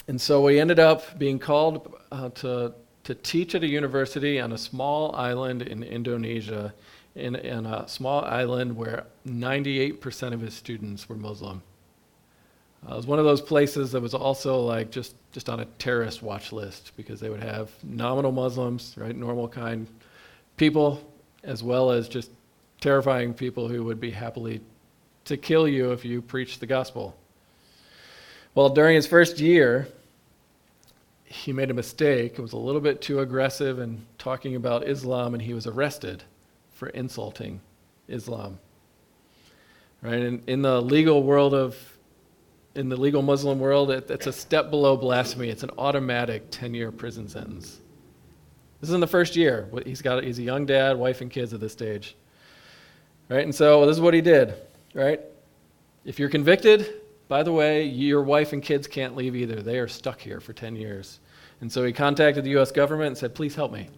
and 0.08 0.22
so 0.22 0.46
he 0.46 0.60
ended 0.60 0.80
up 0.80 1.18
being 1.18 1.39
called 1.39 1.96
uh, 2.12 2.30
to, 2.30 2.74
to 3.06 3.16
teach 3.16 3.56
at 3.56 3.64
a 3.64 3.68
university 3.68 4.39
on 4.39 4.52
a 4.52 4.58
small 4.60 5.16
island 5.16 5.64
in 5.64 5.82
Indonesia, 5.82 6.72
in, 7.16 7.36
in 7.36 7.66
a 7.66 7.88
small 7.88 8.24
island 8.24 8.76
where 8.76 9.06
98% 9.28 10.34
of 10.34 10.41
his 10.41 10.54
students 10.54 11.10
were 11.10 11.16
Muslim. 11.16 11.64
Uh, 12.88 12.94
it 12.94 12.98
was 12.98 13.08
one 13.08 13.18
of 13.18 13.26
those 13.26 13.42
places 13.42 13.92
that 13.92 14.02
was 14.02 14.14
also 14.14 14.60
like 14.60 14.92
just, 14.92 15.16
just 15.32 15.50
on 15.50 15.60
a 15.60 15.66
terrorist 15.80 16.22
watch 16.22 16.52
list 16.52 16.92
because 16.96 17.20
they 17.20 17.30
would 17.30 17.42
have 17.42 17.72
nominal 17.84 18.32
Muslims, 18.32 18.94
right, 18.98 19.16
normal 19.16 19.48
kind 19.48 19.88
people, 20.58 21.02
as 21.44 21.64
well 21.64 21.92
as 21.92 22.08
just 22.08 22.30
terrifying 22.82 23.34
people 23.34 23.68
who 23.68 23.84
would 23.84 24.00
be 24.00 24.12
happily 24.12 24.62
to 25.26 25.38
kill 25.38 25.68
you 25.68 25.92
if 25.92 26.06
you 26.06 26.22
preached 26.22 26.60
the 26.60 26.68
gospel. 26.68 27.16
Well, 28.54 28.70
during 28.70 28.96
his 28.96 29.08
first 29.08 29.40
year, 29.40 29.88
he 31.24 31.52
made 31.52 31.72
a 31.72 31.74
mistake. 31.74 32.34
It 32.38 32.42
was 32.42 32.54
a 32.54 32.58
little 32.58 32.80
bit 32.82 33.02
too 33.02 33.20
aggressive 33.20 33.80
in 33.80 34.06
talking 34.18 34.56
about 34.56 34.88
Islam, 34.88 35.34
and 35.34 35.42
he 35.42 35.54
was 35.54 35.66
arrested 35.66 36.24
for 36.74 36.90
insulting 36.90 37.60
Islam. 38.08 38.60
Right? 40.02 40.22
And 40.22 40.48
in 40.48 40.62
the 40.62 40.80
legal 40.82 41.24
world 41.24 41.56
of 41.56 41.76
in 42.76 42.89
the 42.89 42.97
legal 42.97 43.21
Muslim 43.21 43.59
world, 43.59 43.91
it, 43.91 44.09
it's 44.09 44.28
a 44.28 44.34
step 44.34 44.69
below 44.69 44.97
blasphemy. 44.97 45.49
It's 45.49 45.63
an 45.63 45.71
automatic 45.78 46.51
10 46.51 46.73
year 46.73 46.91
prison 46.91 47.28
sentence. 47.28 47.80
This 48.82 48.89
is 48.89 48.93
in 48.93 49.01
the 49.01 49.07
first 49.07 49.36
year. 49.36 49.69
He's, 49.86 50.01
got, 50.01 50.23
he's 50.23 50.39
a 50.39 50.43
young 50.43 50.65
dad, 50.65 50.97
wife, 50.97 51.21
and 51.21 51.32
kids 51.32 51.53
at 51.53 51.59
this 51.59 51.71
stage. 51.71 52.15
Right? 53.30 53.43
And 53.43 53.55
so 53.55 53.86
this 53.86 53.95
is 53.95 54.01
what 54.01 54.13
he 54.13 54.21
did. 54.21 54.53
Right? 54.93 55.21
If 56.03 56.19
you're 56.19 56.30
convicted, 56.30 57.01
by 57.28 57.41
the 57.41 57.51
way, 57.51 57.86
your 57.86 58.21
wife 58.21 58.53
and 58.53 58.61
kids 58.61 58.88
can't 58.88 59.15
leave 59.15 59.36
either. 59.36 59.61
They 59.61 59.80
are 59.80 59.88
stuck 59.88 60.19
here 60.19 60.39
for 60.39 60.53
10 60.53 60.76
years. 60.76 61.19
And 61.61 61.71
so 61.71 61.84
he 61.84 61.93
contacted 61.93 62.43
the 62.43 62.51
U.S. 62.51 62.71
government 62.71 63.07
and 63.07 63.17
said, 63.17 63.34
please 63.34 63.55
help 63.55 63.71
me. 63.71 63.89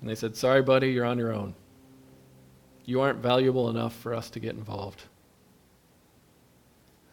And 0.00 0.08
they 0.08 0.14
said, 0.14 0.34
sorry, 0.36 0.62
buddy, 0.62 0.90
you're 0.90 1.04
on 1.04 1.18
your 1.18 1.32
own. 1.32 1.54
You 2.86 3.00
aren't 3.00 3.18
valuable 3.18 3.68
enough 3.68 3.94
for 3.94 4.14
us 4.14 4.30
to 4.30 4.40
get 4.40 4.54
involved. 4.54 5.02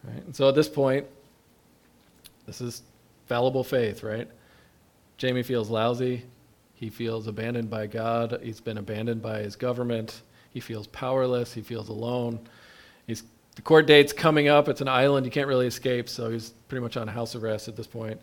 Right? 0.07 0.23
And 0.25 0.35
so 0.35 0.49
at 0.49 0.55
this 0.55 0.69
point, 0.69 1.05
this 2.45 2.61
is 2.61 2.83
fallible 3.25 3.63
faith, 3.63 4.03
right? 4.03 4.27
Jamie 5.17 5.43
feels 5.43 5.69
lousy. 5.69 6.23
He 6.75 6.89
feels 6.89 7.27
abandoned 7.27 7.69
by 7.69 7.87
God. 7.87 8.39
He's 8.43 8.59
been 8.59 8.77
abandoned 8.77 9.21
by 9.21 9.39
his 9.39 9.55
government. 9.55 10.21
He 10.51 10.59
feels 10.59 10.87
powerless. 10.87 11.53
He 11.53 11.61
feels 11.61 11.89
alone. 11.89 12.39
He's, 13.07 13.23
the 13.55 13.61
court 13.61 13.87
date's 13.87 14.13
coming 14.13 14.47
up. 14.47 14.67
It's 14.67 14.81
an 14.81 14.87
island. 14.87 15.25
You 15.25 15.31
can't 15.31 15.47
really 15.47 15.67
escape, 15.67 16.09
so 16.09 16.29
he's 16.29 16.49
pretty 16.67 16.83
much 16.83 16.97
on 16.97 17.07
house 17.07 17.35
arrest 17.35 17.67
at 17.67 17.75
this 17.75 17.87
point. 17.87 18.19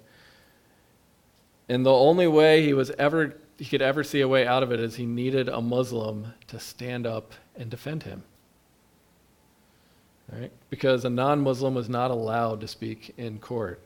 And 1.68 1.84
the 1.86 1.92
only 1.92 2.26
way 2.26 2.62
he 2.62 2.74
was 2.74 2.90
ever 2.92 3.36
he 3.58 3.66
could 3.66 3.82
ever 3.82 4.02
see 4.02 4.20
a 4.22 4.26
way 4.26 4.44
out 4.44 4.64
of 4.64 4.72
it 4.72 4.80
is 4.80 4.96
he 4.96 5.06
needed 5.06 5.48
a 5.48 5.60
Muslim 5.60 6.32
to 6.48 6.58
stand 6.58 7.06
up 7.06 7.32
and 7.54 7.70
defend 7.70 8.02
him 8.02 8.24
right? 10.30 10.52
Because 10.70 11.04
a 11.04 11.10
non-Muslim 11.10 11.74
was 11.74 11.88
not 11.88 12.10
allowed 12.10 12.60
to 12.60 12.68
speak 12.68 13.14
in 13.16 13.38
court. 13.38 13.80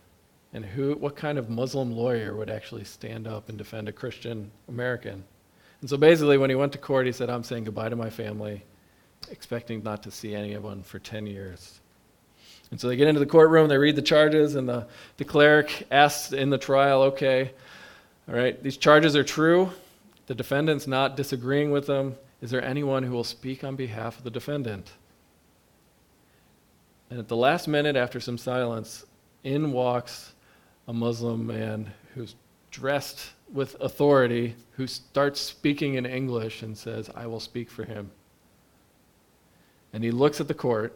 And 0.53 0.65
who, 0.65 0.95
what 0.95 1.17
kind 1.17 1.39
of 1.39 1.51
Muslim 1.51 1.93
lawyer 1.93 2.35
would 2.35 2.51
actually 2.51 2.85
stand 2.85 3.27
up 3.27 3.49
and 3.49 3.59
defend 3.59 3.89
a 3.89 3.93
Christian 3.93 4.51
American? 4.69 5.25
And 5.81 5.91
so 5.91 5.97
basically, 5.97 6.39
when 6.39 6.51
he 6.51 6.57
went 6.57 6.73
to 6.73 6.79
court, 6.79 7.07
he 7.07 7.13
said, 7.13 7.29
I'm 7.29 7.45
saying 7.45 7.65
goodbye 7.65 7.91
to 7.91 7.97
my 7.97 8.11
family, 8.11 8.65
expecting 9.31 9.83
not 9.83 10.03
to 10.05 10.11
see 10.11 10.35
anyone 10.35 10.83
for 10.83 10.99
10 10.99 11.27
years. 11.27 11.81
And 12.71 12.81
so 12.81 12.89
they 12.89 12.97
get 12.97 13.09
into 13.09 13.21
the 13.21 13.27
courtroom, 13.27 13.69
they 13.69 13.79
read 13.79 13.97
the 13.97 14.03
charges, 14.03 14.57
and 14.57 14.69
the, 14.69 14.87
the 15.19 15.25
cleric 15.25 15.87
asks 15.91 16.33
in 16.33 16.51
the 16.51 16.59
trial, 16.59 17.03
okay, 17.03 17.53
all 18.29 18.35
right, 18.35 18.61
these 18.63 18.77
charges 18.77 19.15
are 19.15 19.23
true. 19.23 19.71
The 20.27 20.35
defendant's 20.35 20.89
not 20.89 21.17
disagreeing 21.17 21.71
with 21.71 21.87
them. 21.87 22.17
Is 22.41 22.51
there 22.51 22.65
anyone 22.65 23.05
who 23.05 23.13
will 23.13 23.25
speak 23.25 23.63
on 23.63 23.77
behalf 23.77 24.19
of 24.19 24.25
the 24.25 24.31
defendant? 24.31 24.91
And 27.11 27.19
at 27.19 27.29
the 27.29 27.37
last 27.37 27.69
minute, 27.69 27.97
after 27.97 28.21
some 28.21 28.39
silence, 28.39 29.07
in 29.45 29.73
walks 29.73 30.35
a 30.89 30.93
Muslim 30.93 31.47
man 31.47 31.93
who's 32.15 32.35
dressed 32.71 33.31
with 33.53 33.77
authority, 33.81 34.57
who 34.73 34.87
starts 34.87 35.41
speaking 35.41 35.95
in 35.95 36.05
English 36.05 36.63
and 36.63 36.77
says, 36.77 37.09
I 37.15 37.27
will 37.27 37.41
speak 37.41 37.71
for 37.71 37.85
him. 37.85 38.11
And 39.93 40.03
he 40.03 40.11
looks 40.11 40.41
at 40.41 40.49
the 40.49 40.55
court 40.55 40.93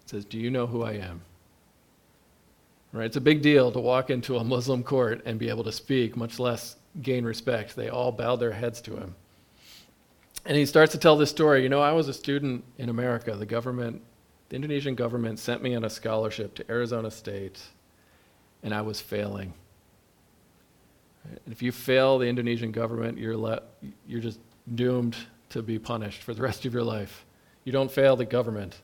and 0.00 0.10
says, 0.10 0.24
Do 0.24 0.38
you 0.38 0.50
know 0.50 0.66
who 0.66 0.82
I 0.82 0.92
am? 0.92 1.22
Right? 2.92 3.06
It's 3.06 3.16
a 3.16 3.20
big 3.20 3.42
deal 3.42 3.70
to 3.72 3.78
walk 3.80 4.10
into 4.10 4.36
a 4.36 4.44
Muslim 4.44 4.82
court 4.82 5.22
and 5.24 5.38
be 5.38 5.48
able 5.48 5.64
to 5.64 5.72
speak, 5.72 6.16
much 6.16 6.38
less 6.38 6.76
gain 7.02 7.24
respect. 7.24 7.76
They 7.76 7.88
all 7.88 8.10
bow 8.10 8.36
their 8.36 8.52
heads 8.52 8.80
to 8.82 8.96
him. 8.96 9.14
And 10.44 10.56
he 10.56 10.66
starts 10.66 10.92
to 10.92 10.98
tell 10.98 11.16
this 11.16 11.30
story. 11.30 11.62
You 11.62 11.68
know, 11.68 11.80
I 11.80 11.92
was 11.92 12.08
a 12.08 12.14
student 12.14 12.64
in 12.78 12.88
America. 12.88 13.34
The 13.34 13.46
government 13.46 14.02
the 14.48 14.56
Indonesian 14.56 14.94
government 14.94 15.38
sent 15.38 15.62
me 15.62 15.74
on 15.74 15.84
a 15.84 15.90
scholarship 15.90 16.54
to 16.56 16.70
Arizona 16.70 17.10
State, 17.10 17.60
and 18.62 18.74
I 18.74 18.82
was 18.82 19.00
failing. 19.00 19.54
And 21.24 21.52
if 21.52 21.62
you 21.62 21.72
fail 21.72 22.18
the 22.18 22.26
Indonesian 22.26 22.70
government, 22.70 23.18
you're, 23.18 23.36
le- 23.36 23.62
you're 24.06 24.20
just 24.20 24.38
doomed 24.72 25.16
to 25.50 25.62
be 25.62 25.78
punished 25.78 26.22
for 26.22 26.34
the 26.34 26.42
rest 26.42 26.64
of 26.64 26.74
your 26.74 26.84
life. 26.84 27.24
You 27.64 27.72
don't 27.72 27.90
fail 27.90 28.16
the 28.16 28.24
government. 28.24 28.80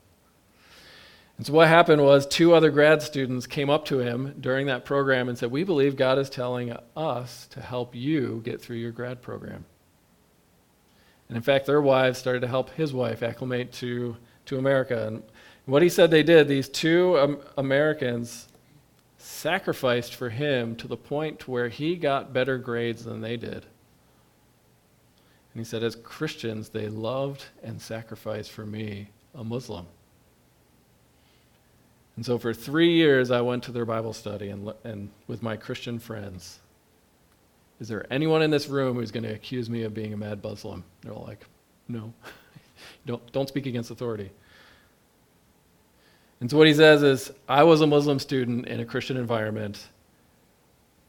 And 1.36 1.46
so 1.46 1.52
what 1.52 1.68
happened 1.68 2.02
was 2.02 2.26
two 2.26 2.54
other 2.54 2.70
grad 2.70 3.02
students 3.02 3.46
came 3.46 3.70
up 3.70 3.84
to 3.86 4.00
him 4.00 4.34
during 4.40 4.66
that 4.66 4.84
program 4.84 5.28
and 5.28 5.38
said, 5.38 5.50
We 5.50 5.64
believe 5.64 5.96
God 5.96 6.18
is 6.18 6.28
telling 6.28 6.76
us 6.96 7.46
to 7.50 7.60
help 7.60 7.94
you 7.94 8.42
get 8.44 8.60
through 8.60 8.76
your 8.76 8.90
grad 8.90 9.22
program. 9.22 9.64
And 11.28 11.36
in 11.36 11.42
fact, 11.42 11.66
their 11.66 11.80
wives 11.80 12.18
started 12.18 12.40
to 12.40 12.48
help 12.48 12.70
his 12.70 12.92
wife 12.92 13.22
acclimate 13.22 13.72
to, 13.74 14.16
to 14.46 14.58
America. 14.58 15.06
And 15.06 15.22
what 15.66 15.82
he 15.82 15.88
said 15.88 16.10
they 16.10 16.22
did, 16.22 16.48
these 16.48 16.68
two 16.68 17.18
um, 17.18 17.38
Americans 17.56 18.48
sacrificed 19.18 20.14
for 20.14 20.30
him 20.30 20.74
to 20.76 20.88
the 20.88 20.96
point 20.96 21.46
where 21.46 21.68
he 21.68 21.96
got 21.96 22.32
better 22.32 22.58
grades 22.58 23.04
than 23.04 23.20
they 23.20 23.36
did. 23.36 23.66
And 25.54 25.60
he 25.60 25.64
said, 25.64 25.82
as 25.82 25.96
Christians, 25.96 26.70
they 26.70 26.88
loved 26.88 27.44
and 27.62 27.80
sacrificed 27.80 28.50
for 28.50 28.64
me, 28.64 29.08
a 29.34 29.44
Muslim. 29.44 29.86
And 32.16 32.26
so 32.26 32.38
for 32.38 32.52
three 32.52 32.94
years, 32.94 33.30
I 33.30 33.40
went 33.40 33.62
to 33.64 33.72
their 33.72 33.84
Bible 33.84 34.12
study 34.12 34.48
and, 34.48 34.72
and 34.84 35.10
with 35.26 35.42
my 35.42 35.56
Christian 35.56 35.98
friends. 35.98 36.58
Is 37.80 37.88
there 37.88 38.06
anyone 38.10 38.42
in 38.42 38.50
this 38.50 38.68
room 38.68 38.96
who's 38.96 39.10
going 39.10 39.24
to 39.24 39.34
accuse 39.34 39.68
me 39.68 39.82
of 39.82 39.94
being 39.94 40.12
a 40.12 40.16
mad 40.16 40.42
Muslim? 40.42 40.84
They're 41.02 41.12
all 41.12 41.24
like, 41.26 41.44
no. 41.88 42.12
don't, 43.06 43.32
don't 43.32 43.48
speak 43.48 43.66
against 43.66 43.90
authority. 43.90 44.30
And 46.42 46.50
so 46.50 46.58
what 46.58 46.66
he 46.66 46.74
says 46.74 47.04
is, 47.04 47.30
I 47.48 47.62
was 47.62 47.82
a 47.82 47.86
Muslim 47.86 48.18
student 48.18 48.66
in 48.66 48.80
a 48.80 48.84
Christian 48.84 49.16
environment, 49.16 49.86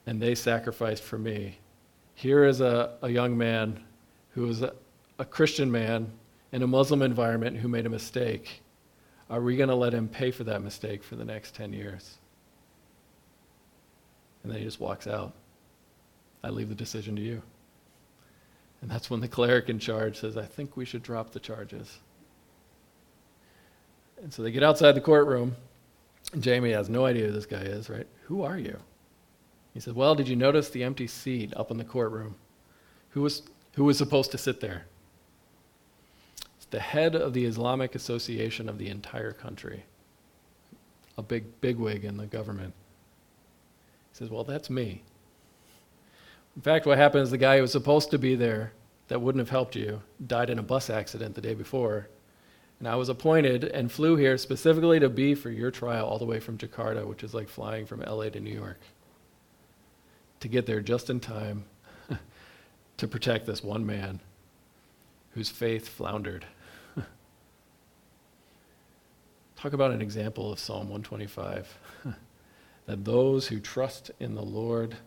and 0.05 0.21
they 0.21 0.35
sacrificed 0.35 1.01
for 1.01 1.17
me. 1.17 1.57
Here 2.13 2.45
is 2.45 2.61
a, 2.61 2.99
a 3.01 3.09
young 3.09 3.35
man 3.35 3.83
who 4.35 4.47
is 4.47 4.61
a, 4.61 4.75
a 5.17 5.25
Christian 5.25 5.71
man 5.71 6.11
in 6.51 6.61
a 6.61 6.67
Muslim 6.67 7.01
environment 7.01 7.57
who 7.57 7.67
made 7.67 7.87
a 7.87 7.89
mistake. 7.89 8.61
Are 9.27 9.41
we 9.41 9.57
going 9.57 9.69
to 9.69 9.75
let 9.75 9.91
him 9.91 10.07
pay 10.07 10.29
for 10.29 10.43
that 10.43 10.61
mistake 10.61 11.03
for 11.03 11.15
the 11.15 11.25
next 11.25 11.55
10 11.55 11.73
years? 11.73 12.19
And 14.43 14.51
then 14.51 14.59
he 14.59 14.65
just 14.65 14.79
walks 14.79 15.07
out. 15.07 15.33
I 16.43 16.49
leave 16.51 16.69
the 16.69 16.75
decision 16.75 17.15
to 17.15 17.23
you. 17.23 17.41
And 18.83 18.91
that's 18.91 19.09
when 19.09 19.19
the 19.19 19.27
cleric 19.27 19.67
in 19.67 19.79
charge 19.79 20.19
says, 20.19 20.37
I 20.37 20.45
think 20.45 20.77
we 20.77 20.85
should 20.85 21.01
drop 21.01 21.31
the 21.31 21.39
charges. 21.39 21.97
And 24.23 24.33
so 24.33 24.41
they 24.41 24.51
get 24.51 24.63
outside 24.63 24.93
the 24.93 25.01
courtroom, 25.01 25.55
And 26.31 26.41
Jamie 26.41 26.71
has 26.71 26.89
no 26.89 27.05
idea 27.05 27.27
who 27.27 27.33
this 27.33 27.45
guy 27.45 27.61
is, 27.61 27.89
right? 27.89 28.07
Who 28.23 28.41
are 28.41 28.57
you? 28.57 28.79
He 29.73 29.81
said, 29.81 29.95
Well, 29.95 30.15
did 30.15 30.29
you 30.29 30.37
notice 30.37 30.69
the 30.69 30.83
empty 30.83 31.07
seat 31.07 31.53
up 31.57 31.69
in 31.69 31.77
the 31.77 31.83
courtroom? 31.83 32.35
Who 33.09 33.21
was, 33.21 33.43
who 33.73 33.83
was 33.83 33.97
supposed 33.97 34.31
to 34.31 34.37
sit 34.37 34.61
there? 34.61 34.85
It's 36.55 36.65
the 36.67 36.79
head 36.79 37.15
of 37.15 37.33
the 37.33 37.43
Islamic 37.43 37.95
Association 37.95 38.69
of 38.69 38.77
the 38.77 38.87
entire 38.87 39.33
country, 39.33 39.83
a 41.17 41.21
big 41.21 41.59
bigwig 41.59 42.05
in 42.05 42.15
the 42.15 42.25
government. 42.25 42.73
He 44.13 44.19
says, 44.19 44.29
Well, 44.29 44.45
that's 44.45 44.69
me. 44.69 45.03
In 46.55 46.61
fact, 46.61 46.85
what 46.85 46.97
happened 46.97 47.23
is 47.23 47.31
the 47.31 47.37
guy 47.37 47.57
who 47.57 47.63
was 47.63 47.73
supposed 47.73 48.09
to 48.11 48.17
be 48.17 48.35
there 48.35 48.71
that 49.09 49.19
wouldn't 49.19 49.41
have 49.41 49.49
helped 49.49 49.75
you 49.75 50.01
died 50.27 50.49
in 50.49 50.59
a 50.59 50.63
bus 50.63 50.89
accident 50.89 51.35
the 51.35 51.41
day 51.41 51.55
before. 51.55 52.07
And 52.79 52.87
I 52.87 52.95
was 52.95 53.09
appointed 53.09 53.63
and 53.63 53.91
flew 53.91 54.15
here 54.15 54.37
specifically 54.37 54.99
to 54.99 55.09
be 55.09 55.35
for 55.35 55.49
your 55.49 55.71
trial 55.71 56.05
all 56.05 56.19
the 56.19 56.25
way 56.25 56.39
from 56.39 56.57
Jakarta, 56.57 57.05
which 57.05 57.23
is 57.23 57.33
like 57.33 57.47
flying 57.47 57.85
from 57.85 58.01
LA 58.01 58.29
to 58.29 58.39
New 58.39 58.53
York, 58.53 58.79
to 60.41 60.47
get 60.47 60.65
there 60.65 60.81
just 60.81 61.09
in 61.09 61.19
time 61.19 61.65
to 62.97 63.07
protect 63.07 63.45
this 63.45 63.63
one 63.63 63.85
man 63.85 64.19
whose 65.31 65.49
faith 65.49 65.87
floundered. 65.87 66.45
Talk 69.55 69.73
about 69.73 69.91
an 69.91 70.01
example 70.01 70.51
of 70.51 70.59
Psalm 70.59 70.89
125 70.89 71.77
that 72.85 73.05
those 73.05 73.47
who 73.47 73.59
trust 73.59 74.11
in 74.19 74.35
the 74.35 74.43
Lord 74.43 74.97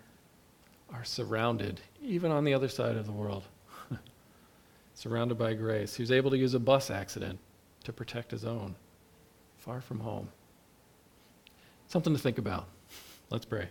are 0.93 1.05
surrounded, 1.05 1.81
even 2.03 2.31
on 2.31 2.45
the 2.45 2.55
other 2.55 2.69
side 2.69 2.97
of 2.97 3.07
the 3.07 3.13
world, 3.13 3.45
surrounded 4.95 5.37
by 5.37 5.53
grace. 5.53 5.95
who's 5.95 6.11
able 6.11 6.31
to 6.31 6.39
use 6.39 6.55
a 6.55 6.59
bus 6.59 6.91
accident 6.91 7.39
to 7.87 7.93
protect 7.93 8.33
his 8.33 8.45
own, 8.45 8.75
far 9.59 9.81
from 9.81 10.01
home. 10.01 10.29
Something 11.87 12.13
to 12.13 12.19
think 12.19 12.37
about. 12.37 12.67
Let's 13.31 13.45
pray. 13.45 13.69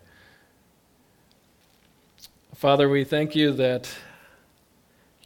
Father, 2.56 2.88
we 2.88 3.04
thank 3.04 3.36
you 3.36 3.52
that 3.52 3.94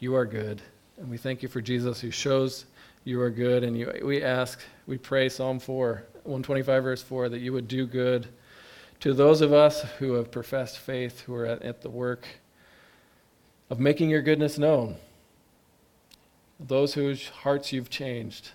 you 0.00 0.16
are 0.16 0.26
good, 0.26 0.60
and 0.98 1.08
we 1.08 1.16
thank 1.18 1.40
you 1.40 1.48
for 1.48 1.60
Jesus 1.60 2.00
who 2.00 2.10
shows 2.10 2.64
you 3.04 3.20
are 3.20 3.30
good. 3.30 3.62
And 3.62 3.78
you, 3.78 3.92
we 4.04 4.24
ask, 4.24 4.58
we 4.88 4.98
pray 4.98 5.28
Psalm 5.28 5.60
4, 5.60 6.04
125, 6.24 6.82
verse 6.82 7.02
4, 7.02 7.28
that 7.28 7.38
you 7.38 7.52
would 7.52 7.68
do 7.68 7.86
good 7.86 8.26
to 8.98 9.14
those 9.14 9.40
of 9.40 9.52
us 9.52 9.82
who 10.00 10.14
have 10.14 10.32
professed 10.32 10.78
faith, 10.78 11.20
who 11.20 11.34
are 11.36 11.46
at, 11.46 11.62
at 11.62 11.80
the 11.82 11.90
work 11.90 12.26
of 13.70 13.78
making 13.78 14.10
your 14.10 14.20
goodness 14.20 14.58
known, 14.58 14.96
those 16.58 16.94
whose 16.94 17.28
hearts 17.28 17.72
you've 17.72 17.88
changed. 17.88 18.50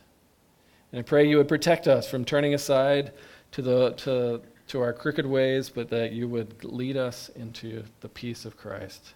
And 0.95 1.01
I 1.01 1.03
pray 1.03 1.27
you 1.27 1.35
would 1.35 1.49
protect 1.49 1.89
us 1.89 2.09
from 2.09 2.23
turning 2.23 2.53
aside 2.53 3.11
to, 3.51 3.61
the, 3.61 3.91
to, 3.97 4.41
to 4.69 4.79
our 4.79 4.93
crooked 4.93 5.25
ways, 5.25 5.69
but 5.69 5.89
that 5.89 6.13
you 6.13 6.29
would 6.29 6.63
lead 6.63 6.95
us 6.95 7.27
into 7.35 7.83
the 7.99 8.07
peace 8.07 8.45
of 8.45 8.55
Christ. 8.55 9.13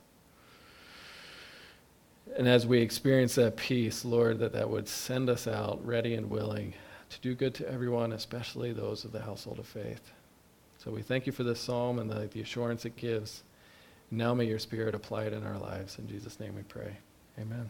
And 2.37 2.49
as 2.49 2.67
we 2.67 2.81
experience 2.81 3.35
that 3.35 3.55
peace, 3.55 4.03
Lord, 4.03 4.39
that 4.39 4.51
that 4.51 4.69
would 4.69 4.89
send 4.89 5.29
us 5.29 5.47
out 5.47 5.79
ready 5.87 6.15
and 6.15 6.29
willing 6.29 6.73
to 7.11 7.21
do 7.21 7.33
good 7.33 7.53
to 7.55 7.71
everyone, 7.71 8.11
especially 8.11 8.73
those 8.73 9.05
of 9.05 9.13
the 9.13 9.21
household 9.21 9.57
of 9.57 9.65
faith. 9.65 10.11
So 10.83 10.91
we 10.91 11.01
thank 11.01 11.25
you 11.27 11.31
for 11.31 11.45
this 11.45 11.61
psalm 11.61 11.99
and 11.99 12.09
the, 12.09 12.27
the 12.27 12.41
assurance 12.41 12.83
it 12.83 12.97
gives. 12.97 13.43
Now 14.11 14.33
may 14.33 14.43
your 14.43 14.59
spirit 14.59 14.95
apply 14.95 15.27
it 15.27 15.33
in 15.33 15.45
our 15.45 15.57
lives. 15.57 15.97
In 15.97 16.09
Jesus' 16.09 16.41
name 16.41 16.57
we 16.57 16.63
pray. 16.63 16.97
Amen. 17.39 17.69